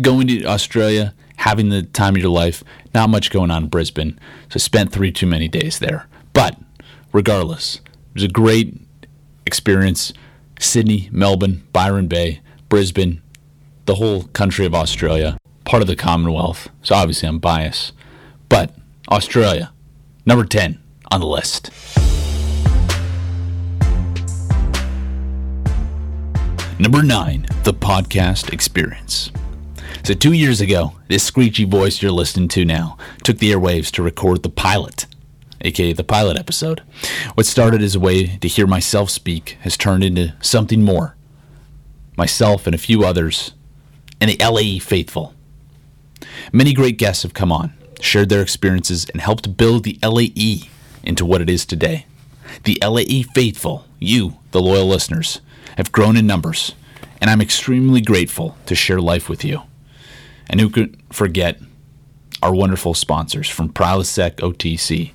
going 0.00 0.26
to 0.28 0.44
Australia, 0.44 1.14
having 1.36 1.68
the 1.68 1.82
time 1.82 2.14
of 2.14 2.22
your 2.22 2.30
life. 2.30 2.62
Not 2.94 3.10
much 3.10 3.30
going 3.30 3.50
on 3.50 3.64
in 3.64 3.68
Brisbane, 3.68 4.18
so 4.50 4.58
spent 4.58 4.92
three 4.92 5.12
too 5.12 5.26
many 5.26 5.48
days 5.48 5.78
there. 5.78 6.06
But 6.32 6.58
regardless, 7.12 7.76
it 7.76 8.14
was 8.14 8.22
a 8.22 8.28
great 8.28 8.80
experience. 9.46 10.12
Sydney, 10.58 11.08
Melbourne, 11.12 11.66
Byron 11.72 12.06
Bay, 12.06 12.40
Brisbane, 12.68 13.20
the 13.86 13.96
whole 13.96 14.24
country 14.24 14.66
of 14.66 14.74
Australia, 14.74 15.36
part 15.64 15.82
of 15.82 15.88
the 15.88 15.96
Commonwealth. 15.96 16.68
So 16.82 16.94
obviously 16.94 17.28
I'm 17.28 17.38
biased. 17.38 17.92
But 18.48 18.74
Australia, 19.10 19.72
number 20.24 20.44
10 20.44 20.80
on 21.10 21.20
the 21.20 21.26
list. 21.26 21.70
Number 26.78 27.02
9, 27.02 27.46
the 27.62 27.72
podcast 27.72 28.52
experience. 28.52 29.30
So, 30.02 30.12
two 30.12 30.32
years 30.32 30.60
ago, 30.60 30.92
this 31.08 31.22
screechy 31.22 31.64
voice 31.64 32.02
you're 32.02 32.12
listening 32.12 32.48
to 32.48 32.64
now 32.66 32.98
took 33.22 33.38
the 33.38 33.52
airwaves 33.52 33.90
to 33.92 34.02
record 34.02 34.42
the 34.42 34.50
pilot, 34.50 35.06
aka 35.62 35.94
the 35.94 36.04
pilot 36.04 36.36
episode. 36.36 36.82
What 37.34 37.46
started 37.46 37.80
as 37.80 37.94
a 37.94 38.00
way 38.00 38.36
to 38.36 38.48
hear 38.48 38.66
myself 38.66 39.08
speak 39.08 39.56
has 39.60 39.78
turned 39.78 40.04
into 40.04 40.34
something 40.42 40.82
more. 40.82 41.16
Myself 42.18 42.66
and 42.66 42.74
a 42.74 42.78
few 42.78 43.02
others, 43.02 43.52
and 44.20 44.30
the 44.30 44.44
LAE 44.44 44.78
faithful. 44.78 45.34
Many 46.52 46.72
great 46.72 46.98
guests 46.98 47.22
have 47.22 47.34
come 47.34 47.52
on, 47.52 47.74
shared 48.00 48.28
their 48.28 48.42
experiences, 48.42 49.06
and 49.10 49.20
helped 49.20 49.56
build 49.56 49.84
the 49.84 49.98
LAE 50.02 50.68
into 51.02 51.24
what 51.24 51.40
it 51.40 51.50
is 51.50 51.66
today. 51.66 52.06
The 52.64 52.78
LAE 52.82 53.22
faithful, 53.22 53.86
you, 53.98 54.38
the 54.52 54.60
loyal 54.60 54.86
listeners, 54.86 55.40
have 55.76 55.92
grown 55.92 56.16
in 56.16 56.26
numbers, 56.26 56.74
and 57.20 57.30
I'm 57.30 57.40
extremely 57.40 58.00
grateful 58.00 58.56
to 58.66 58.74
share 58.74 59.00
life 59.00 59.28
with 59.28 59.44
you. 59.44 59.62
And 60.48 60.60
who 60.60 60.70
could 60.70 61.02
forget 61.10 61.60
our 62.42 62.54
wonderful 62.54 62.94
sponsors 62.94 63.48
from 63.48 63.72
Prilosec 63.72 64.36
OTC 64.36 65.12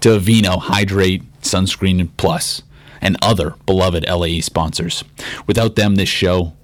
to 0.00 0.08
Aveeno 0.18 0.58
Hydrate 0.58 1.22
Sunscreen 1.42 2.08
Plus 2.16 2.62
and 3.00 3.16
other 3.22 3.54
beloved 3.66 4.08
LAE 4.08 4.40
sponsors. 4.40 5.04
Without 5.46 5.76
them, 5.76 5.96
this 5.96 6.08
show 6.08 6.54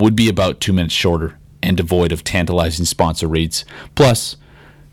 would 0.00 0.16
be 0.16 0.28
about 0.28 0.60
two 0.60 0.72
minutes 0.72 0.94
shorter 0.94 1.38
and 1.62 1.76
devoid 1.76 2.10
of 2.10 2.24
tantalizing 2.24 2.86
sponsor 2.86 3.28
reads. 3.28 3.64
Plus, 3.94 4.36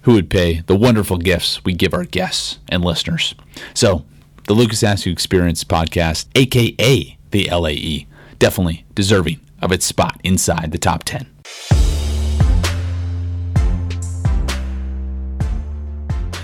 who 0.02 0.13
would 0.13 0.30
pay 0.30 0.62
the 0.67 0.76
wonderful 0.76 1.17
gifts 1.17 1.63
we 1.65 1.74
give 1.74 1.93
our 1.93 2.04
guests 2.04 2.60
and 2.70 2.84
listeners? 2.84 3.34
So, 3.74 4.06
the 4.48 4.54
Lucas 4.54 4.84
Askew 4.84 5.12
Experience 5.12 5.63
podcast, 5.63 6.28
aka 6.36 7.17
the 7.32 7.50
LAE, 7.50 8.08
definitely 8.39 8.86
deserving 8.96 9.39
of 9.62 9.72
its 9.72 9.86
spot 9.86 10.20
inside 10.24 10.72
the 10.72 10.78
top 10.78 11.04
10. 11.04 11.28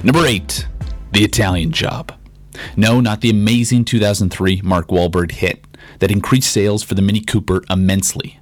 Number 0.04 0.26
8, 0.26 0.67
The 1.13 1.23
Italian 1.23 1.71
Job. 1.71 2.13
No, 2.76 2.99
not 2.99 3.21
the 3.21 3.30
amazing 3.30 3.86
2003 3.86 4.62
Mark 4.63 4.89
Wahlberg 4.89 5.32
hit 5.32 5.65
that 5.99 6.12
increased 6.12 6.52
sales 6.52 6.84
for 6.84 6.95
the 6.95 7.02
Mini 7.02 7.21
Cooper 7.21 7.63
immensely. 7.69 8.39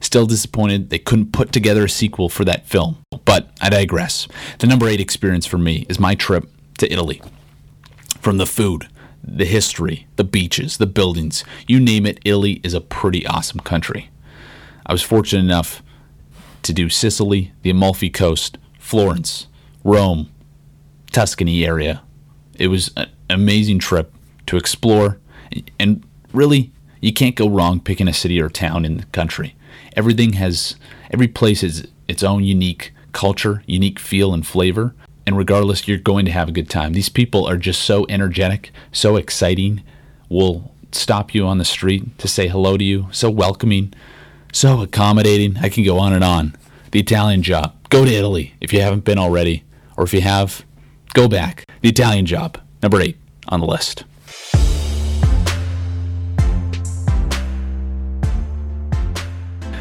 Still 0.00 0.26
disappointed 0.26 0.90
they 0.90 0.98
couldn't 0.98 1.32
put 1.32 1.52
together 1.52 1.84
a 1.84 1.88
sequel 1.88 2.28
for 2.28 2.44
that 2.44 2.66
film, 2.66 2.98
but 3.24 3.50
I 3.60 3.68
digress. 3.68 4.26
The 4.58 4.66
number 4.66 4.88
8 4.88 5.00
experience 5.00 5.46
for 5.46 5.58
me 5.58 5.86
is 5.88 6.00
my 6.00 6.14
trip 6.14 6.48
to 6.78 6.90
Italy. 6.90 7.20
From 8.20 8.38
the 8.38 8.46
food, 8.46 8.88
the 9.22 9.44
history, 9.44 10.06
the 10.16 10.24
beaches, 10.24 10.78
the 10.78 10.86
buildings, 10.86 11.44
you 11.66 11.78
name 11.78 12.06
it, 12.06 12.18
Italy 12.24 12.60
is 12.64 12.74
a 12.74 12.80
pretty 12.80 13.26
awesome 13.26 13.60
country. 13.60 14.10
I 14.86 14.92
was 14.92 15.02
fortunate 15.02 15.44
enough 15.44 15.82
to 16.62 16.72
do 16.72 16.88
Sicily, 16.88 17.52
the 17.62 17.70
Amalfi 17.70 18.10
Coast, 18.10 18.58
Florence, 18.78 19.46
Rome, 19.84 20.30
Tuscany 21.12 21.64
area. 21.64 22.02
It 22.58 22.68
was 22.68 22.90
an 22.96 23.08
amazing 23.28 23.78
trip 23.78 24.12
to 24.46 24.56
explore, 24.56 25.20
and 25.78 26.04
really, 26.32 26.72
you 27.00 27.12
can't 27.12 27.36
go 27.36 27.48
wrong 27.48 27.80
picking 27.80 28.08
a 28.08 28.12
city 28.12 28.40
or 28.40 28.48
town 28.48 28.84
in 28.84 28.96
the 28.96 29.04
country. 29.06 29.54
Everything 29.96 30.34
has, 30.34 30.76
every 31.10 31.28
place 31.28 31.60
has 31.62 31.86
its 32.08 32.22
own 32.22 32.44
unique 32.44 32.92
culture, 33.12 33.62
unique 33.66 33.98
feel, 33.98 34.32
and 34.32 34.46
flavor. 34.46 34.94
And 35.26 35.36
regardless, 35.36 35.86
you're 35.86 35.98
going 35.98 36.24
to 36.24 36.32
have 36.32 36.48
a 36.48 36.52
good 36.52 36.70
time. 36.70 36.92
These 36.92 37.08
people 37.08 37.46
are 37.46 37.56
just 37.56 37.82
so 37.82 38.06
energetic, 38.08 38.72
so 38.92 39.16
exciting, 39.16 39.82
will 40.28 40.74
stop 40.92 41.34
you 41.34 41.46
on 41.46 41.58
the 41.58 41.64
street 41.64 42.18
to 42.18 42.28
say 42.28 42.48
hello 42.48 42.76
to 42.76 42.84
you, 42.84 43.08
so 43.12 43.30
welcoming, 43.30 43.92
so 44.52 44.80
accommodating. 44.80 45.58
I 45.58 45.68
can 45.68 45.84
go 45.84 45.98
on 45.98 46.12
and 46.12 46.24
on. 46.24 46.56
The 46.92 47.00
Italian 47.00 47.42
job. 47.42 47.76
Go 47.88 48.04
to 48.04 48.10
Italy 48.10 48.54
if 48.60 48.72
you 48.72 48.80
haven't 48.80 49.04
been 49.04 49.18
already, 49.18 49.64
or 49.96 50.04
if 50.04 50.14
you 50.14 50.20
have, 50.22 50.64
Go 51.12 51.26
back. 51.26 51.64
The 51.80 51.88
Italian 51.88 52.26
Job, 52.26 52.58
number 52.82 53.00
eight 53.00 53.16
on 53.48 53.60
the 53.60 53.66
list. 53.66 54.04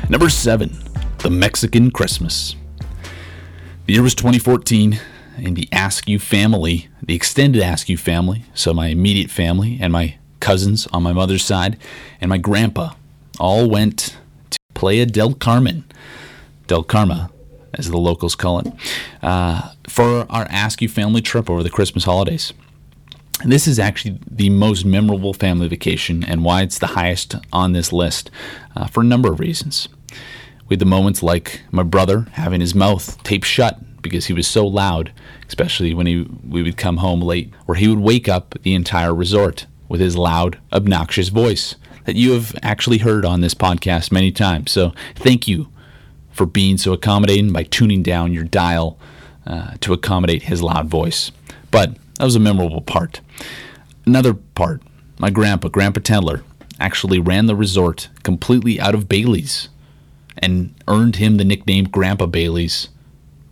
Number 0.10 0.30
seven, 0.30 0.76
The 1.20 1.30
Mexican 1.30 1.92
Christmas. 1.92 2.56
The 3.86 3.94
year 3.94 4.02
was 4.02 4.16
2014, 4.16 5.00
and 5.38 5.56
the 5.56 5.70
Askew 5.72 6.18
family, 6.18 6.90
the 7.04 7.14
extended 7.14 7.62
Askew 7.62 7.96
family, 7.96 8.44
so 8.56 8.74
my 8.74 8.88
immediate 8.88 9.30
family 9.30 9.78
and 9.80 9.94
my 9.94 10.18
cousins 10.40 10.88
on 10.88 11.04
my 11.04 11.14
mother's 11.14 11.46
side, 11.46 11.78
and 12.20 12.28
my 12.28 12.40
grandpa 12.40 12.94
all 13.40 13.70
went 13.70 14.18
to 14.50 14.58
Playa 14.74 15.06
del 15.06 15.36
Carmen, 15.36 15.84
Del 16.66 16.82
Karma, 16.82 17.30
as 17.76 17.92
the 17.92 17.98
locals 18.00 18.34
call 18.34 18.62
it, 18.62 18.74
uh, 19.22 19.74
for 19.88 20.26
our 20.32 20.48
Askew 20.50 20.90
family 20.90 21.22
trip 21.22 21.52
over 21.52 21.62
the 21.62 21.70
Christmas 21.70 22.06
holidays. 22.06 22.52
And 23.44 23.52
this 23.52 23.68
is 23.68 23.78
actually 23.78 24.18
the 24.28 24.50
most 24.50 24.86
memorable 24.86 25.36
family 25.36 25.68
vacation 25.68 26.24
and 26.24 26.44
why 26.44 26.64
it's 26.64 26.80
the 26.80 26.88
highest 26.88 27.36
on 27.54 27.74
this 27.74 27.94
list 27.94 28.32
uh, 28.76 28.88
for 28.88 29.02
a 29.02 29.06
number 29.06 29.32
of 29.32 29.40
reasons. 29.40 29.88
We 30.70 30.76
had 30.76 30.80
the 30.80 30.86
moments 30.86 31.24
like 31.24 31.62
my 31.72 31.82
brother 31.82 32.28
having 32.34 32.62
his 32.62 32.76
mouth 32.76 33.22
taped 33.24 33.46
shut 33.46 33.80
because 34.04 34.28
he 34.28 34.34
was 34.34 34.48
so 34.48 34.66
loud, 34.68 35.12
especially 35.48 35.96
when 35.96 36.06
he, 36.06 36.28
we 36.48 36.62
would 36.62 36.78
come 36.78 36.98
home 36.98 37.22
late, 37.22 37.52
where 37.66 37.76
he 37.76 37.88
would 37.88 38.00
wake 38.00 38.30
up 38.30 38.56
the 38.62 38.76
entire 38.76 39.14
resort 39.14 39.66
with 39.88 40.00
his 40.00 40.16
loud, 40.16 40.60
obnoxious 40.72 41.30
voice 41.30 41.76
that 42.06 42.16
you 42.16 42.34
have 42.34 42.56
actually 42.62 43.00
heard 43.00 43.26
on 43.26 43.42
this 43.42 43.56
podcast 43.56 44.12
many 44.12 44.32
times. 44.32 44.72
So 44.72 44.94
thank 45.16 45.48
you 45.48 45.70
for 46.32 46.46
being 46.46 46.78
so 46.78 46.94
accommodating 46.94 47.52
by 47.52 47.64
tuning 47.64 48.04
down 48.04 48.32
your 48.32 48.44
dial 48.44 49.00
uh, 49.48 49.74
to 49.82 49.94
accommodate 49.94 50.44
his 50.44 50.62
loud 50.62 50.88
voice. 50.88 51.32
But 51.72 51.96
that 52.20 52.26
was 52.26 52.36
a 52.36 52.40
memorable 52.40 52.82
part. 52.82 53.22
Another 54.06 54.36
part, 54.36 54.82
my 55.18 55.32
grandpa, 55.32 55.70
Grandpa 55.70 56.00
Tendler, 56.02 56.44
actually 56.80 57.20
ran 57.20 57.48
the 57.48 57.56
resort 57.56 58.10
completely 58.24 58.80
out 58.80 58.96
of 58.96 59.10
Bailey's 59.10 59.68
and 60.40 60.74
earned 60.88 61.18
him 61.18 61.38
the 61.38 61.46
nickname 61.46 61.86
Grandpa 61.86 62.26
Bailey's 62.26 62.90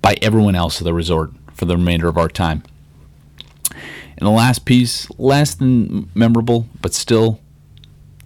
by 0.01 0.15
everyone 0.21 0.55
else 0.55 0.79
at 0.81 0.85
the 0.85 0.93
resort 0.93 1.31
for 1.53 1.65
the 1.65 1.77
remainder 1.77 2.07
of 2.07 2.17
our 2.17 2.29
time. 2.29 2.63
And 4.17 4.25
the 4.25 4.31
last 4.31 4.65
piece, 4.65 5.07
less 5.19 5.53
than 5.53 6.09
memorable, 6.15 6.67
but 6.81 6.93
still, 6.93 7.39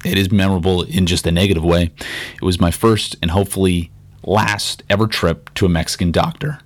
it 0.05 0.17
is 0.17 0.31
memorable 0.31 0.83
in 0.83 1.05
just 1.05 1.27
a 1.27 1.31
negative 1.31 1.63
way. 1.63 1.91
It 2.35 2.41
was 2.41 2.61
my 2.61 2.71
first 2.71 3.15
and 3.21 3.31
hopefully 3.31 3.91
last 4.23 4.83
ever 4.89 5.07
trip 5.07 5.53
to 5.55 5.65
a 5.65 5.69
Mexican 5.69 6.11
doctor. 6.11 6.59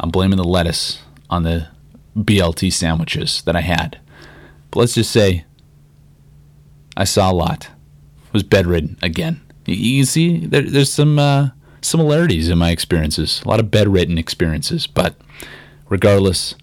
I'm 0.00 0.10
blaming 0.10 0.38
the 0.38 0.44
lettuce 0.44 1.02
on 1.28 1.42
the 1.42 1.68
BLT 2.16 2.72
sandwiches 2.72 3.42
that 3.42 3.56
I 3.56 3.60
had. 3.60 4.00
But 4.70 4.80
let's 4.80 4.94
just 4.94 5.10
say 5.10 5.44
I 6.96 7.04
saw 7.04 7.30
a 7.30 7.34
lot. 7.34 7.68
Was 8.32 8.42
bedridden 8.42 8.96
again. 9.02 9.42
You, 9.66 10.00
can 10.00 10.06
see 10.06 10.46
there, 10.46 10.62
there's 10.62 10.92
some 10.92 11.18
uh, 11.18 11.50
similarities 11.80 12.48
in 12.48 12.58
my 12.58 12.70
experiences. 12.70 13.42
A 13.44 13.48
lot 13.48 13.60
of 13.60 13.70
bedridden 13.70 14.18
experiences, 14.18 14.86
but 14.86 15.14
regardless, 15.88 16.54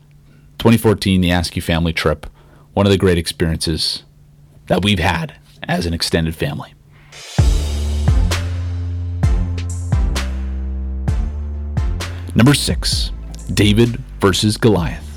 2014, 0.59 1.21
the 1.21 1.31
Askew 1.31 1.61
family 1.61 1.93
trip, 1.93 2.25
one 2.73 2.85
of 2.85 2.91
the 2.91 2.97
great 2.97 3.17
experiences 3.17 4.03
that 4.67 4.83
we've 4.83 4.99
had 4.99 5.35
as 5.63 5.85
an 5.85 5.93
extended 5.93 6.35
family. 6.35 6.73
Number 12.35 12.53
six, 12.53 13.11
David 13.53 14.01
versus 14.19 14.57
Goliath. 14.57 15.08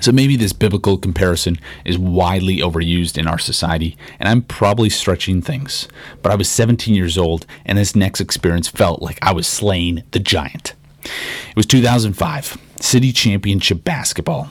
So 0.00 0.12
maybe 0.12 0.36
this 0.36 0.52
biblical 0.52 0.96
comparison 0.96 1.58
is 1.84 1.98
widely 1.98 2.58
overused 2.58 3.18
in 3.18 3.26
our 3.26 3.38
society, 3.38 3.96
and 4.20 4.28
I'm 4.28 4.42
probably 4.42 4.90
stretching 4.90 5.42
things. 5.42 5.88
But 6.22 6.30
I 6.30 6.36
was 6.36 6.48
17 6.50 6.94
years 6.94 7.18
old, 7.18 7.46
and 7.64 7.76
this 7.76 7.96
next 7.96 8.20
experience 8.20 8.68
felt 8.68 9.02
like 9.02 9.18
I 9.22 9.32
was 9.32 9.46
slaying 9.46 10.04
the 10.12 10.20
giant. 10.20 10.74
It 11.02 11.56
was 11.56 11.66
2005, 11.66 12.58
City 12.80 13.12
Championship 13.12 13.82
basketball. 13.82 14.50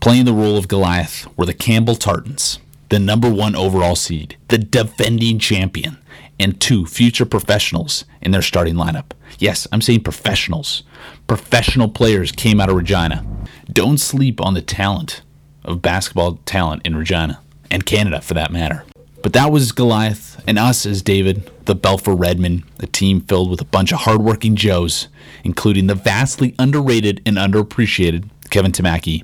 Playing 0.00 0.26
the 0.26 0.34
role 0.34 0.58
of 0.58 0.68
Goliath 0.68 1.26
were 1.36 1.46
the 1.46 1.54
Campbell 1.54 1.96
Tartans, 1.96 2.58
the 2.90 2.98
number 2.98 3.30
one 3.30 3.56
overall 3.56 3.96
seed, 3.96 4.36
the 4.48 4.58
defending 4.58 5.38
champion, 5.38 5.98
and 6.38 6.60
two 6.60 6.86
future 6.86 7.26
professionals 7.26 8.04
in 8.20 8.30
their 8.30 8.42
starting 8.42 8.74
lineup. 8.74 9.10
Yes, 9.38 9.66
I'm 9.72 9.80
saying 9.80 10.02
professionals. 10.02 10.82
Professional 11.26 11.88
players 11.88 12.30
came 12.30 12.60
out 12.60 12.68
of 12.68 12.76
Regina. 12.76 13.24
Don't 13.70 13.98
sleep 13.98 14.40
on 14.40 14.54
the 14.54 14.62
talent 14.62 15.20
of 15.62 15.82
basketball 15.82 16.38
talent 16.46 16.86
in 16.86 16.96
Regina 16.96 17.40
and 17.70 17.84
Canada 17.84 18.20
for 18.22 18.32
that 18.34 18.50
matter. 18.50 18.84
But 19.22 19.34
that 19.34 19.52
was 19.52 19.72
Goliath 19.72 20.42
and 20.46 20.58
us 20.58 20.86
as 20.86 21.02
David, 21.02 21.50
the 21.66 21.74
Balfour 21.74 22.16
Redmen, 22.16 22.64
a 22.78 22.86
team 22.86 23.20
filled 23.20 23.50
with 23.50 23.60
a 23.60 23.66
bunch 23.66 23.92
of 23.92 24.00
hardworking 24.00 24.56
Joes, 24.56 25.08
including 25.44 25.86
the 25.86 25.94
vastly 25.94 26.54
underrated 26.58 27.20
and 27.26 27.36
underappreciated 27.36 28.30
Kevin 28.48 28.72
Tamaki 28.72 29.22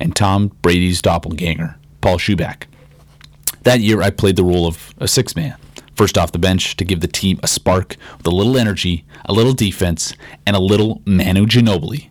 and 0.00 0.16
Tom 0.16 0.48
Brady's 0.60 1.00
doppelganger, 1.00 1.76
Paul 2.00 2.16
Shuback. 2.16 2.64
That 3.62 3.80
year, 3.80 4.02
I 4.02 4.10
played 4.10 4.36
the 4.36 4.44
role 4.44 4.66
of 4.66 4.92
a 4.98 5.06
six 5.06 5.36
man, 5.36 5.56
first 5.94 6.18
off 6.18 6.32
the 6.32 6.38
bench 6.38 6.76
to 6.76 6.84
give 6.84 7.00
the 7.00 7.06
team 7.06 7.38
a 7.42 7.46
spark 7.46 7.96
with 8.16 8.26
a 8.26 8.34
little 8.34 8.58
energy, 8.58 9.04
a 9.26 9.32
little 9.32 9.52
defense, 9.52 10.14
and 10.44 10.56
a 10.56 10.60
little 10.60 11.00
Manu 11.06 11.46
Ginobili 11.46 12.08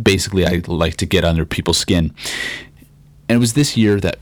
basically 0.00 0.46
I 0.46 0.62
like 0.66 0.96
to 0.98 1.06
get 1.06 1.24
under 1.24 1.44
people's 1.44 1.78
skin. 1.78 2.14
And 3.28 3.36
it 3.36 3.40
was 3.40 3.54
this 3.54 3.76
year 3.76 4.00
that 4.00 4.18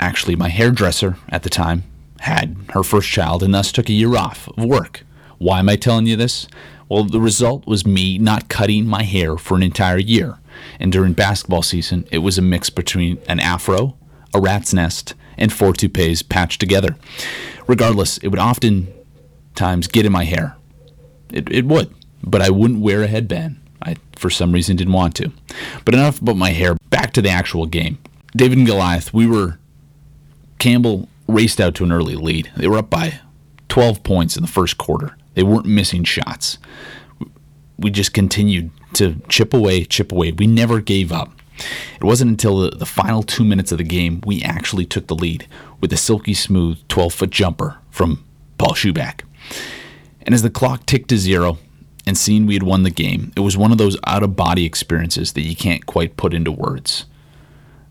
actually 0.00 0.36
my 0.36 0.48
hairdresser 0.48 1.16
at 1.28 1.42
the 1.42 1.50
time 1.50 1.84
had 2.20 2.56
her 2.70 2.82
first 2.82 3.08
child 3.08 3.42
and 3.42 3.54
thus 3.54 3.72
took 3.72 3.88
a 3.88 3.92
year 3.92 4.16
off 4.16 4.48
of 4.56 4.64
work. 4.64 5.04
Why 5.38 5.58
am 5.58 5.68
I 5.68 5.76
telling 5.76 6.06
you 6.06 6.16
this? 6.16 6.46
Well, 6.88 7.04
the 7.04 7.20
result 7.20 7.66
was 7.66 7.86
me 7.86 8.18
not 8.18 8.48
cutting 8.48 8.86
my 8.86 9.02
hair 9.02 9.36
for 9.36 9.56
an 9.56 9.62
entire 9.62 9.98
year. 9.98 10.38
And 10.78 10.92
during 10.92 11.12
basketball 11.12 11.62
season, 11.62 12.06
it 12.10 12.18
was 12.18 12.38
a 12.38 12.42
mix 12.42 12.70
between 12.70 13.18
an 13.28 13.40
afro, 13.40 13.96
a 14.32 14.40
rat's 14.40 14.72
nest, 14.72 15.14
and 15.36 15.52
four 15.52 15.72
toupees 15.72 16.22
patched 16.22 16.60
together. 16.60 16.96
Regardless, 17.66 18.18
it 18.18 18.28
would 18.28 18.38
often 18.38 18.92
times 19.54 19.86
get 19.86 20.06
in 20.06 20.12
my 20.12 20.24
hair. 20.24 20.56
It, 21.32 21.50
it 21.50 21.64
would, 21.64 21.92
but 22.22 22.42
I 22.42 22.50
wouldn't 22.50 22.80
wear 22.80 23.02
a 23.02 23.06
headband. 23.06 23.60
I, 23.84 23.96
for 24.16 24.30
some 24.30 24.52
reason, 24.52 24.76
didn't 24.76 24.92
want 24.92 25.14
to. 25.16 25.30
But 25.84 25.94
enough 25.94 26.20
about 26.20 26.36
my 26.36 26.50
hair. 26.50 26.76
Back 26.90 27.12
to 27.14 27.22
the 27.22 27.30
actual 27.30 27.66
game. 27.66 27.98
David 28.36 28.58
and 28.58 28.66
Goliath, 28.66 29.12
we 29.12 29.26
were. 29.26 29.58
Campbell 30.58 31.08
raced 31.28 31.60
out 31.60 31.74
to 31.76 31.84
an 31.84 31.92
early 31.92 32.14
lead. 32.16 32.50
They 32.56 32.68
were 32.68 32.78
up 32.78 32.90
by 32.90 33.20
12 33.68 34.02
points 34.02 34.36
in 34.36 34.42
the 34.42 34.48
first 34.48 34.78
quarter. 34.78 35.16
They 35.34 35.42
weren't 35.42 35.66
missing 35.66 36.04
shots. 36.04 36.58
We 37.78 37.90
just 37.90 38.14
continued 38.14 38.70
to 38.94 39.20
chip 39.28 39.52
away, 39.52 39.84
chip 39.84 40.12
away. 40.12 40.32
We 40.32 40.46
never 40.46 40.80
gave 40.80 41.12
up. 41.12 41.32
It 41.96 42.04
wasn't 42.04 42.30
until 42.30 42.58
the, 42.60 42.70
the 42.70 42.86
final 42.86 43.22
two 43.22 43.44
minutes 43.44 43.72
of 43.72 43.78
the 43.78 43.84
game 43.84 44.20
we 44.24 44.42
actually 44.42 44.86
took 44.86 45.06
the 45.06 45.14
lead 45.14 45.46
with 45.80 45.92
a 45.92 45.96
silky 45.96 46.34
smooth 46.34 46.78
12 46.88 47.12
foot 47.12 47.30
jumper 47.30 47.78
from 47.90 48.24
Paul 48.58 48.74
Schuback. 48.74 49.22
And 50.22 50.34
as 50.34 50.42
the 50.42 50.50
clock 50.50 50.86
ticked 50.86 51.08
to 51.08 51.18
zero, 51.18 51.58
and 52.06 52.18
seeing 52.18 52.46
we 52.46 52.54
had 52.54 52.62
won 52.62 52.82
the 52.82 52.90
game, 52.90 53.32
it 53.36 53.40
was 53.40 53.56
one 53.56 53.72
of 53.72 53.78
those 53.78 53.96
out 54.06 54.22
of 54.22 54.36
body 54.36 54.64
experiences 54.64 55.32
that 55.32 55.42
you 55.42 55.56
can't 55.56 55.86
quite 55.86 56.16
put 56.16 56.34
into 56.34 56.52
words. 56.52 57.06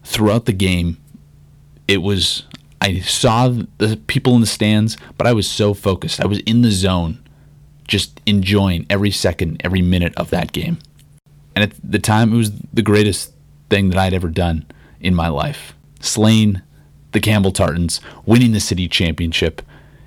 Throughout 0.03 0.45
the 0.45 0.53
game, 0.53 0.97
it 1.88 2.01
was, 2.01 2.43
I 2.82 2.99
saw 2.99 3.49
the 3.78 3.99
people 4.07 4.36
in 4.36 4.41
the 4.41 4.47
stands, 4.47 4.97
but 5.18 5.28
I 5.28 5.34
was 5.34 5.49
so 5.49 5.74
focused. 5.74 6.22
I 6.22 6.28
was 6.28 6.39
in 6.39 6.61
the 6.61 6.72
zone, 6.72 7.24
just 7.88 8.22
enjoying 8.26 8.86
every 8.89 9.11
second, 9.11 9.61
every 9.64 9.82
minute 9.82 10.14
of 10.16 10.30
that 10.30 10.51
game. 10.51 10.80
And 11.55 11.64
at 11.64 11.74
the 11.84 11.99
time, 11.99 12.34
it 12.34 12.38
was 12.38 12.51
the 12.74 12.82
greatest 12.82 13.34
thing 13.70 13.89
that 13.89 13.97
I'd 13.97 14.14
ever 14.14 14.30
done 14.30 14.66
in 14.99 15.16
my 15.16 15.28
life. 15.28 15.76
Slaying 15.99 16.61
the 17.11 17.20
Campbell 17.20 17.51
Tartans, 17.51 18.01
winning 18.26 18.51
the 18.51 18.59
city 18.59 18.88
championship, 18.88 19.61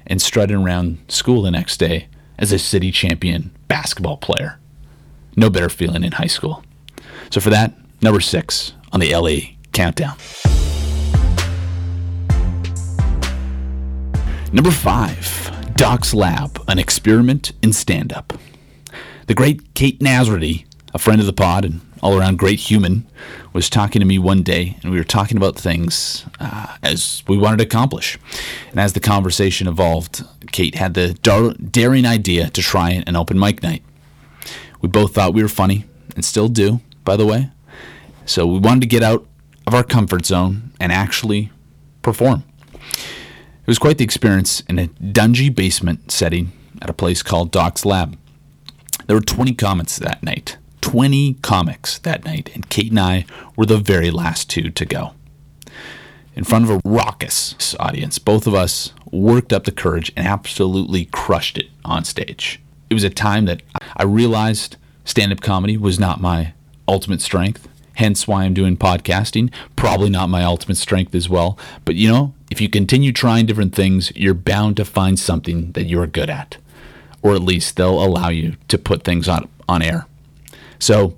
and 0.06 0.20
strutting 0.20 0.56
around 0.56 0.98
school 1.08 1.42
the 1.42 1.50
next 1.50 1.78
day 1.78 2.08
as 2.38 2.52
a 2.52 2.58
city 2.58 2.90
champion 2.90 3.50
basketball 3.68 4.16
player. 4.16 4.58
No 5.36 5.50
better 5.50 5.68
feeling 5.68 6.04
in 6.04 6.12
high 6.12 6.26
school. 6.26 6.64
So 7.30 7.40
for 7.40 7.50
that, 7.50 7.74
number 8.00 8.20
six 8.20 8.72
on 8.92 9.00
the 9.00 9.14
LA 9.14 9.52
countdown. 9.72 10.16
Number 14.52 14.70
five, 14.70 15.74
Doc's 15.74 16.14
Lab, 16.14 16.62
an 16.68 16.78
experiment 16.78 17.52
in 17.62 17.72
stand 17.72 18.12
up. 18.12 18.32
The 19.26 19.34
great 19.34 19.74
Kate 19.74 20.00
Nazarity, 20.00 20.64
a 20.94 20.98
friend 20.98 21.20
of 21.20 21.26
the 21.26 21.32
pod 21.32 21.64
and 21.64 21.80
all 22.00 22.18
around 22.18 22.38
great 22.38 22.60
human, 22.60 23.06
was 23.56 23.70
talking 23.70 24.00
to 24.00 24.06
me 24.06 24.18
one 24.18 24.42
day, 24.42 24.76
and 24.82 24.92
we 24.92 24.98
were 24.98 25.04
talking 25.04 25.38
about 25.38 25.56
things 25.56 26.26
uh, 26.38 26.76
as 26.82 27.22
we 27.26 27.38
wanted 27.38 27.56
to 27.56 27.64
accomplish. 27.64 28.18
And 28.70 28.78
as 28.78 28.92
the 28.92 29.00
conversation 29.00 29.66
evolved, 29.66 30.22
Kate 30.52 30.74
had 30.74 30.92
the 30.92 31.14
dar- 31.22 31.54
daring 31.54 32.04
idea 32.04 32.50
to 32.50 32.60
try 32.60 32.90
an 32.90 33.16
open 33.16 33.38
mic 33.38 33.62
night. 33.62 33.82
We 34.82 34.90
both 34.90 35.14
thought 35.14 35.32
we 35.32 35.42
were 35.42 35.48
funny, 35.48 35.86
and 36.14 36.22
still 36.22 36.48
do, 36.48 36.80
by 37.02 37.16
the 37.16 37.24
way. 37.24 37.50
So 38.26 38.46
we 38.46 38.58
wanted 38.58 38.82
to 38.82 38.86
get 38.88 39.02
out 39.02 39.26
of 39.66 39.74
our 39.74 39.84
comfort 39.84 40.26
zone 40.26 40.72
and 40.78 40.92
actually 40.92 41.50
perform. 42.02 42.44
It 42.74 43.66
was 43.66 43.78
quite 43.78 43.96
the 43.96 44.04
experience 44.04 44.60
in 44.68 44.78
a 44.78 44.88
dungy 44.88 45.52
basement 45.52 46.12
setting 46.12 46.52
at 46.82 46.90
a 46.90 46.92
place 46.94 47.22
called 47.22 47.52
Doc's 47.52 47.86
Lab. 47.86 48.18
There 49.06 49.16
were 49.16 49.22
20 49.22 49.54
comments 49.54 49.96
that 49.98 50.22
night. 50.22 50.58
20 50.80 51.34
comics 51.42 51.98
that 52.00 52.24
night, 52.24 52.50
and 52.54 52.68
Kate 52.68 52.90
and 52.90 53.00
I 53.00 53.26
were 53.56 53.66
the 53.66 53.78
very 53.78 54.10
last 54.10 54.48
two 54.50 54.70
to 54.70 54.84
go. 54.84 55.12
in 56.34 56.44
front 56.44 56.64
of 56.64 56.70
a 56.70 56.80
raucous 56.84 57.74
audience. 57.80 58.18
Both 58.18 58.46
of 58.46 58.54
us 58.54 58.92
worked 59.10 59.52
up 59.54 59.64
the 59.64 59.72
courage 59.72 60.12
and 60.16 60.26
absolutely 60.26 61.06
crushed 61.06 61.56
it 61.56 61.70
on 61.84 62.04
stage. 62.04 62.60
It 62.90 62.94
was 62.94 63.04
a 63.04 63.10
time 63.10 63.46
that 63.46 63.62
I 63.96 64.04
realized 64.04 64.76
stand 65.04 65.32
up 65.32 65.40
comedy 65.40 65.76
was 65.78 65.98
not 65.98 66.20
my 66.20 66.52
ultimate 66.86 67.22
strength, 67.22 67.66
hence 67.94 68.28
why 68.28 68.44
I'm 68.44 68.52
doing 68.54 68.76
podcasting. 68.76 69.50
Probably 69.76 70.10
not 70.10 70.28
my 70.28 70.44
ultimate 70.44 70.76
strength 70.76 71.14
as 71.14 71.28
well. 71.28 71.58
But 71.86 71.94
you 71.94 72.08
know, 72.10 72.34
if 72.50 72.60
you 72.60 72.68
continue 72.68 73.12
trying 73.12 73.46
different 73.46 73.74
things, 73.74 74.12
you're 74.14 74.34
bound 74.34 74.76
to 74.76 74.84
find 74.84 75.18
something 75.18 75.72
that 75.72 75.84
you're 75.84 76.06
good 76.06 76.28
at, 76.30 76.58
or 77.22 77.34
at 77.34 77.42
least 77.42 77.76
they'll 77.76 78.04
allow 78.04 78.28
you 78.28 78.56
to 78.68 78.76
put 78.78 79.04
things 79.04 79.26
on, 79.28 79.48
on 79.68 79.80
air. 79.82 80.06
So, 80.78 81.16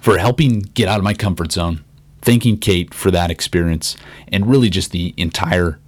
for 0.00 0.18
helping 0.18 0.60
get 0.60 0.88
out 0.88 0.98
of 0.98 1.04
my 1.04 1.14
comfort 1.14 1.52
zone, 1.52 1.84
thanking 2.22 2.58
Kate 2.58 2.92
for 2.92 3.10
that 3.10 3.30
experience, 3.30 3.96
and 4.28 4.46
really 4.46 4.70
just 4.70 4.90
the 4.90 5.14
entire 5.16 5.78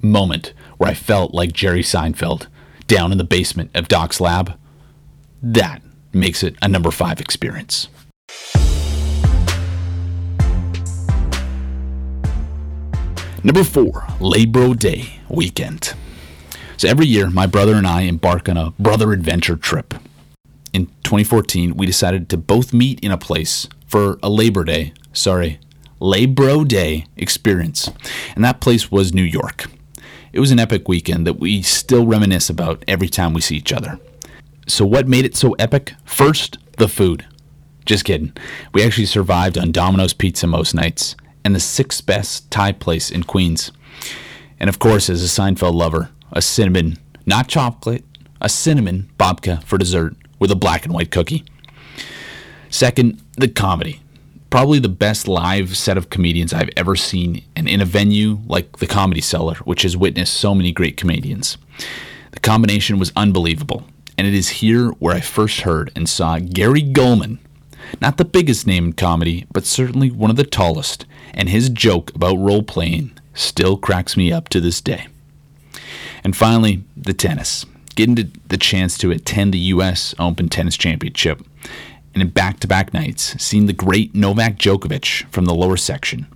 moment 0.00 0.52
where 0.78 0.90
I 0.90 0.94
felt 0.94 1.34
like 1.34 1.52
Jerry 1.52 1.82
Seinfeld 1.82 2.46
down 2.86 3.12
in 3.12 3.18
the 3.18 3.24
basement 3.24 3.70
of 3.74 3.88
Doc's 3.88 4.20
lab, 4.20 4.58
that 5.42 5.82
makes 6.12 6.42
it 6.42 6.56
a 6.62 6.68
number 6.68 6.90
five 6.90 7.20
experience. 7.20 7.88
Number 13.42 13.62
four, 13.62 14.06
Labor 14.20 14.74
Day 14.74 15.20
weekend. 15.28 15.92
So 16.76 16.88
every 16.88 17.06
year, 17.06 17.28
my 17.28 17.46
brother 17.46 17.74
and 17.74 17.86
I 17.86 18.02
embark 18.02 18.48
on 18.48 18.56
a 18.56 18.70
brother 18.78 19.12
adventure 19.12 19.56
trip. 19.56 19.94
In 20.74 20.86
2014, 21.04 21.76
we 21.76 21.86
decided 21.86 22.28
to 22.28 22.36
both 22.36 22.72
meet 22.72 22.98
in 22.98 23.12
a 23.12 23.16
place 23.16 23.68
for 23.86 24.18
a 24.24 24.28
Labor 24.28 24.64
Day, 24.64 24.92
sorry, 25.12 25.60
Labor 26.00 26.64
Day 26.64 27.06
experience. 27.16 27.88
And 28.34 28.44
that 28.44 28.60
place 28.60 28.90
was 28.90 29.14
New 29.14 29.22
York. 29.22 29.66
It 30.32 30.40
was 30.40 30.50
an 30.50 30.58
epic 30.58 30.88
weekend 30.88 31.28
that 31.28 31.38
we 31.38 31.62
still 31.62 32.04
reminisce 32.04 32.50
about 32.50 32.84
every 32.88 33.08
time 33.08 33.32
we 33.32 33.40
see 33.40 33.56
each 33.56 33.72
other. 33.72 34.00
So, 34.66 34.84
what 34.84 35.06
made 35.06 35.24
it 35.24 35.36
so 35.36 35.52
epic? 35.60 35.94
First, 36.04 36.58
the 36.76 36.88
food. 36.88 37.24
Just 37.86 38.04
kidding. 38.04 38.32
We 38.72 38.82
actually 38.82 39.06
survived 39.06 39.56
on 39.56 39.70
Domino's 39.70 40.12
Pizza 40.12 40.48
most 40.48 40.74
nights 40.74 41.14
and 41.44 41.54
the 41.54 41.60
sixth 41.60 42.04
best 42.04 42.50
Thai 42.50 42.72
place 42.72 43.12
in 43.12 43.22
Queens. 43.22 43.70
And 44.58 44.68
of 44.68 44.80
course, 44.80 45.08
as 45.08 45.22
a 45.22 45.28
Seinfeld 45.28 45.74
lover, 45.74 46.10
a 46.32 46.42
cinnamon, 46.42 46.98
not 47.26 47.46
chocolate, 47.46 48.04
a 48.40 48.48
cinnamon 48.48 49.08
babka 49.20 49.62
for 49.62 49.78
dessert 49.78 50.16
with 50.38 50.50
a 50.50 50.56
black 50.56 50.84
and 50.84 50.94
white 50.94 51.10
cookie. 51.10 51.44
Second, 52.70 53.20
the 53.36 53.48
comedy 53.48 54.00
probably 54.54 54.78
the 54.78 54.88
best 54.88 55.26
live 55.26 55.76
set 55.76 55.98
of 55.98 56.10
comedians 56.10 56.52
I've 56.54 56.70
ever 56.76 56.94
seen, 56.94 57.42
and 57.56 57.68
in 57.68 57.80
a 57.80 57.84
venue 57.84 58.38
like 58.46 58.76
the 58.76 58.86
Comedy 58.86 59.20
Cellar, 59.20 59.56
which 59.64 59.82
has 59.82 59.96
witnessed 59.96 60.34
so 60.34 60.54
many 60.54 60.70
great 60.70 60.96
comedians. 60.96 61.58
The 62.30 62.38
combination 62.38 63.00
was 63.00 63.10
unbelievable, 63.16 63.82
and 64.16 64.28
it 64.28 64.32
is 64.32 64.50
here 64.50 64.90
where 65.00 65.12
I 65.12 65.20
first 65.20 65.62
heard 65.62 65.90
and 65.96 66.08
saw 66.08 66.38
Gary 66.38 66.82
Gulman, 66.82 67.38
not 68.00 68.16
the 68.16 68.24
biggest 68.24 68.64
name 68.64 68.84
in 68.84 68.92
comedy, 68.92 69.44
but 69.52 69.66
certainly 69.66 70.12
one 70.12 70.30
of 70.30 70.36
the 70.36 70.44
tallest, 70.44 71.04
and 71.32 71.48
his 71.48 71.68
joke 71.68 72.14
about 72.14 72.38
role 72.38 72.62
playing 72.62 73.10
still 73.34 73.76
cracks 73.76 74.16
me 74.16 74.30
up 74.30 74.48
to 74.50 74.60
this 74.60 74.80
day. 74.80 75.08
And 76.22 76.36
finally, 76.36 76.84
the 76.96 77.12
tennis. 77.12 77.66
Getting 77.94 78.32
the 78.48 78.56
chance 78.56 78.98
to 78.98 79.10
attend 79.12 79.54
the 79.54 79.58
U.S. 79.58 80.14
Open 80.18 80.48
Tennis 80.48 80.76
Championship 80.76 81.40
and 82.12 82.22
in 82.22 82.30
back 82.30 82.60
to 82.60 82.68
back 82.68 82.94
nights, 82.94 83.40
seeing 83.42 83.66
the 83.66 83.72
great 83.72 84.14
Novak 84.14 84.56
Djokovic 84.56 85.26
from 85.30 85.44
the 85.44 85.54
lower 85.54 85.76
section, 85.76 86.26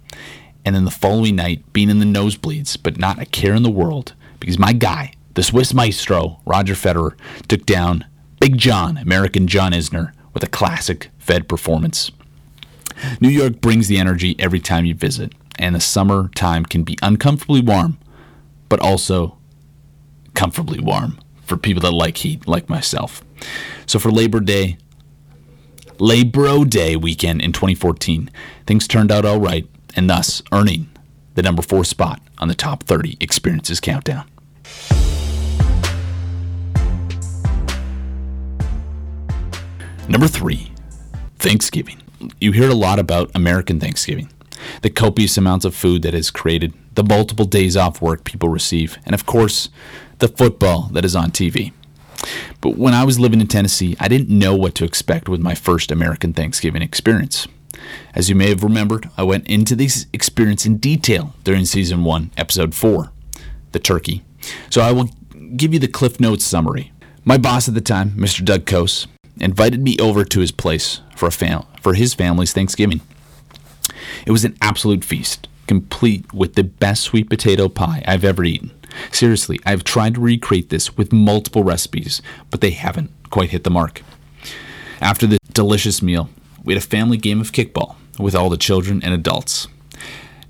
and 0.64 0.74
then 0.74 0.84
the 0.84 0.90
following 0.90 1.36
night 1.36 1.72
being 1.72 1.88
in 1.88 2.00
the 2.00 2.04
nosebleeds, 2.04 2.76
but 2.82 2.98
not 2.98 3.20
a 3.20 3.26
care 3.26 3.54
in 3.54 3.62
the 3.62 3.70
world, 3.70 4.14
because 4.40 4.58
my 4.58 4.72
guy, 4.72 5.12
the 5.34 5.42
Swiss 5.42 5.72
maestro, 5.72 6.40
Roger 6.44 6.74
Federer, 6.74 7.16
took 7.46 7.64
down 7.64 8.04
Big 8.40 8.58
John, 8.58 8.96
American 8.96 9.46
John 9.46 9.72
Isner, 9.72 10.12
with 10.34 10.42
a 10.42 10.48
classic 10.48 11.10
Fed 11.18 11.48
performance. 11.48 12.10
New 13.20 13.28
York 13.28 13.60
brings 13.60 13.86
the 13.86 13.98
energy 13.98 14.34
every 14.38 14.60
time 14.60 14.84
you 14.84 14.94
visit, 14.94 15.32
and 15.58 15.74
the 15.74 15.80
summer 15.80 16.28
time 16.34 16.64
can 16.64 16.82
be 16.82 16.98
uncomfortably 17.02 17.60
warm, 17.60 17.98
but 18.68 18.80
also 18.80 19.38
comfortably 20.34 20.80
warm 20.80 21.18
for 21.48 21.56
people 21.56 21.80
that 21.82 21.92
like 21.92 22.18
heat, 22.18 22.46
like 22.46 22.68
myself. 22.68 23.24
So 23.86 23.98
for 23.98 24.10
Labor 24.10 24.40
Day, 24.40 24.76
Labor 25.98 26.64
Day 26.64 26.94
weekend 26.94 27.40
in 27.40 27.52
2014, 27.52 28.30
things 28.66 28.86
turned 28.86 29.10
out 29.10 29.24
all 29.24 29.40
right, 29.40 29.66
and 29.96 30.08
thus 30.08 30.42
earning 30.52 30.90
the 31.34 31.42
number 31.42 31.62
four 31.62 31.84
spot 31.84 32.20
on 32.38 32.48
the 32.48 32.54
top 32.54 32.84
30 32.84 33.16
experiences 33.20 33.80
countdown. 33.80 34.28
Number 40.08 40.28
three, 40.28 40.72
Thanksgiving. 41.38 42.00
You 42.40 42.52
hear 42.52 42.68
a 42.68 42.74
lot 42.74 42.98
about 42.98 43.30
American 43.34 43.78
Thanksgiving, 43.78 44.30
the 44.82 44.90
copious 44.90 45.36
amounts 45.36 45.64
of 45.64 45.74
food 45.74 46.02
that 46.02 46.14
is 46.14 46.30
created, 46.30 46.74
the 46.94 47.04
multiple 47.04 47.44
days 47.44 47.76
off 47.76 48.02
work 48.02 48.24
people 48.24 48.48
receive, 48.48 48.98
and 49.04 49.14
of 49.14 49.26
course, 49.26 49.68
the 50.18 50.28
football 50.28 50.88
that 50.92 51.04
is 51.04 51.16
on 51.16 51.30
TV. 51.30 51.72
But 52.60 52.76
when 52.76 52.94
I 52.94 53.04
was 53.04 53.20
living 53.20 53.40
in 53.40 53.46
Tennessee, 53.46 53.96
I 54.00 54.08
didn't 54.08 54.36
know 54.36 54.54
what 54.54 54.74
to 54.76 54.84
expect 54.84 55.28
with 55.28 55.40
my 55.40 55.54
first 55.54 55.90
American 55.90 56.32
Thanksgiving 56.32 56.82
experience. 56.82 57.46
As 58.14 58.28
you 58.28 58.34
may 58.34 58.48
have 58.48 58.64
remembered, 58.64 59.08
I 59.16 59.22
went 59.22 59.46
into 59.46 59.76
this 59.76 60.06
experience 60.12 60.66
in 60.66 60.78
detail 60.78 61.34
during 61.44 61.64
season 61.64 62.02
1, 62.04 62.32
episode 62.36 62.74
4, 62.74 63.12
the 63.72 63.78
turkey. 63.78 64.24
So 64.70 64.80
I 64.80 64.92
will 64.92 65.10
give 65.56 65.72
you 65.72 65.78
the 65.78 65.88
Cliff 65.88 66.18
Notes 66.18 66.44
summary. 66.44 66.92
My 67.24 67.38
boss 67.38 67.68
at 67.68 67.74
the 67.74 67.80
time, 67.80 68.10
Mr. 68.10 68.44
Doug 68.44 68.64
Kose, 68.64 69.06
invited 69.40 69.82
me 69.82 69.96
over 70.00 70.24
to 70.24 70.40
his 70.40 70.50
place 70.50 71.00
for 71.14 71.30
fam- 71.30 71.66
for 71.80 71.94
his 71.94 72.14
family's 72.14 72.52
Thanksgiving. 72.52 73.00
It 74.26 74.32
was 74.32 74.44
an 74.44 74.56
absolute 74.60 75.04
feast, 75.04 75.46
complete 75.66 76.32
with 76.32 76.54
the 76.54 76.64
best 76.64 77.02
sweet 77.02 77.30
potato 77.30 77.68
pie 77.68 78.02
I've 78.06 78.24
ever 78.24 78.44
eaten. 78.44 78.72
Seriously, 79.12 79.58
I've 79.64 79.84
tried 79.84 80.14
to 80.14 80.20
recreate 80.20 80.70
this 80.70 80.96
with 80.96 81.12
multiple 81.12 81.64
recipes, 81.64 82.22
but 82.50 82.60
they 82.60 82.70
haven't 82.70 83.10
quite 83.30 83.50
hit 83.50 83.64
the 83.64 83.70
mark. 83.70 84.02
After 85.00 85.26
the 85.26 85.38
delicious 85.52 86.02
meal, 86.02 86.30
we 86.64 86.74
had 86.74 86.82
a 86.82 86.86
family 86.86 87.16
game 87.16 87.40
of 87.40 87.52
kickball 87.52 87.96
with 88.18 88.34
all 88.34 88.48
the 88.48 88.56
children 88.56 89.02
and 89.02 89.14
adults. 89.14 89.68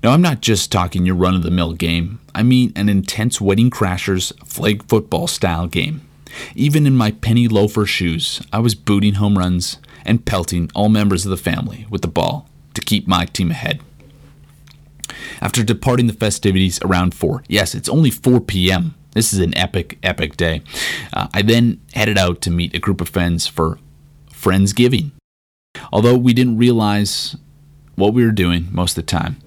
Now, 0.01 0.11
I'm 0.11 0.21
not 0.21 0.41
just 0.41 0.71
talking 0.71 1.05
your 1.05 1.15
run 1.15 1.35
of 1.35 1.43
the 1.43 1.51
mill 1.51 1.73
game, 1.73 2.19
I 2.33 2.43
mean 2.43 2.71
an 2.75 2.87
intense 2.87 3.41
Wedding 3.41 3.69
Crashers 3.69 4.31
flag 4.45 4.83
football 4.87 5.27
style 5.27 5.67
game. 5.67 6.01
Even 6.55 6.85
in 6.87 6.95
my 6.95 7.11
penny 7.11 7.47
loafer 7.47 7.85
shoes, 7.85 8.41
I 8.53 8.59
was 8.59 8.75
booting 8.75 9.15
home 9.15 9.37
runs 9.37 9.77
and 10.05 10.25
pelting 10.25 10.69
all 10.73 10.89
members 10.89 11.25
of 11.25 11.31
the 11.31 11.37
family 11.37 11.85
with 11.89 12.01
the 12.01 12.07
ball 12.07 12.47
to 12.75 12.81
keep 12.81 13.07
my 13.07 13.25
team 13.25 13.51
ahead. 13.51 13.81
After 15.41 15.63
departing 15.63 16.07
the 16.07 16.13
festivities 16.13 16.79
around 16.81 17.13
4, 17.13 17.43
yes, 17.47 17.75
it's 17.75 17.89
only 17.89 18.09
4 18.09 18.41
p.m. 18.41 18.95
This 19.13 19.33
is 19.33 19.39
an 19.39 19.57
epic, 19.57 19.97
epic 20.03 20.37
day. 20.37 20.61
Uh, 21.13 21.27
I 21.33 21.41
then 21.41 21.81
headed 21.93 22.17
out 22.17 22.41
to 22.41 22.51
meet 22.51 22.75
a 22.75 22.79
group 22.79 23.01
of 23.01 23.09
friends 23.09 23.47
for 23.47 23.79
Friendsgiving. 24.31 25.11
Although 25.91 26.17
we 26.17 26.33
didn't 26.33 26.57
realize 26.57 27.35
what 27.95 28.13
we 28.13 28.23
were 28.23 28.31
doing 28.31 28.67
most 28.71 28.97
of 28.97 29.05
the 29.05 29.11
time, 29.11 29.37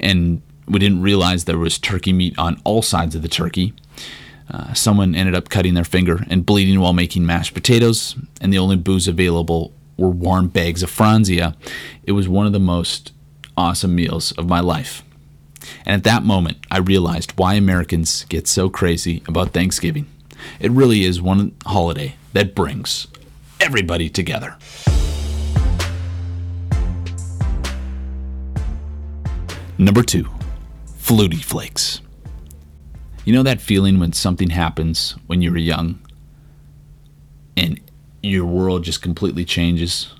and 0.00 0.42
we 0.66 0.78
didn't 0.78 1.02
realize 1.02 1.44
there 1.44 1.58
was 1.58 1.78
turkey 1.78 2.12
meat 2.12 2.36
on 2.38 2.60
all 2.64 2.82
sides 2.82 3.14
of 3.14 3.22
the 3.22 3.28
turkey. 3.28 3.74
Uh, 4.50 4.72
someone 4.74 5.14
ended 5.14 5.34
up 5.34 5.48
cutting 5.48 5.74
their 5.74 5.84
finger 5.84 6.24
and 6.28 6.46
bleeding 6.46 6.80
while 6.80 6.92
making 6.92 7.26
mashed 7.26 7.54
potatoes, 7.54 8.16
and 8.40 8.52
the 8.52 8.58
only 8.58 8.76
booze 8.76 9.08
available 9.08 9.72
were 9.96 10.08
warm 10.08 10.48
bags 10.48 10.82
of 10.82 10.90
Franzia. 10.90 11.54
It 12.04 12.12
was 12.12 12.28
one 12.28 12.46
of 12.46 12.52
the 12.52 12.60
most 12.60 13.12
awesome 13.56 13.94
meals 13.94 14.32
of 14.32 14.48
my 14.48 14.60
life. 14.60 15.02
And 15.84 15.94
at 15.96 16.04
that 16.04 16.22
moment, 16.22 16.58
I 16.70 16.78
realized 16.78 17.32
why 17.36 17.54
Americans 17.54 18.24
get 18.28 18.46
so 18.46 18.68
crazy 18.68 19.22
about 19.26 19.52
Thanksgiving. 19.52 20.06
It 20.60 20.70
really 20.70 21.04
is 21.04 21.20
one 21.20 21.56
holiday 21.64 22.16
that 22.32 22.54
brings 22.54 23.06
everybody 23.60 24.08
together. 24.08 24.56
Number 29.78 30.02
two, 30.02 30.28
Flutie 30.86 31.44
Flakes. 31.44 32.00
You 33.24 33.32
know 33.32 33.42
that 33.42 33.60
feeling 33.60 33.98
when 33.98 34.12
something 34.12 34.50
happens 34.50 35.16
when 35.26 35.42
you 35.42 35.50
were 35.50 35.58
young 35.58 35.98
and 37.56 37.80
your 38.22 38.46
world 38.46 38.84
just 38.84 39.02
completely 39.02 39.44
changes? 39.44 40.15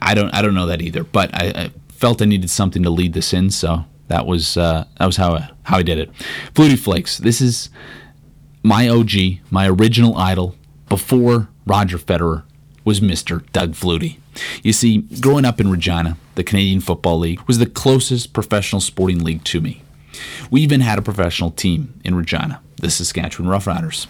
I 0.00 0.14
don't 0.14 0.30
I 0.34 0.42
don't 0.42 0.54
know 0.54 0.66
that 0.66 0.82
either, 0.82 1.04
but 1.04 1.34
I, 1.34 1.52
I 1.54 1.70
felt 1.88 2.22
I 2.22 2.24
needed 2.24 2.50
something 2.50 2.82
to 2.82 2.90
lead 2.90 3.12
this 3.12 3.32
in, 3.32 3.50
so 3.50 3.84
that 4.08 4.26
was 4.26 4.56
uh, 4.56 4.86
that 4.98 5.06
was 5.06 5.16
how 5.16 5.34
I, 5.34 5.50
how 5.64 5.78
I 5.78 5.82
did 5.82 5.98
it. 5.98 6.12
Flutie 6.54 6.78
Flakes. 6.78 7.18
This 7.18 7.40
is 7.40 7.70
my 8.62 8.88
OG, 8.88 9.10
my 9.50 9.68
original 9.68 10.16
idol 10.16 10.56
before 10.88 11.48
Roger 11.66 11.98
Federer 11.98 12.44
was 12.84 13.00
Mr. 13.00 13.44
Doug 13.52 13.72
Flutie. 13.72 14.18
You 14.62 14.72
see, 14.72 14.98
growing 15.20 15.44
up 15.44 15.60
in 15.60 15.70
Regina, 15.70 16.16
the 16.36 16.44
Canadian 16.44 16.80
Football 16.80 17.18
League 17.18 17.40
was 17.42 17.58
the 17.58 17.66
closest 17.66 18.32
professional 18.32 18.80
sporting 18.80 19.22
league 19.22 19.44
to 19.44 19.60
me. 19.60 19.82
We 20.50 20.62
even 20.62 20.80
had 20.80 20.98
a 20.98 21.02
professional 21.02 21.50
team 21.50 22.00
in 22.04 22.14
Regina, 22.14 22.60
the 22.76 22.90
Saskatchewan 22.90 23.50
Roughriders. 23.50 24.06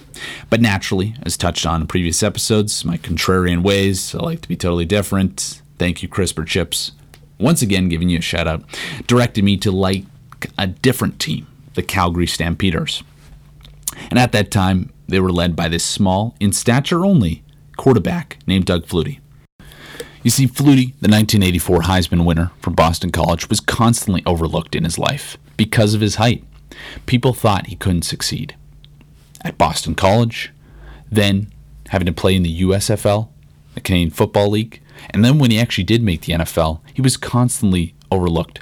But 0.49 0.61
naturally, 0.61 1.17
as 1.23 1.37
touched 1.37 1.67
on 1.67 1.83
in 1.83 1.87
previous 1.87 2.23
episodes, 2.23 2.85
my 2.85 2.99
contrarian 2.99 3.63
ways, 3.63 4.15
I 4.15 4.19
like 4.19 4.41
to 4.43 4.49
be 4.49 4.57
totally 4.57 4.85
different. 4.85 5.63
Thank 5.79 6.03
you, 6.03 6.09
CRISPR 6.09 6.47
Chips. 6.47 6.93
Once 7.39 7.63
again, 7.63 7.89
giving 7.89 8.09
you 8.09 8.19
a 8.19 8.23
shout 8.23 8.49
out, 8.49 8.65
directed 9.07 9.45
me 9.45 9.57
to 9.59 9.71
like 9.71 10.05
a 10.57 10.67
different 10.67 11.21
team, 11.21 11.47
the 11.75 11.83
Calgary 11.83 12.27
Stampeders. 12.27 13.03
And 14.11 14.19
at 14.19 14.33
that 14.33 14.51
time, 14.51 14.93
they 15.07 15.21
were 15.21 15.33
led 15.33 15.57
by 15.57 15.69
this 15.69 15.85
small, 15.85 16.35
in 16.41 16.53
stature 16.53 17.05
only, 17.05 17.43
quarterback 17.77 18.39
named 18.47 18.67
Doug 18.67 18.87
Flutie. 18.87 19.21
You 20.23 20.31
see, 20.31 20.47
Flutie, 20.47 20.95
the 21.01 21.09
1984 21.09 21.83
Heisman 21.83 22.25
winner 22.25 22.51
from 22.61 22.75
Boston 22.75 23.11
College, 23.11 23.49
was 23.49 23.61
constantly 23.61 24.23
overlooked 24.27 24.75
in 24.75 24.85
his 24.85 24.99
life 24.99 25.39
because 25.57 25.95
of 25.95 26.01
his 26.01 26.17
height. 26.17 26.45
People 27.07 27.33
thought 27.33 27.69
he 27.69 27.77
couldn't 27.77 28.03
succeed. 28.03 28.57
At 29.43 29.57
Boston 29.57 29.95
College, 29.95 30.53
then 31.11 31.53
having 31.89 32.07
to 32.07 32.13
play 32.13 32.35
in 32.35 32.43
the 32.43 32.63
USFL, 32.63 33.29
the 33.75 33.81
Canadian 33.81 34.11
Football 34.11 34.51
League, 34.51 34.83
and 35.11 35.25
then 35.25 35.39
when 35.39 35.51
he 35.51 35.59
actually 35.59 35.85
did 35.85 36.03
make 36.03 36.23
the 36.23 36.33
NFL, 36.35 36.81
he 36.93 37.03
was 37.03 37.17
constantly 37.17 37.95
overlooked. 38.11 38.61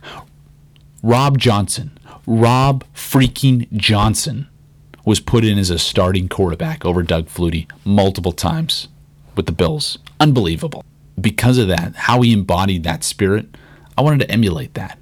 Rob 1.03 1.39
Johnson, 1.39 1.99
Rob 2.26 2.84
freaking 2.95 3.70
Johnson, 3.72 4.49
was 5.05 5.20
put 5.20 5.45
in 5.45 5.57
as 5.57 5.70
a 5.70 5.78
starting 5.78 6.28
quarterback 6.28 6.84
over 6.84 7.03
Doug 7.03 7.28
Flutie 7.28 7.70
multiple 7.84 8.32
times 8.32 8.89
with 9.37 9.47
the 9.47 9.53
Bills. 9.53 9.99
Unbelievable. 10.18 10.84
Because 11.18 11.59
of 11.59 11.68
that, 11.68 11.95
how 11.95 12.20
he 12.22 12.32
embodied 12.32 12.82
that 12.84 13.05
spirit, 13.05 13.47
I 13.97 14.03
wanted 14.03 14.20
to 14.20 14.30
emulate 14.30 14.74
that. 14.74 14.99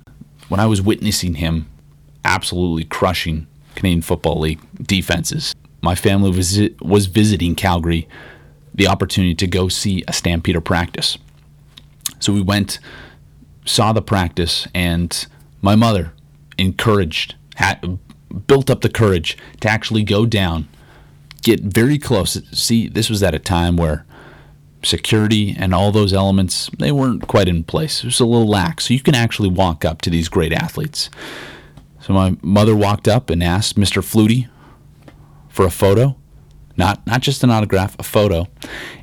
When 0.49 0.61
I 0.61 0.67
was 0.67 0.83
witnessing 0.83 1.37
him 1.37 1.71
absolutely 2.25 2.85
crushing 2.85 3.47
Canadian 3.75 4.03
Football 4.03 4.41
League 4.41 4.61
defenses, 4.83 5.55
my 5.81 5.95
family 5.95 6.31
was, 6.31 6.61
was 6.81 7.07
visiting 7.07 7.55
Calgary, 7.55 8.07
the 8.75 8.87
opportunity 8.87 9.35
to 9.35 9.47
go 9.47 9.69
see 9.69 10.05
a 10.07 10.13
Stampeder 10.13 10.61
practice. 10.61 11.17
So 12.21 12.33
we 12.33 12.43
went, 12.43 12.79
saw 13.65 13.93
the 13.93 14.03
practice, 14.03 14.67
and 14.75 15.27
my 15.61 15.75
mother 15.75 16.13
encouraged, 16.59 17.35
had, 17.57 17.99
built 18.47 18.71
up 18.71 18.81
the 18.81 18.89
courage 18.89 19.37
to 19.61 19.69
actually 19.69 20.03
go 20.03 20.27
down, 20.27 20.69
get 21.43 21.61
very 21.61 21.99
close. 21.99 22.41
See, 22.53 22.89
this 22.89 23.09
was 23.09 23.23
at 23.23 23.35
a 23.35 23.39
time 23.39 23.77
where 23.77 24.05
security 24.83 25.57
and 25.59 25.75
all 25.75 25.91
those 25.91 26.13
elements 26.13 26.71
they 26.79 26.93
weren't 26.93 27.27
quite 27.27 27.49
in 27.49 27.65
place. 27.65 28.01
It 28.01 28.07
was 28.07 28.21
a 28.21 28.27
little 28.27 28.49
lax. 28.49 28.87
So 28.87 28.95
you 28.95 29.01
can 29.01 29.15
actually 29.15 29.49
walk 29.49 29.85
up 29.85 30.03
to 30.03 30.11
these 30.11 30.29
great 30.29 30.53
athletes. 30.53 31.11
So 32.01 32.13
my 32.13 32.37
mother 32.43 32.77
walked 32.77 33.09
up 33.09 33.31
and 33.31 33.43
asked 33.43 33.77
Mr. 33.77 34.03
Flutie 34.03 34.49
for 35.49 35.65
a 35.65 35.71
photo, 35.71 36.17
not 36.77 37.07
not 37.07 37.23
just 37.23 37.43
an 37.43 37.51
autograph, 37.51 37.97
a 37.99 38.03
photo. 38.03 38.47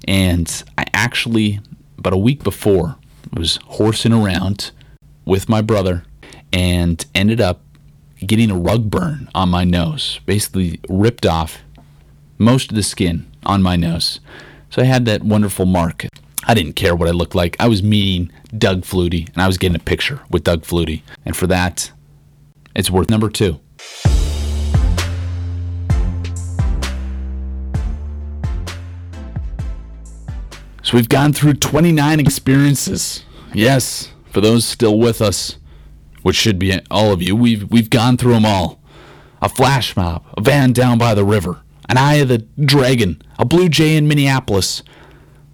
And 0.07 0.63
I 0.77 0.85
actually 0.93 1.59
about 2.01 2.13
a 2.13 2.17
week 2.17 2.43
before 2.43 2.97
I 3.35 3.39
was 3.39 3.59
horsing 3.67 4.11
around 4.11 4.71
with 5.23 5.47
my 5.47 5.61
brother 5.61 6.03
and 6.51 7.05
ended 7.13 7.39
up 7.39 7.61
getting 8.25 8.49
a 8.49 8.57
rug 8.57 8.89
burn 8.89 9.29
on 9.35 9.49
my 9.49 9.63
nose, 9.63 10.19
basically 10.25 10.79
ripped 10.89 11.27
off 11.27 11.59
most 12.39 12.71
of 12.71 12.75
the 12.75 12.81
skin 12.81 13.31
on 13.45 13.61
my 13.61 13.75
nose. 13.75 14.19
So 14.71 14.81
I 14.81 14.85
had 14.85 15.05
that 15.05 15.21
wonderful 15.21 15.67
mark. 15.67 16.07
I 16.47 16.55
didn't 16.55 16.73
care 16.73 16.95
what 16.95 17.07
I 17.07 17.11
looked 17.11 17.35
like. 17.35 17.55
I 17.59 17.67
was 17.67 17.83
meeting 17.83 18.31
Doug 18.57 18.81
Flutie, 18.81 19.31
and 19.33 19.43
I 19.43 19.45
was 19.45 19.59
getting 19.59 19.75
a 19.75 19.79
picture 19.79 20.21
with 20.31 20.43
Doug 20.43 20.63
Flutie. 20.63 21.03
And 21.23 21.37
for 21.37 21.45
that, 21.47 21.91
it's 22.75 22.89
worth 22.89 23.11
number 23.11 23.29
two. 23.29 23.59
So 30.91 30.97
we've 30.97 31.07
gone 31.07 31.31
through 31.31 31.53
29 31.53 32.19
experiences. 32.19 33.23
Yes, 33.53 34.11
for 34.29 34.41
those 34.41 34.65
still 34.65 34.99
with 34.99 35.21
us, 35.21 35.55
which 36.21 36.35
should 36.35 36.59
be 36.59 36.77
all 36.91 37.13
of 37.13 37.21
you, 37.21 37.33
we've 37.33 37.71
we've 37.71 37.89
gone 37.89 38.17
through 38.17 38.33
them 38.33 38.43
all. 38.43 38.81
A 39.41 39.47
flash 39.47 39.95
mob, 39.95 40.25
a 40.37 40.41
van 40.41 40.73
down 40.73 40.97
by 40.97 41.13
the 41.13 41.23
river, 41.23 41.61
an 41.87 41.95
eye 41.95 42.15
of 42.15 42.27
the 42.27 42.39
dragon, 42.59 43.21
a 43.39 43.45
blue 43.45 43.69
jay 43.69 43.95
in 43.95 44.05
Minneapolis, 44.05 44.83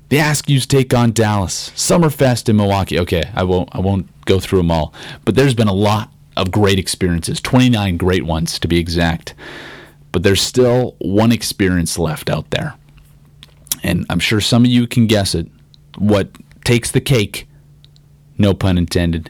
the 0.10 0.18
Askews 0.18 0.66
take 0.66 0.92
on 0.92 1.12
Dallas, 1.12 1.70
Summerfest 1.76 2.50
in 2.50 2.58
Milwaukee. 2.58 3.00
Okay, 3.00 3.30
I 3.36 3.44
won't 3.44 3.70
I 3.74 3.80
won't 3.80 4.08
go 4.26 4.40
through 4.40 4.62
them 4.62 4.72
all, 4.72 4.92
but 5.24 5.36
there's 5.36 5.54
been 5.54 5.68
a 5.68 5.72
lot 5.72 6.12
of 6.36 6.50
great 6.50 6.80
experiences, 6.80 7.40
29 7.42 7.98
great 7.98 8.26
ones 8.26 8.58
to 8.58 8.68
be 8.68 8.80
exact. 8.80 9.36
But 10.12 10.24
there's 10.24 10.42
still 10.42 10.96
one 10.98 11.32
experience 11.32 12.00
left 12.00 12.28
out 12.28 12.50
there. 12.50 12.74
And 13.84 14.06
I'm 14.10 14.20
sure 14.20 14.42
some 14.42 14.64
of 14.64 14.72
you 14.72 14.88
can 14.88 15.08
guess 15.08 15.36
it. 15.36 15.48
What 15.98 16.30
takes 16.64 16.92
the 16.92 17.02
cake, 17.02 17.48
no 18.38 18.54
pun 18.54 18.78
intended, 18.78 19.30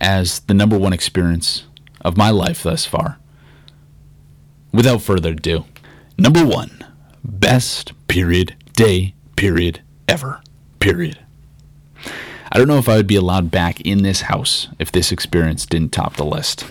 as 0.00 0.40
the 0.40 0.54
number 0.54 0.78
one 0.78 0.92
experience 0.92 1.64
of 2.02 2.16
my 2.16 2.30
life 2.30 2.62
thus 2.62 2.84
far. 2.84 3.18
Without 4.72 5.02
further 5.02 5.32
ado, 5.32 5.64
number 6.18 6.44
one, 6.44 6.84
best 7.24 7.92
period 8.08 8.54
day 8.74 9.14
period 9.36 9.80
ever 10.06 10.40
period. 10.80 11.18
I 12.52 12.58
don't 12.58 12.68
know 12.68 12.78
if 12.78 12.88
I 12.88 12.96
would 12.96 13.06
be 13.06 13.16
allowed 13.16 13.50
back 13.50 13.80
in 13.80 14.02
this 14.02 14.22
house 14.22 14.68
if 14.78 14.92
this 14.92 15.10
experience 15.10 15.66
didn't 15.66 15.92
top 15.92 16.16
the 16.16 16.24
list. 16.24 16.64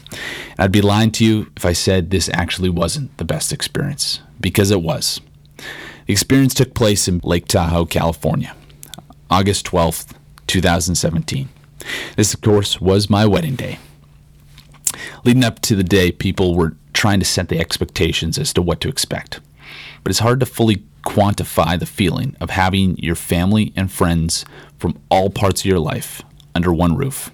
I'd 0.58 0.72
be 0.72 0.82
lying 0.82 1.12
to 1.12 1.26
you 1.26 1.52
if 1.58 1.66
I 1.66 1.74
said 1.74 2.10
this 2.10 2.30
actually 2.34 2.70
wasn't 2.70 3.16
the 3.18 3.26
best 3.26 3.52
experience, 3.52 4.22
because 4.40 4.72
it 4.72 4.82
was. 4.82 5.20
The 6.06 6.14
experience 6.14 6.54
took 6.54 6.74
place 6.76 7.08
in 7.08 7.20
Lake 7.24 7.48
Tahoe, 7.48 7.86
California, 7.86 8.56
August 9.30 9.66
12th, 9.66 10.14
2017. 10.46 11.50
This, 12.16 12.34
of 12.34 12.42
course, 12.42 12.80
was 12.80 13.10
my 13.10 13.26
wedding 13.26 13.56
day. 13.56 13.80
Leading 15.24 15.44
up 15.44 15.60
to 15.62 15.76
the 15.76 15.84
day, 15.84 16.12
people 16.12 16.56
were 16.56 16.78
trying 16.94 17.20
to 17.20 17.26
set 17.26 17.50
the 17.50 17.60
expectations 17.60 18.38
as 18.38 18.54
to 18.54 18.62
what 18.62 18.82
to 18.82 18.90
expect. 18.90 19.40
But 20.04 20.12
it's 20.12 20.20
hard 20.20 20.40
to 20.42 20.46
fully 20.46 20.84
quantify 21.06 21.80
the 21.80 21.86
feeling 21.86 22.36
of 22.40 22.52
having 22.52 22.98
your 22.98 23.16
family 23.16 23.74
and 23.76 23.92
friends 23.92 24.46
from 24.78 25.00
all 25.10 25.30
parts 25.30 25.62
of 25.62 25.66
your 25.66 25.80
life 25.80 26.22
under 26.54 26.72
one 26.72 26.96
roof. 26.96 27.32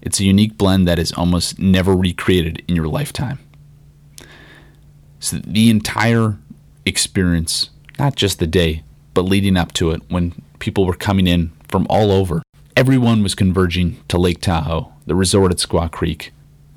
It's 0.00 0.18
a 0.18 0.24
unique 0.24 0.58
blend 0.58 0.88
that 0.88 0.98
is 0.98 1.12
almost 1.12 1.58
never 1.58 1.94
recreated 1.94 2.64
in 2.66 2.74
your 2.74 2.88
lifetime. 2.88 3.38
So, 5.20 5.38
the 5.38 5.70
entire 5.70 6.38
experience, 6.84 7.70
not 8.02 8.16
just 8.16 8.40
the 8.40 8.48
day, 8.48 8.82
but 9.14 9.22
leading 9.22 9.56
up 9.56 9.72
to 9.72 9.92
it, 9.92 10.02
when 10.08 10.32
people 10.58 10.84
were 10.84 10.94
coming 10.94 11.28
in 11.28 11.52
from 11.68 11.86
all 11.88 12.10
over, 12.10 12.42
everyone 12.76 13.22
was 13.22 13.36
converging 13.36 13.96
to 14.08 14.18
Lake 14.18 14.40
Tahoe, 14.40 14.92
the 15.06 15.14
resort 15.14 15.52
at 15.52 15.58
Squaw 15.58 15.88
Creek, 15.88 16.32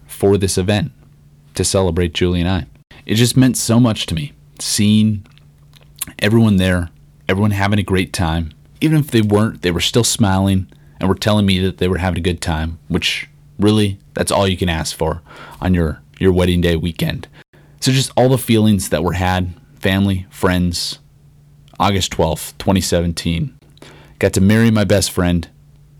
for 0.05 0.37
this 0.37 0.55
event 0.55 0.91
to 1.55 1.63
celebrate 1.63 2.13
Julie 2.13 2.41
and 2.41 2.49
I. 2.49 2.67
It 3.07 3.15
just 3.15 3.35
meant 3.35 3.57
so 3.57 3.79
much 3.79 4.05
to 4.05 4.13
me 4.13 4.33
seeing 4.59 5.25
everyone 6.19 6.57
there, 6.57 6.89
everyone 7.27 7.51
having 7.51 7.79
a 7.79 7.83
great 7.83 8.13
time. 8.13 8.51
Even 8.79 8.99
if 8.99 9.09
they 9.09 9.23
weren't, 9.23 9.63
they 9.63 9.71
were 9.71 9.81
still 9.81 10.03
smiling 10.03 10.67
and 10.99 11.09
were 11.09 11.15
telling 11.15 11.47
me 11.47 11.57
that 11.57 11.79
they 11.79 11.87
were 11.87 11.97
having 11.97 12.19
a 12.19 12.21
good 12.21 12.39
time, 12.39 12.77
which 12.87 13.27
really, 13.57 13.97
that's 14.13 14.31
all 14.31 14.47
you 14.47 14.57
can 14.57 14.69
ask 14.69 14.95
for 14.95 15.23
on 15.59 15.73
your, 15.73 16.03
your 16.19 16.31
wedding 16.31 16.61
day 16.61 16.75
weekend. 16.75 17.27
So, 17.79 17.91
just 17.91 18.11
all 18.15 18.29
the 18.29 18.37
feelings 18.37 18.89
that 18.89 19.03
were 19.03 19.13
had 19.13 19.55
family, 19.79 20.27
friends, 20.29 20.99
August 21.79 22.11
12th, 22.13 22.57
2017. 22.57 23.57
Got 24.19 24.33
to 24.33 24.41
marry 24.41 24.71
my 24.71 24.83
best 24.83 25.11
friend, 25.11 25.47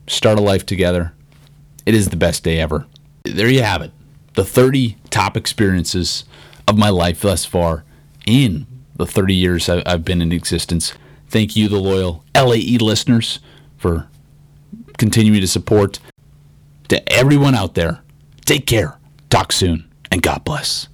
start 0.08 0.40
a 0.40 0.42
life 0.42 0.66
together. 0.66 1.14
It 1.86 1.94
is 1.94 2.10
the 2.10 2.16
best 2.16 2.44
day 2.44 2.60
ever. 2.60 2.86
There 3.24 3.50
you 3.50 3.64
have 3.64 3.82
it. 3.82 3.92
The 4.34 4.46
30 4.46 4.98
top 5.10 5.38
experiences 5.38 6.26
of 6.68 6.78
my 6.78 6.90
life 6.90 7.22
thus 7.22 7.46
far 7.46 7.84
in 8.26 8.66
the 8.96 9.06
30 9.06 9.34
years 9.34 9.70
I've 9.70 10.06
been 10.06 10.22
in 10.22 10.32
existence. 10.32 10.94
Thank 11.28 11.56
you, 11.56 11.68
the 11.68 11.80
loyal 11.80 12.24
LAE 12.36 12.78
listeners, 12.80 13.40
for 13.78 14.08
continuing 14.98 15.42
to 15.42 15.48
support. 15.48 16.00
To 16.90 17.12
everyone 17.12 17.56
out 17.56 17.74
there, 17.74 18.02
take 18.46 18.68
care, 18.68 18.98
talk 19.30 19.52
soon, 19.52 19.92
and 20.12 20.22
God 20.22 20.44
bless. 20.46 20.88